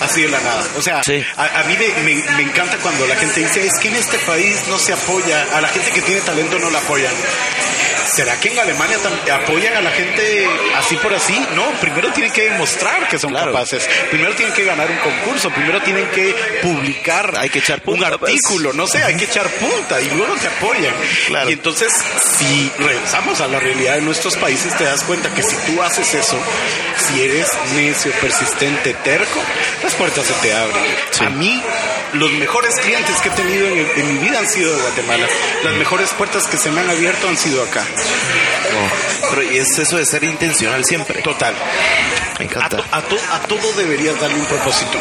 [0.01, 0.65] así de la nada.
[0.77, 4.19] O sea, a, mí me, me, encanta cuando la gente dice, es que en este
[4.19, 7.13] país no se apoya, a la gente que tiene talento no la apoyan.
[8.07, 8.99] ¿Será que en Alemania
[9.33, 11.35] apoyan a la gente así por así?
[11.55, 13.89] No, primero tienen que demostrar que son capaces.
[14.11, 15.51] Primero tienen que ganar un concurso.
[15.51, 18.13] Primero tienen que publicar hay que echar un pues.
[18.13, 18.73] artículo.
[18.73, 20.84] No sé, hay que echar punta y luego te apoyan.
[21.49, 21.93] Y entonces,
[22.39, 26.15] si regresamos a la realidad de nuestros países, te das cuenta que si tú haces
[26.15, 26.39] eso,
[26.97, 29.41] si eres necio, persistente, terco,
[29.83, 30.85] las puertas se te abren.
[31.21, 31.63] A mí,
[32.15, 35.27] los mejores clientes que he tenido en, en mi vida han sido de Guatemala.
[35.65, 37.85] Las mejores puertas que se me han abierto han sido acá.
[39.31, 41.23] Pero y es eso de ser intencional siempre.
[41.23, 41.55] Total.
[42.39, 42.85] Me encanta.
[42.91, 44.99] A, todo deberías darle un propósito.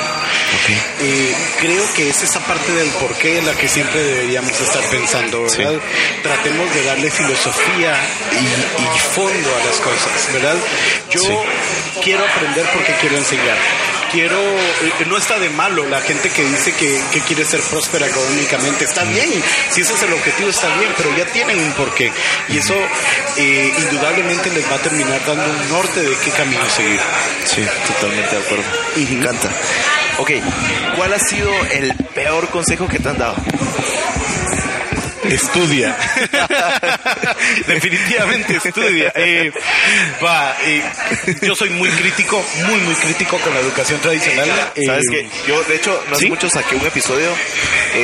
[1.01, 5.47] Eh, creo que es esa parte del porqué en la que siempre deberíamos estar pensando,
[5.63, 5.81] ¿verdad?
[6.21, 7.95] Tratemos de darle filosofía
[8.31, 10.55] y, fondo a las cosas, ¿verdad?
[11.11, 11.21] Yo
[12.03, 13.57] quiero aprender porque quiero enseñar
[14.13, 18.85] quiero, eh, no está de malo la gente que dice que, quiere ser próspera económicamente,
[18.85, 19.29] está bien,
[19.71, 22.11] si ese es el objetivo está bien, pero ya tienen un porqué
[22.49, 22.75] y eso
[23.37, 26.99] eh, indudablemente les va a terminar dando un norte de qué camino seguir.
[27.45, 28.63] Sí, totalmente de acuerdo.
[28.97, 29.49] Y me encanta.
[30.19, 30.31] Ok,
[30.95, 33.35] ¿cuál ha sido el peor consejo que te han dado?
[35.25, 35.95] Estudia.
[37.67, 39.11] Definitivamente estudia.
[39.15, 39.51] Eh,
[40.23, 40.83] va, eh,
[41.41, 44.49] yo soy muy crítico, muy, muy crítico con la educación tradicional.
[44.75, 47.29] Eh, Sabes que yo, de hecho, no hace mucho saqué un episodio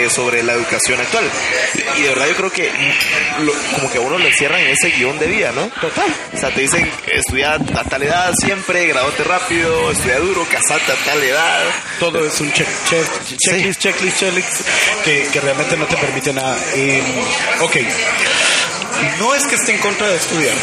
[0.09, 1.25] sobre la educación actual.
[1.97, 2.71] Y de verdad yo creo que
[3.75, 5.67] como que a uno le cierran ese guion de vida, ¿no?
[5.81, 6.13] Total.
[6.33, 10.95] O sea, te dicen, estudia a tal edad siempre, graduate rápido, estudia duro, casate a
[11.05, 11.63] tal edad.
[11.99, 14.61] Todo es un check, checklist, checklist, checklist,
[15.03, 16.55] que, que, realmente no te permite nada.
[17.61, 17.77] ok,
[19.19, 20.55] no es que esté en contra de estudiar.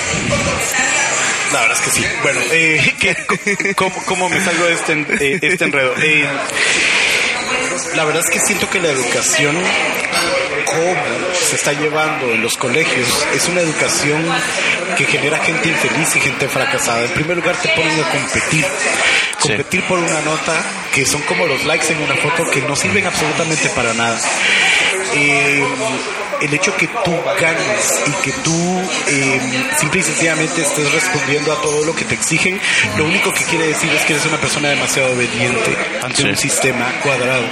[1.52, 2.06] La verdad es que sí.
[2.22, 3.74] Bueno, eh,
[4.06, 5.94] ¿cómo, me salgo de este, eh, este enredo?
[5.98, 6.28] Eh,
[7.94, 9.56] la verdad es que siento que la educación
[10.66, 10.94] cómo
[11.32, 14.22] se está llevando en los colegios es una educación
[14.96, 17.04] que genera gente infeliz y gente fracasada.
[17.04, 18.64] En primer lugar te ponen a competir.
[19.40, 20.54] Competir por una nota
[20.92, 24.18] que son como los likes en una foto que no sirven absolutamente para nada.
[25.14, 25.64] Eh,
[26.40, 29.40] el hecho que tú ganes y que tú eh,
[29.78, 32.60] simple y sencillamente estés respondiendo a todo lo que te exigen,
[32.96, 36.92] lo único que quiere decir es que eres una persona demasiado obediente ante un sistema
[37.02, 37.44] cuadrado.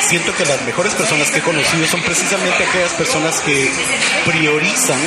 [0.00, 3.70] Siento que las mejores personas que he conocido son precisamente aquellas personas que
[4.24, 4.98] priorizan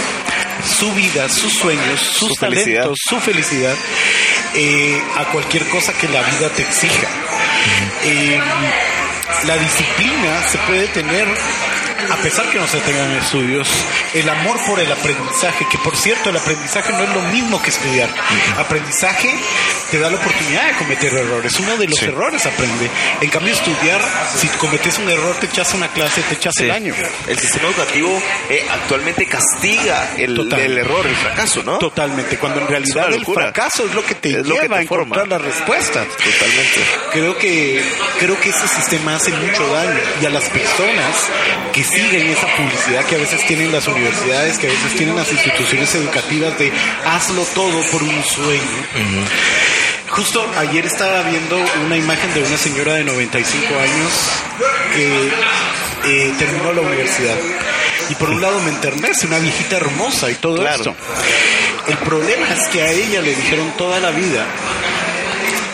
[0.66, 3.76] su vida, sus sueños, sus talentos, su felicidad
[4.54, 7.08] eh, a cualquier cosa que la vida te exija.
[8.04, 8.40] Eh,
[9.48, 11.28] la disciplina se puede tener
[12.10, 13.70] a pesar que no se tengan estudios,
[14.14, 17.70] el amor por el aprendizaje, que por cierto el aprendizaje no es lo mismo que
[17.70, 18.10] estudiar.
[18.58, 19.34] Aprendizaje
[19.92, 21.60] te da la oportunidad de cometer errores.
[21.60, 22.90] Uno de los errores aprende.
[23.20, 24.00] En cambio, estudiar,
[24.38, 26.94] si cometes un error, te echas una clase, te echas el año.
[27.28, 31.78] El sistema educativo eh, actualmente castiga el, el, error, el fracaso, ¿no?
[31.78, 32.38] Totalmente.
[32.38, 36.08] Cuando en realidad el fracaso es lo que te lleva a encontrar las respuestas.
[36.08, 36.80] Totalmente.
[37.12, 37.84] Creo que,
[38.20, 41.30] creo que ese sistema hace mucho daño y a las personas
[41.74, 45.32] que siguen esa publicidad que a veces tienen las universidades, que a veces tienen las
[45.32, 46.72] instituciones educativas de
[47.06, 48.62] hazlo todo por un sueño.
[50.10, 54.12] Justo ayer estaba viendo una imagen de una señora de 95 años
[54.96, 55.28] que
[56.06, 57.36] eh, terminó la universidad.
[58.10, 60.96] Y por un lado me enternece, una viejita hermosa y todo esto.
[61.88, 64.46] El problema es que a ella le dijeron toda la vida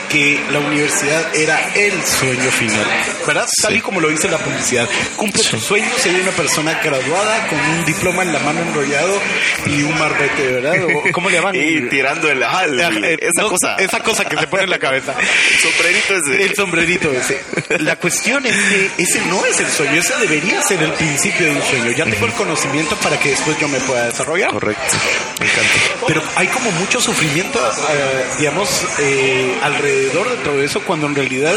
[0.09, 2.85] que la universidad era el sueño final,
[3.25, 3.47] ¿verdad?
[3.61, 4.88] Tal y como lo dice la publicidad.
[5.15, 9.19] Cumple su sueño, sería una persona graduada con un diploma en la mano enrollado
[9.65, 10.75] y un marbete, ¿verdad?
[11.11, 11.55] ¿Cómo le llaman?
[11.55, 13.75] y tirando el, ah, esa cosa.
[13.75, 15.13] Esa cosa que se pone en la cabeza.
[15.17, 16.43] El sombrerito ese.
[16.43, 17.41] El sombrerito ese.
[17.79, 21.51] La cuestión es que ese no es el sueño, ese debería ser el principio de
[21.51, 21.91] un sueño.
[21.91, 24.51] Ya tengo el conocimiento para que después yo me pueda desarrollar.
[24.51, 24.97] Correcto.
[25.39, 26.05] Me encanta.
[26.07, 28.69] Pero hay como mucho sufrimiento, eh, digamos,
[28.99, 31.56] eh, alrededor alrededor de todo eso cuando en realidad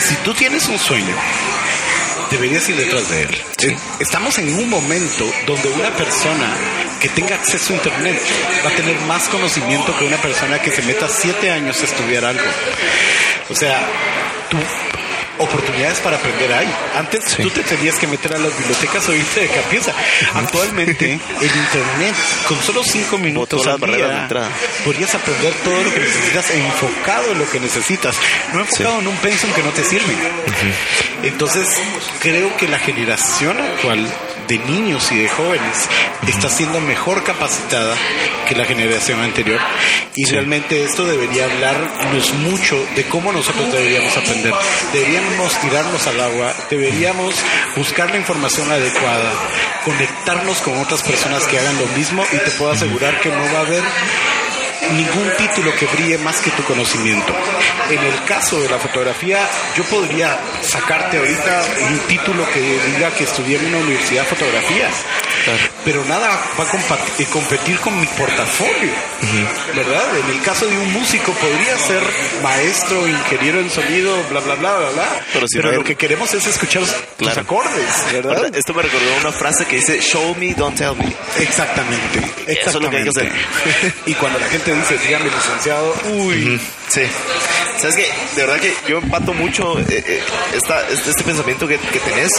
[0.00, 1.14] si tú tienes un sueño
[2.30, 3.42] deberías ir detrás de él.
[3.64, 6.50] Eh, estamos en un momento donde una persona
[6.98, 8.18] que tenga acceso a Internet
[8.64, 12.24] va a tener más conocimiento que una persona que se meta siete años a estudiar
[12.24, 12.46] algo.
[13.50, 13.86] O sea,
[14.48, 14.56] tú
[15.38, 16.68] oportunidades para aprender hay.
[16.96, 19.92] Antes tú te tenías que meter a las bibliotecas o irte de capieza.
[20.34, 22.14] Actualmente, el Internet,
[22.48, 24.28] con solo cinco minutos al día,
[24.84, 28.16] podrías aprender todo lo que necesitas enfocado en lo que necesitas,
[28.52, 30.16] no enfocado en un pensum que no te sirve.
[31.22, 31.68] Entonces,
[32.20, 34.06] creo que la generación actual
[34.48, 35.88] de niños y de jóvenes
[36.26, 37.94] está siendo mejor capacitada
[38.48, 39.60] que la generación anterior
[40.14, 44.52] y realmente esto debería hablarnos mucho de cómo nosotros deberíamos aprender.
[44.92, 47.34] Deberíamos tirarnos al agua, deberíamos
[47.76, 49.32] buscar la información adecuada,
[49.84, 53.58] conectarnos con otras personas que hagan lo mismo y te puedo asegurar que no va
[53.58, 53.82] a haber
[54.90, 57.32] ningún título que brille más que tu conocimiento.
[57.90, 59.38] En el caso de la fotografía,
[59.76, 64.88] yo podría sacarte ahorita un título que diga que estudié en una universidad de fotografía,
[65.84, 66.28] pero nada
[66.58, 68.92] va a competir con mi portafolio,
[69.74, 70.16] ¿verdad?
[70.18, 72.02] En el caso de un músico podría ser
[72.42, 75.08] maestro, ingeniero en sonido, bla, bla, bla, bla, bla.
[75.52, 76.82] Pero, lo que queremos es escuchar
[77.18, 78.54] los acordes, ¿verdad?
[78.54, 81.12] Esto me recordó una frase que dice, show me, don't tell me.
[81.42, 82.18] Exactamente.
[82.46, 82.52] Exactamente.
[82.52, 83.32] Eso es lo que hay que hacer.
[84.06, 86.60] y cuando la gente dice, dígame licenciado, uy.
[86.88, 87.02] Sí.
[87.78, 88.02] Sabes que,
[88.36, 90.22] de verdad que yo empato mucho eh, eh,
[90.54, 92.30] esta, este, este, pensamiento que, que tenés,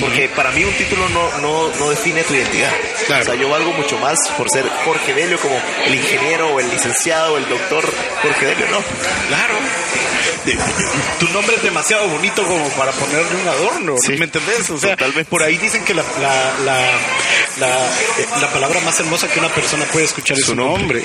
[0.00, 2.72] porque para mí un título no, no, no define tu identidad.
[3.20, 6.70] O sea, yo valgo mucho más por ser Jorge Delio como el ingeniero o el
[6.70, 7.84] licenciado o el doctor
[8.22, 8.78] Jorge Delio, ¿no?
[9.28, 9.54] Claro.
[11.18, 14.70] Tu nombre es demasiado bonito como para ponerle un adorno, ¿me entendés?
[14.70, 16.80] O sea, tal vez por ahí dicen que la, la, la,
[17.58, 21.02] la, la palabra más hermosa que una persona puede escuchar es su nombre.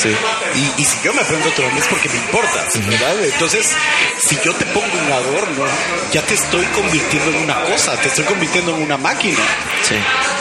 [0.00, 0.08] Sí.
[0.54, 3.24] Y, y, si yo me aprendo tu nombre es porque me importa, ¿verdad?
[3.24, 3.72] Entonces,
[4.18, 5.64] si yo te pongo un adorno,
[6.12, 9.38] ya te estoy convirtiendo en una cosa, te estoy convirtiendo en una máquina.
[9.82, 9.94] Sí.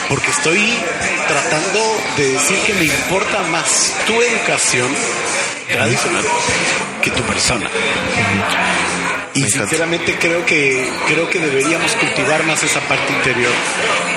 [0.09, 0.73] porque estoy
[1.27, 4.87] tratando de decir que me importa más tu educación
[5.67, 6.23] tradicional
[7.01, 7.69] que tu persona.
[9.33, 13.51] Y sinceramente creo que creo que deberíamos cultivar más esa parte interior.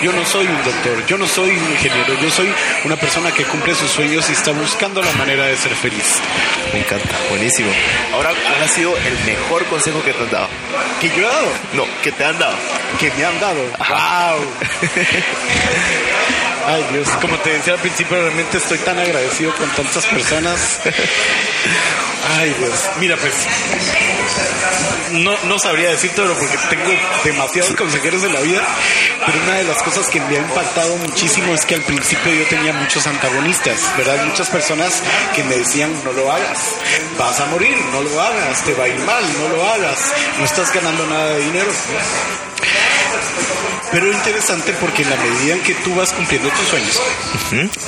[0.01, 2.49] Yo no soy un doctor, yo no soy un ingeniero, yo soy
[2.85, 6.21] una persona que cumple sus sueños y está buscando la manera de ser feliz.
[6.73, 7.69] Me encanta, buenísimo.
[8.15, 10.49] Ahora, ¿cuál ha sido el mejor consejo que te han dado?
[11.01, 11.49] ¿Que yo he dado?
[11.75, 12.55] No, que te han dado.
[13.01, 13.61] Que me han dado.
[13.77, 14.47] ¡Wow!
[16.69, 20.81] Ay Dios, como te decía al principio, realmente estoy tan agradecido con tantas personas.
[22.39, 23.33] Ay Dios, mira pues,
[25.13, 26.91] no, no sabría decírtelo porque tengo
[27.25, 28.61] demasiados consejeros en la vida,
[29.25, 32.45] pero una de las cosas que me ha impactado muchísimo es que al principio yo
[32.49, 34.27] tenía muchos antagonistas, ¿verdad?
[34.27, 35.03] Muchas personas
[35.35, 36.77] que me decían, no lo hagas,
[37.19, 40.45] vas a morir, no lo hagas, te va a ir mal, no lo hagas, no
[40.45, 41.71] estás ganando nada de dinero.
[43.91, 47.01] Pero interesante porque en la medida en que tú vas cumpliendo tus sueños,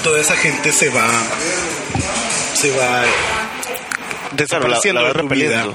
[0.03, 1.09] toda esa gente se va,
[2.55, 3.05] se va
[4.33, 5.67] desapareciendo de tu vida.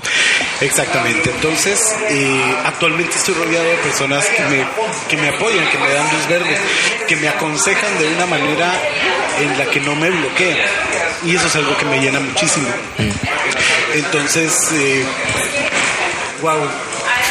[0.62, 1.30] Exactamente.
[1.30, 4.66] Entonces, eh, actualmente estoy rodeado de personas que me,
[5.10, 6.58] que me apoyan, que me dan luz verde,
[7.08, 8.74] que me aconsejan de una manera
[9.42, 10.58] en la que no me bloquean.
[11.26, 12.68] Y eso es algo que me llena muchísimo.
[13.94, 15.06] Entonces, eh,
[16.42, 16.68] wow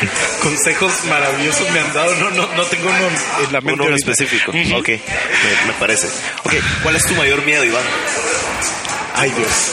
[0.42, 2.14] consejos maravillosos me han dado.
[2.16, 3.08] No, no, no tengo uno
[3.46, 3.82] en la mente.
[3.82, 4.52] Uno específico.
[4.76, 6.08] Ok, me, parece.
[6.44, 7.84] Ok, ¿cuál es tu mayor miedo, Iván?
[9.16, 9.72] Ay Dios.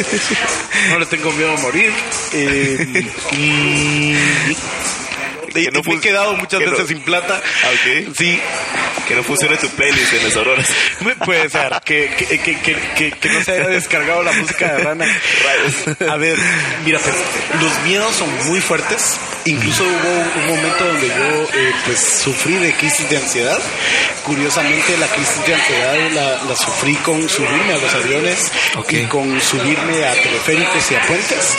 [0.90, 1.92] no le tengo miedo a morir.
[2.32, 3.06] Eh,
[5.52, 7.40] que no me he quedado muchas veces sin plata.
[7.80, 8.08] Okay.
[8.16, 8.40] Sí.
[9.08, 10.68] Que no funcione tu playlist en las auroras.
[11.24, 11.72] Puede ser.
[11.84, 15.06] Que, que, que, que, no se haya descargado la música de Rana.
[16.08, 16.36] A ver,
[16.84, 17.14] mira, pues,
[17.60, 19.18] los miedos son muy fuertes.
[19.44, 23.58] Incluso hubo un momento donde yo eh, pues sufrí de crisis de ansiedad.
[24.24, 28.52] Curiosamente la crisis de ansiedad la, la sufrí con subirme a los aviones
[28.88, 31.56] y con subirme a teleféricos y a puentes.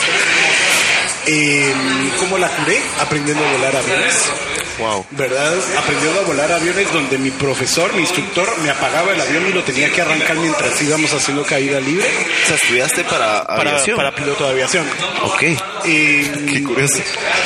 [1.26, 1.74] Eh,
[2.18, 2.80] ¿Cómo la curé?
[3.00, 4.30] Aprendiendo a volar aviones.
[4.78, 5.06] Wow.
[5.12, 5.54] ¿Verdad?
[5.78, 9.62] Aprendiendo a volar aviones donde mi profesor, mi instructor, me apagaba el avión y lo
[9.62, 12.06] tenía que arrancar mientras íbamos haciendo caída libre.
[12.44, 13.96] O sea, estudiaste para aviación.
[13.96, 14.86] Para, piloto de aviación.
[15.22, 15.42] Ok.
[15.84, 16.98] Eh, Qué curioso.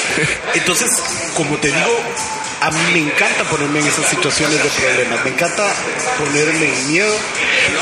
[0.55, 0.91] Entonces,
[1.37, 2.01] como te digo,
[2.61, 5.73] a mí me encanta ponerme en esas situaciones de problemas, me encanta
[6.19, 7.15] ponerme en miedo,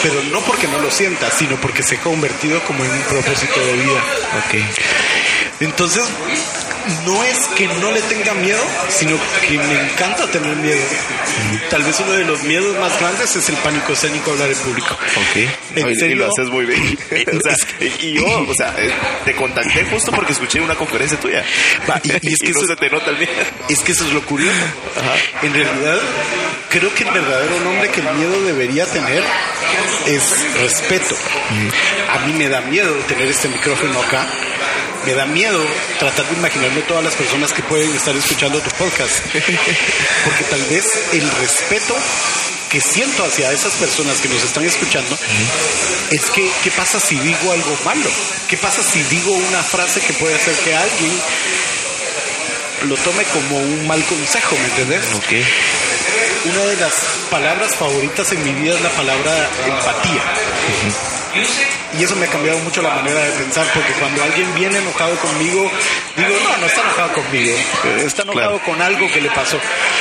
[0.02, 3.60] pero no porque no lo sienta, sino porque se ha convertido como en un propósito
[3.60, 4.00] de vida.
[4.46, 4.54] Ok.
[5.60, 6.04] Entonces,
[7.04, 9.16] no es que no le tenga miedo, sino
[9.48, 10.80] que me encanta tener miedo.
[11.70, 14.94] Tal vez uno de los miedos más grandes es el pánico escénico hablar en público.
[14.94, 15.76] Ok.
[15.76, 16.16] ¿En serio?
[16.16, 16.82] Y lo haces muy bien.
[17.38, 17.56] o sea,
[18.00, 18.92] y yo, o sea, eh,
[19.24, 21.44] te contacté justo porque escuché una conferencia tuya.
[22.02, 23.32] y, es que eso, se te nota el miedo.
[23.68, 24.56] Es que eso es lo curioso.
[25.42, 25.98] En realidad,
[26.70, 29.24] creo que el verdadero nombre que el miedo debería tener
[30.06, 31.16] es respeto.
[32.10, 34.26] A mí me da miedo tener este micrófono acá
[35.06, 35.64] me da miedo
[36.00, 39.20] tratar de imaginarme todas las personas que pueden estar escuchando tu podcast.
[40.24, 41.94] Porque tal vez el respeto
[42.68, 45.16] que siento hacia esas personas que nos están escuchando
[46.10, 48.10] es que, ¿qué pasa si digo algo malo?
[48.48, 51.12] ¿Qué pasa si digo una frase que puede hacer que alguien
[52.88, 55.06] lo tome como un mal consejo, ¿me entiendes?
[56.46, 56.94] Una de las
[57.30, 61.15] palabras favoritas en mi vida es la palabra empatía.
[61.98, 65.16] Y eso me ha cambiado mucho la manera de pensar, porque cuando alguien viene enojado
[65.16, 65.70] conmigo,
[66.16, 67.56] digo, no, no está enojado conmigo,
[68.04, 69.58] está enojado con algo que le pasó.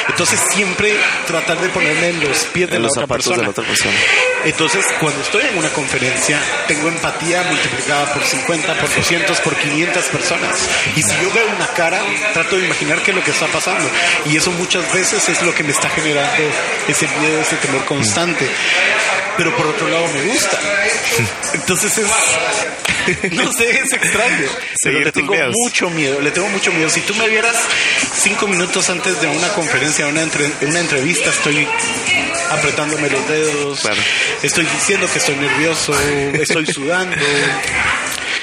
[0.09, 0.93] Entonces siempre
[1.25, 3.37] tratar de ponerme en los pies de, la, otra persona.
[3.37, 3.95] de la otra persona.
[4.43, 10.03] Entonces cuando estoy en una conferencia, tengo empatía multiplicada por 50, por 200, por 500
[10.05, 10.69] personas.
[10.95, 12.01] Y si yo veo una cara,
[12.33, 13.89] trato de imaginar qué es lo que está pasando.
[14.25, 16.43] Y eso muchas veces es lo que me está generando
[16.87, 18.49] ese miedo, ese temor constante.
[19.37, 20.59] Pero por otro lado me gusta.
[21.53, 22.07] Entonces es,
[23.31, 24.47] no sé, es extraño.
[24.81, 26.89] Pero le tengo mucho miedo, le tengo mucho miedo.
[26.89, 27.55] Si tú me vieras
[28.13, 30.23] cinco minutos antes de una conferencia, una,
[30.61, 31.67] una entrevista, estoy
[32.51, 33.89] apretándome los dedos,
[34.41, 35.93] estoy diciendo que estoy nervioso,
[36.33, 37.15] estoy sudando.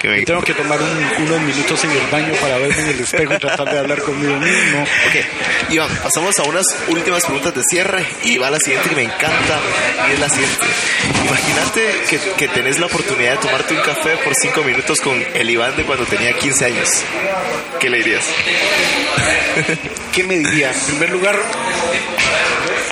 [0.02, 3.72] Tengo que tomar unos minutos en el baño para verme en el espejo y tratar
[3.72, 4.82] de hablar conmigo mismo.
[4.82, 9.04] Ok, Iván, pasamos a unas últimas preguntas de cierre y va la siguiente que me
[9.04, 9.60] encanta
[10.08, 10.66] y es la siguiente.
[11.24, 15.50] Imagínate que, que tenés la oportunidad de tomarte un café por cinco minutos con el
[15.50, 16.88] Iván de cuando tenía 15 años.
[17.78, 18.24] ¿Qué le dirías?
[20.12, 20.72] ¿Qué me diría?
[20.72, 21.36] En primer lugar,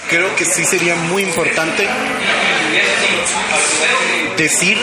[0.09, 1.89] creo que sí sería muy importante
[4.37, 4.79] decir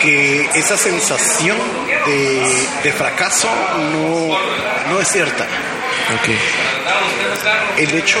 [0.00, 1.58] que esa sensación
[2.82, 3.48] de, fracaso
[3.92, 4.38] no,
[4.90, 5.46] no es cierta.
[7.78, 8.20] el hecho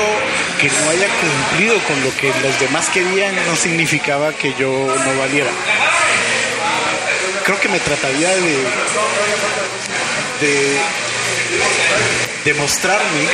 [0.60, 5.18] que no haya cumplido con lo que los demás querían no significaba que yo no
[5.18, 5.50] valiera.
[7.44, 8.56] Creo que me trataría de,
[10.40, 10.78] de
[12.44, 13.26] demostrarme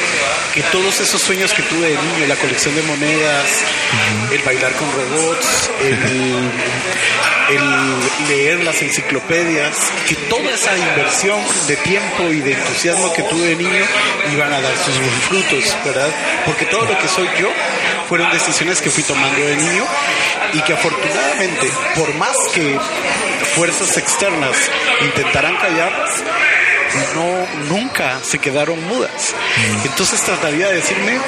[0.54, 3.62] que todos esos sueños que tuve de niño, la colección de monedas,
[4.32, 6.50] el bailar con robots, el,
[7.54, 13.48] el, leer las enciclopedias, que toda esa inversión de tiempo y de entusiasmo que tuve
[13.48, 13.84] de niño
[14.32, 14.94] iban a dar sus
[15.28, 16.10] frutos, ¿verdad?
[16.44, 17.48] Porque todo lo que soy yo
[18.08, 19.84] fueron decisiones que fui tomando de niño
[20.54, 22.78] y que afortunadamente, por más que
[23.54, 24.56] fuerzas externas
[25.02, 25.92] intentaran callar,
[27.14, 29.34] no nunca se quedaron mudas.
[29.56, 29.86] Mm.
[29.86, 31.18] Entonces trataría de decirme,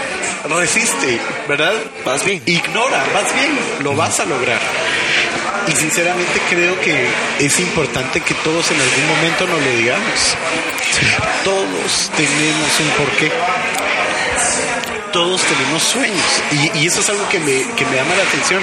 [0.49, 1.75] resiste, ¿verdad?
[2.05, 2.43] Vas bien.
[2.47, 4.61] Ignora, vas bien, lo vas a lograr.
[5.69, 7.07] Y sinceramente creo que
[7.39, 10.37] es importante que todos en algún momento nos lo digamos.
[11.45, 13.31] Todos tenemos un porqué.
[15.13, 16.43] Todos tenemos sueños.
[16.75, 18.63] Y, eso es algo que me, que me llama la atención.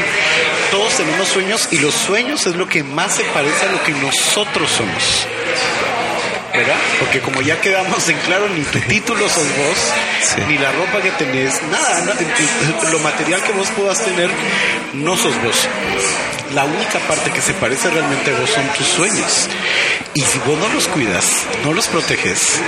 [0.71, 3.91] Todos tenemos sueños y los sueños es lo que más se parece a lo que
[3.91, 5.27] nosotros somos.
[6.99, 11.11] Porque como ya quedamos en claro, ni tu título sos vos, ni la ropa que
[11.11, 12.15] tenés, nada,
[12.91, 14.29] lo material que vos puedas tener,
[14.93, 15.67] no sos vos.
[16.53, 19.49] La única parte que se parece realmente a vos son tus sueños.
[20.13, 22.61] Y si vos no los cuidas, no los proteges,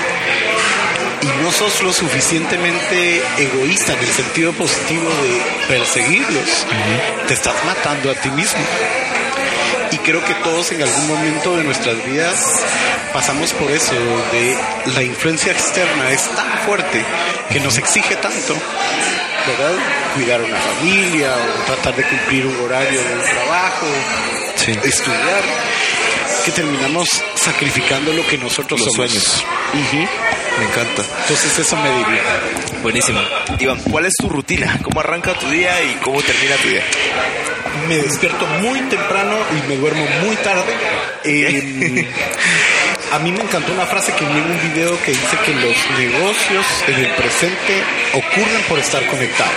[1.21, 6.65] y no sos lo suficientemente egoísta en el sentido positivo de perseguirlos,
[7.27, 8.59] te estás matando a ti mismo.
[10.09, 12.43] Creo que todos en algún momento de nuestras vidas
[13.13, 13.93] pasamos por eso,
[14.31, 14.57] de
[14.95, 17.05] la influencia externa es tan fuerte
[17.51, 18.55] que nos exige tanto,
[19.45, 19.75] ¿verdad?
[20.15, 23.85] Cuidar una familia o tratar de cumplir un horario de un trabajo,
[24.83, 25.43] estudiar,
[26.43, 29.45] que terminamos sacrificando lo que nosotros Los sueños.
[29.73, 31.03] Me encanta.
[31.21, 32.23] Entonces eso me diría.
[32.81, 33.19] Buenísimo.
[33.59, 34.79] Iván, ¿cuál es tu rutina?
[34.81, 36.83] ¿Cómo arranca tu día y cómo termina tu día?
[37.89, 40.71] Me despierto muy temprano y me duermo muy tarde.
[41.23, 42.07] Eh,
[43.11, 45.75] a mí me encantó una frase que vi en un video que dice que los
[45.97, 47.83] negocios en el presente
[48.13, 49.55] ocurren por estar conectados.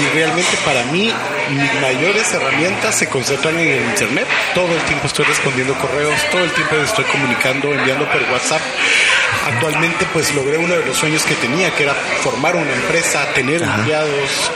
[0.00, 1.12] Y realmente para mí
[1.50, 4.26] mis mayores herramientas se concentran en el Internet.
[4.54, 8.62] Todo el tiempo estoy respondiendo correos, todo el tiempo estoy comunicando, enviando por WhatsApp.
[9.46, 13.60] Actualmente pues logré uno de los sueños que tenía, que era formar una empresa, tener
[13.60, 14.50] empleados,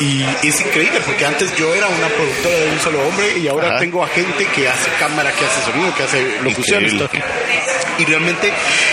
[0.00, 3.78] y, es increíble porque antes yo era una productora de un solo hombre y ahora
[3.78, 6.84] tengo a gente que hace cámara, que hace sonido, que hace locución.
[7.98, 8.52] Y realmente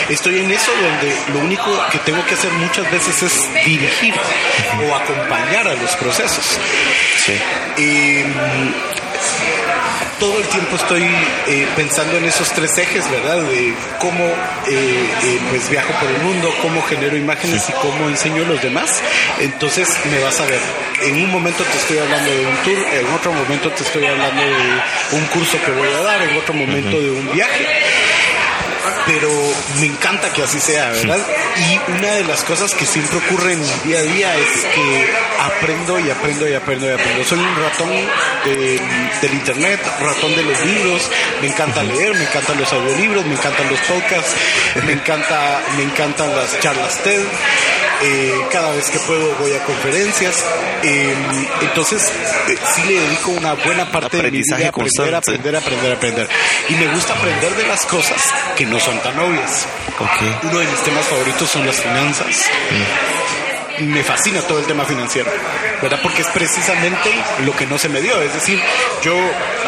[0.10, 4.96] estoy en eso donde lo único que tengo que hacer muchas veces es dirigir o
[4.96, 6.60] acompañar a los procesos.
[7.26, 7.34] Sí.
[7.78, 8.34] Em,
[10.20, 11.04] todo el tiempo estoy
[11.48, 13.42] eh, pensando en esos tres ejes, ¿verdad?
[13.42, 18.44] De cómo eh, eh, pues viajo por el mundo, cómo genero imágenes y cómo enseño
[18.44, 19.02] a los demás.
[19.40, 20.60] Entonces me vas a ver.
[21.02, 24.42] En un momento te estoy hablando de un tour, en otro momento te estoy hablando
[24.42, 27.66] de un curso que voy a dar, en otro momento de un viaje
[29.06, 29.30] pero
[29.80, 31.20] me encanta que así sea, ¿verdad?
[31.58, 35.10] Y una de las cosas que siempre ocurre en mi día a día es que
[35.40, 37.24] aprendo y aprendo y aprendo y aprendo.
[37.24, 37.90] Soy un ratón
[38.46, 41.10] del internet, ratón de los libros,
[41.42, 44.36] me encanta leer, me encantan los audiolibros, me encantan los podcasts,
[44.86, 47.24] me encanta, me encantan las charlas TED.
[48.02, 50.44] Eh, cada vez que puedo voy a conferencias.
[50.84, 51.14] Eh,
[51.62, 52.10] entonces,
[52.48, 56.30] eh, sí le dedico una buena parte de mi vida a aprender, aprender, aprender, aprender.
[56.70, 58.22] Y me gusta aprender de las cosas
[58.56, 59.68] que no son tan obvias.
[60.44, 62.46] Uno de mis temas favoritos son las finanzas.
[63.80, 65.32] Me fascina todo el tema financiero,
[65.82, 66.00] ¿verdad?
[66.02, 67.12] Porque es precisamente
[67.46, 68.22] lo que no se me dio.
[68.22, 68.62] Es decir,
[69.04, 69.14] yo,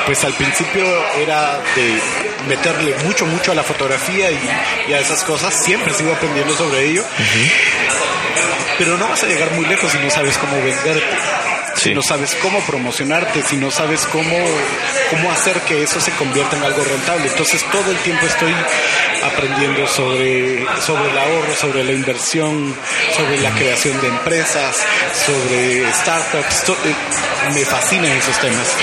[0.05, 0.83] pues al principio
[1.17, 5.53] era de meterle mucho, mucho a la fotografía y, a esas cosas.
[5.63, 7.03] Siempre sigo aprendiendo sobre ello.
[8.77, 11.50] Pero no vas a llegar muy lejos si no sabes cómo venderte
[11.81, 14.37] si no sabes cómo promocionarte, si no sabes cómo,
[15.09, 17.27] cómo hacer que eso se convierta en algo rentable.
[17.27, 18.53] Entonces todo el tiempo estoy
[19.23, 22.75] aprendiendo sobre, sobre el ahorro, sobre la inversión,
[23.17, 24.77] sobre la creación de empresas,
[25.25, 26.69] sobre startups.
[26.69, 26.95] Eh,
[27.55, 28.75] me fascinan esos temas.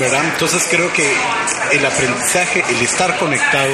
[0.00, 0.24] ¿verdad?
[0.24, 1.08] Entonces creo que
[1.72, 3.72] el aprendizaje, el estar conectado,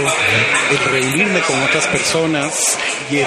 [0.71, 2.77] el reunirme con otras personas
[3.11, 3.27] y el,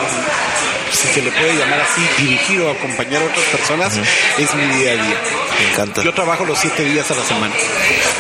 [0.92, 3.98] si se le puede llamar así, dirigir o acompañar a otras personas,
[4.38, 5.22] es mi día a día.
[5.60, 6.04] Me encanta.
[6.04, 7.54] Yo trabajo los siete días a la semana.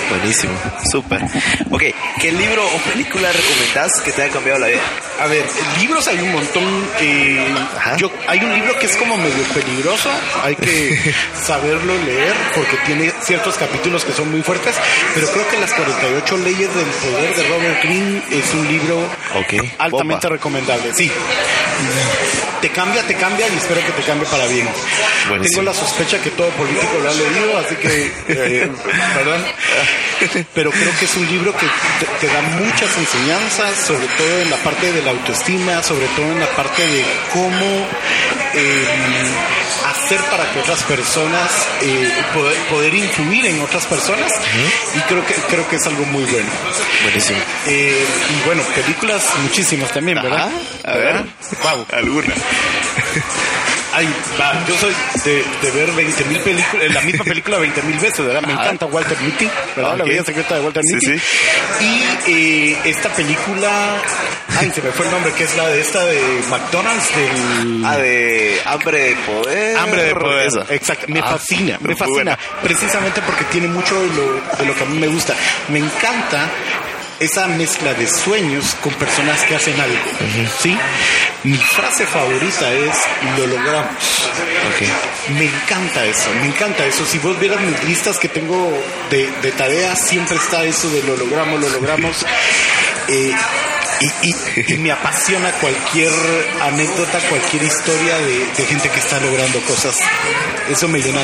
[0.10, 0.54] Buenísimo,
[0.92, 1.22] súper.
[1.70, 1.84] Ok,
[2.20, 4.82] ¿qué libro o película recomendás que te haya cambiado la vida?
[5.22, 5.46] A ver,
[5.80, 6.90] libros hay un montón.
[7.00, 7.56] Eh,
[7.98, 10.10] yo, hay un libro que es como medio peligroso,
[10.44, 11.14] hay que
[11.46, 14.76] saberlo leer porque tiene ciertos capítulos que son muy fuertes,
[15.14, 19.10] pero creo que las 48 leyes del poder de Robert Greene es un libro
[19.78, 20.94] altamente recomendable.
[20.94, 21.12] Sí.
[22.62, 24.68] Te cambia, te cambia y espero que te cambie para bien.
[25.42, 28.72] Tengo la sospecha que todo político lo ha leído, así que, eh,
[29.16, 29.46] ¿verdad?
[30.54, 31.66] Pero creo que es un libro que
[32.20, 36.40] te, da muchas enseñanzas, sobre todo en la parte de la autoestima, sobre todo en
[36.40, 37.88] la parte de cómo
[38.54, 38.86] eh,
[40.12, 42.10] hacer para que otras personas, eh,
[42.70, 44.34] poder, influir en otras personas,
[44.96, 46.50] y creo que, creo que es algo muy bueno.
[47.04, 47.40] Buenísimo.
[47.68, 50.50] y bueno, películas muchísimas también, ¿verdad?
[50.84, 51.24] a ver,
[51.64, 51.86] wow.
[51.94, 52.34] alguna.
[53.94, 54.08] Ay,
[54.40, 54.94] va, yo soy
[55.26, 58.42] de, de ver 20 mil películas, la misma película 20 mil veces, ¿verdad?
[58.44, 59.98] Me encanta Walter Mitty, ¿verdad?
[59.98, 61.06] La vida secreta de Walter Mitty.
[61.06, 62.26] Sí, sí.
[62.28, 64.02] Y eh, esta película,
[64.62, 67.86] ay, se me fue el nombre, que es la de esta de McDonald's, del...
[67.86, 69.78] Ah, de Hambre de Poder.
[69.78, 71.06] Hambre de Poder, exacto.
[71.08, 72.38] Me ah, fascina, me fascina.
[72.62, 75.36] Precisamente porque tiene mucho de lo, de lo que a mí me gusta.
[75.70, 76.50] Me encanta
[77.22, 79.98] esa mezcla de sueños con personas que hacen algo.
[80.60, 80.76] ¿Sí?
[81.44, 82.98] Mi frase favorita es
[83.38, 84.30] lo logramos.
[85.38, 87.06] Me encanta eso, me encanta eso.
[87.06, 88.72] Si vos vieras mis listas que tengo
[89.12, 92.26] de, de tareas, siempre está eso de lo logramos, lo logramos.
[93.08, 93.34] Eh,
[94.24, 96.12] y, me apasiona cualquier
[96.62, 99.98] anécdota, cualquier historia de, gente que está logrando cosas.
[100.70, 101.22] Eso me llena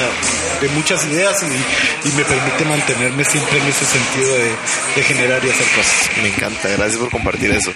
[0.61, 5.67] de muchas ideas y, me permite mantenerme siempre en ese sentido de, generar y hacer
[5.75, 6.09] cosas.
[6.21, 7.71] Me encanta, gracias por compartir eso.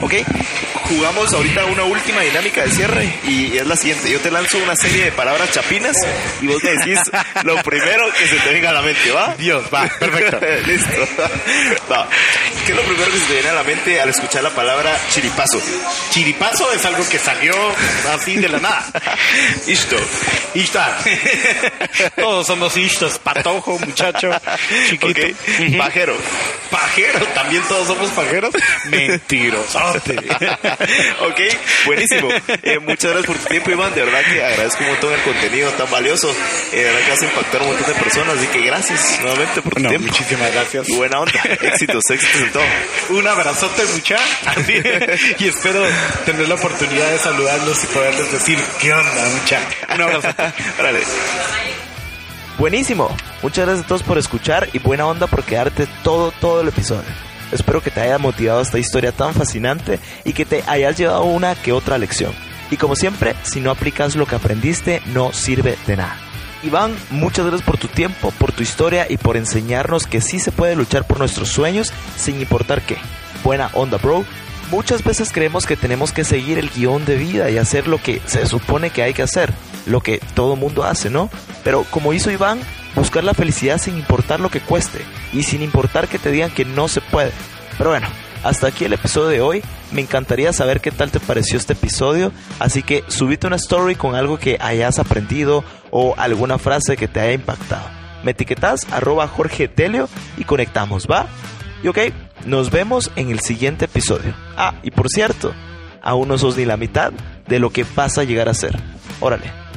[0.00, 0.14] Ok,
[0.88, 4.10] jugamos ahorita una última dinámica de cierre y es la siguiente.
[4.10, 5.96] Yo te lanzo una serie de palabras chapinas
[6.40, 7.00] y vos me decís
[7.44, 9.34] lo primero que se te venga a la mente, ¿va?
[9.36, 10.38] Dios, va, perfecto.
[10.66, 11.08] Listo.
[11.90, 12.06] Va.
[12.66, 14.96] ¿Qué es lo primero que se te viene a la mente al escuchar la palabra
[15.10, 15.60] chiripazo.
[16.10, 17.54] Chiripazo es algo que salió
[18.12, 18.86] así de la nada.
[19.66, 19.96] Isto.
[20.54, 20.98] Ishtar.
[22.16, 23.18] Todos somos ishtos.
[23.18, 24.30] Patojo, muchacho,
[24.88, 25.20] chiquito.
[25.76, 26.16] Pajero.
[26.70, 27.26] Pajero.
[27.34, 28.54] También todos somos pajeros.
[28.86, 30.16] Mentirosote.
[31.20, 31.40] ok,
[31.86, 32.28] buenísimo.
[32.62, 33.94] Eh, muchas gracias por tu tiempo, Iván.
[33.94, 36.34] De verdad que agradezco un montón el contenido tan valioso.
[36.72, 38.36] Eh, de verdad que vas a impactar a un montón de personas.
[38.38, 40.06] Así que gracias nuevamente por tu tiempo.
[40.06, 40.88] Muchísimas gracias.
[40.88, 41.40] Y buena onda.
[41.62, 42.64] Éxitos, éxitos en todo.
[43.10, 43.84] Un abrazote,
[45.38, 45.82] y espero
[46.24, 49.60] tener la oportunidad de saludarlos y poderles decir, ¿qué onda, mucha?
[49.94, 50.28] Un abrazo.
[52.58, 53.16] Buenísimo.
[53.42, 57.08] Muchas gracias a todos por escuchar y buena onda por quedarte todo, todo el episodio.
[57.52, 61.54] Espero que te haya motivado esta historia tan fascinante y que te hayas llevado una
[61.54, 62.32] que otra lección.
[62.70, 66.16] Y como siempre, si no aplicas lo que aprendiste, no sirve de nada.
[66.62, 70.50] Iván, muchas gracias por tu tiempo, por tu historia y por enseñarnos que sí se
[70.50, 72.96] puede luchar por nuestros sueños sin importar qué.
[73.44, 74.24] Buena onda, bro.
[74.70, 78.20] Muchas veces creemos que tenemos que seguir el guion de vida y hacer lo que
[78.26, 79.52] se supone que hay que hacer,
[79.86, 81.30] lo que todo mundo hace, ¿no?
[81.64, 82.60] Pero como hizo Iván,
[82.94, 85.00] buscar la felicidad sin importar lo que cueste
[85.32, 87.32] y sin importar que te digan que no se puede.
[87.78, 88.08] Pero bueno,
[88.42, 89.62] hasta aquí el episodio de hoy.
[89.90, 94.14] Me encantaría saber qué tal te pareció este episodio, así que subite una story con
[94.14, 97.88] algo que hayas aprendido o alguna frase que te haya impactado.
[98.22, 101.26] Me etiquetas arroba Jorge Telio y conectamos, ¿va?
[101.82, 101.98] Y ok,
[102.44, 104.34] nos vemos en el siguiente episodio.
[104.56, 105.52] Ah, y por cierto,
[106.02, 107.12] aún no sos ni la mitad
[107.46, 108.76] de lo que vas a llegar a ser.
[109.20, 109.67] Órale.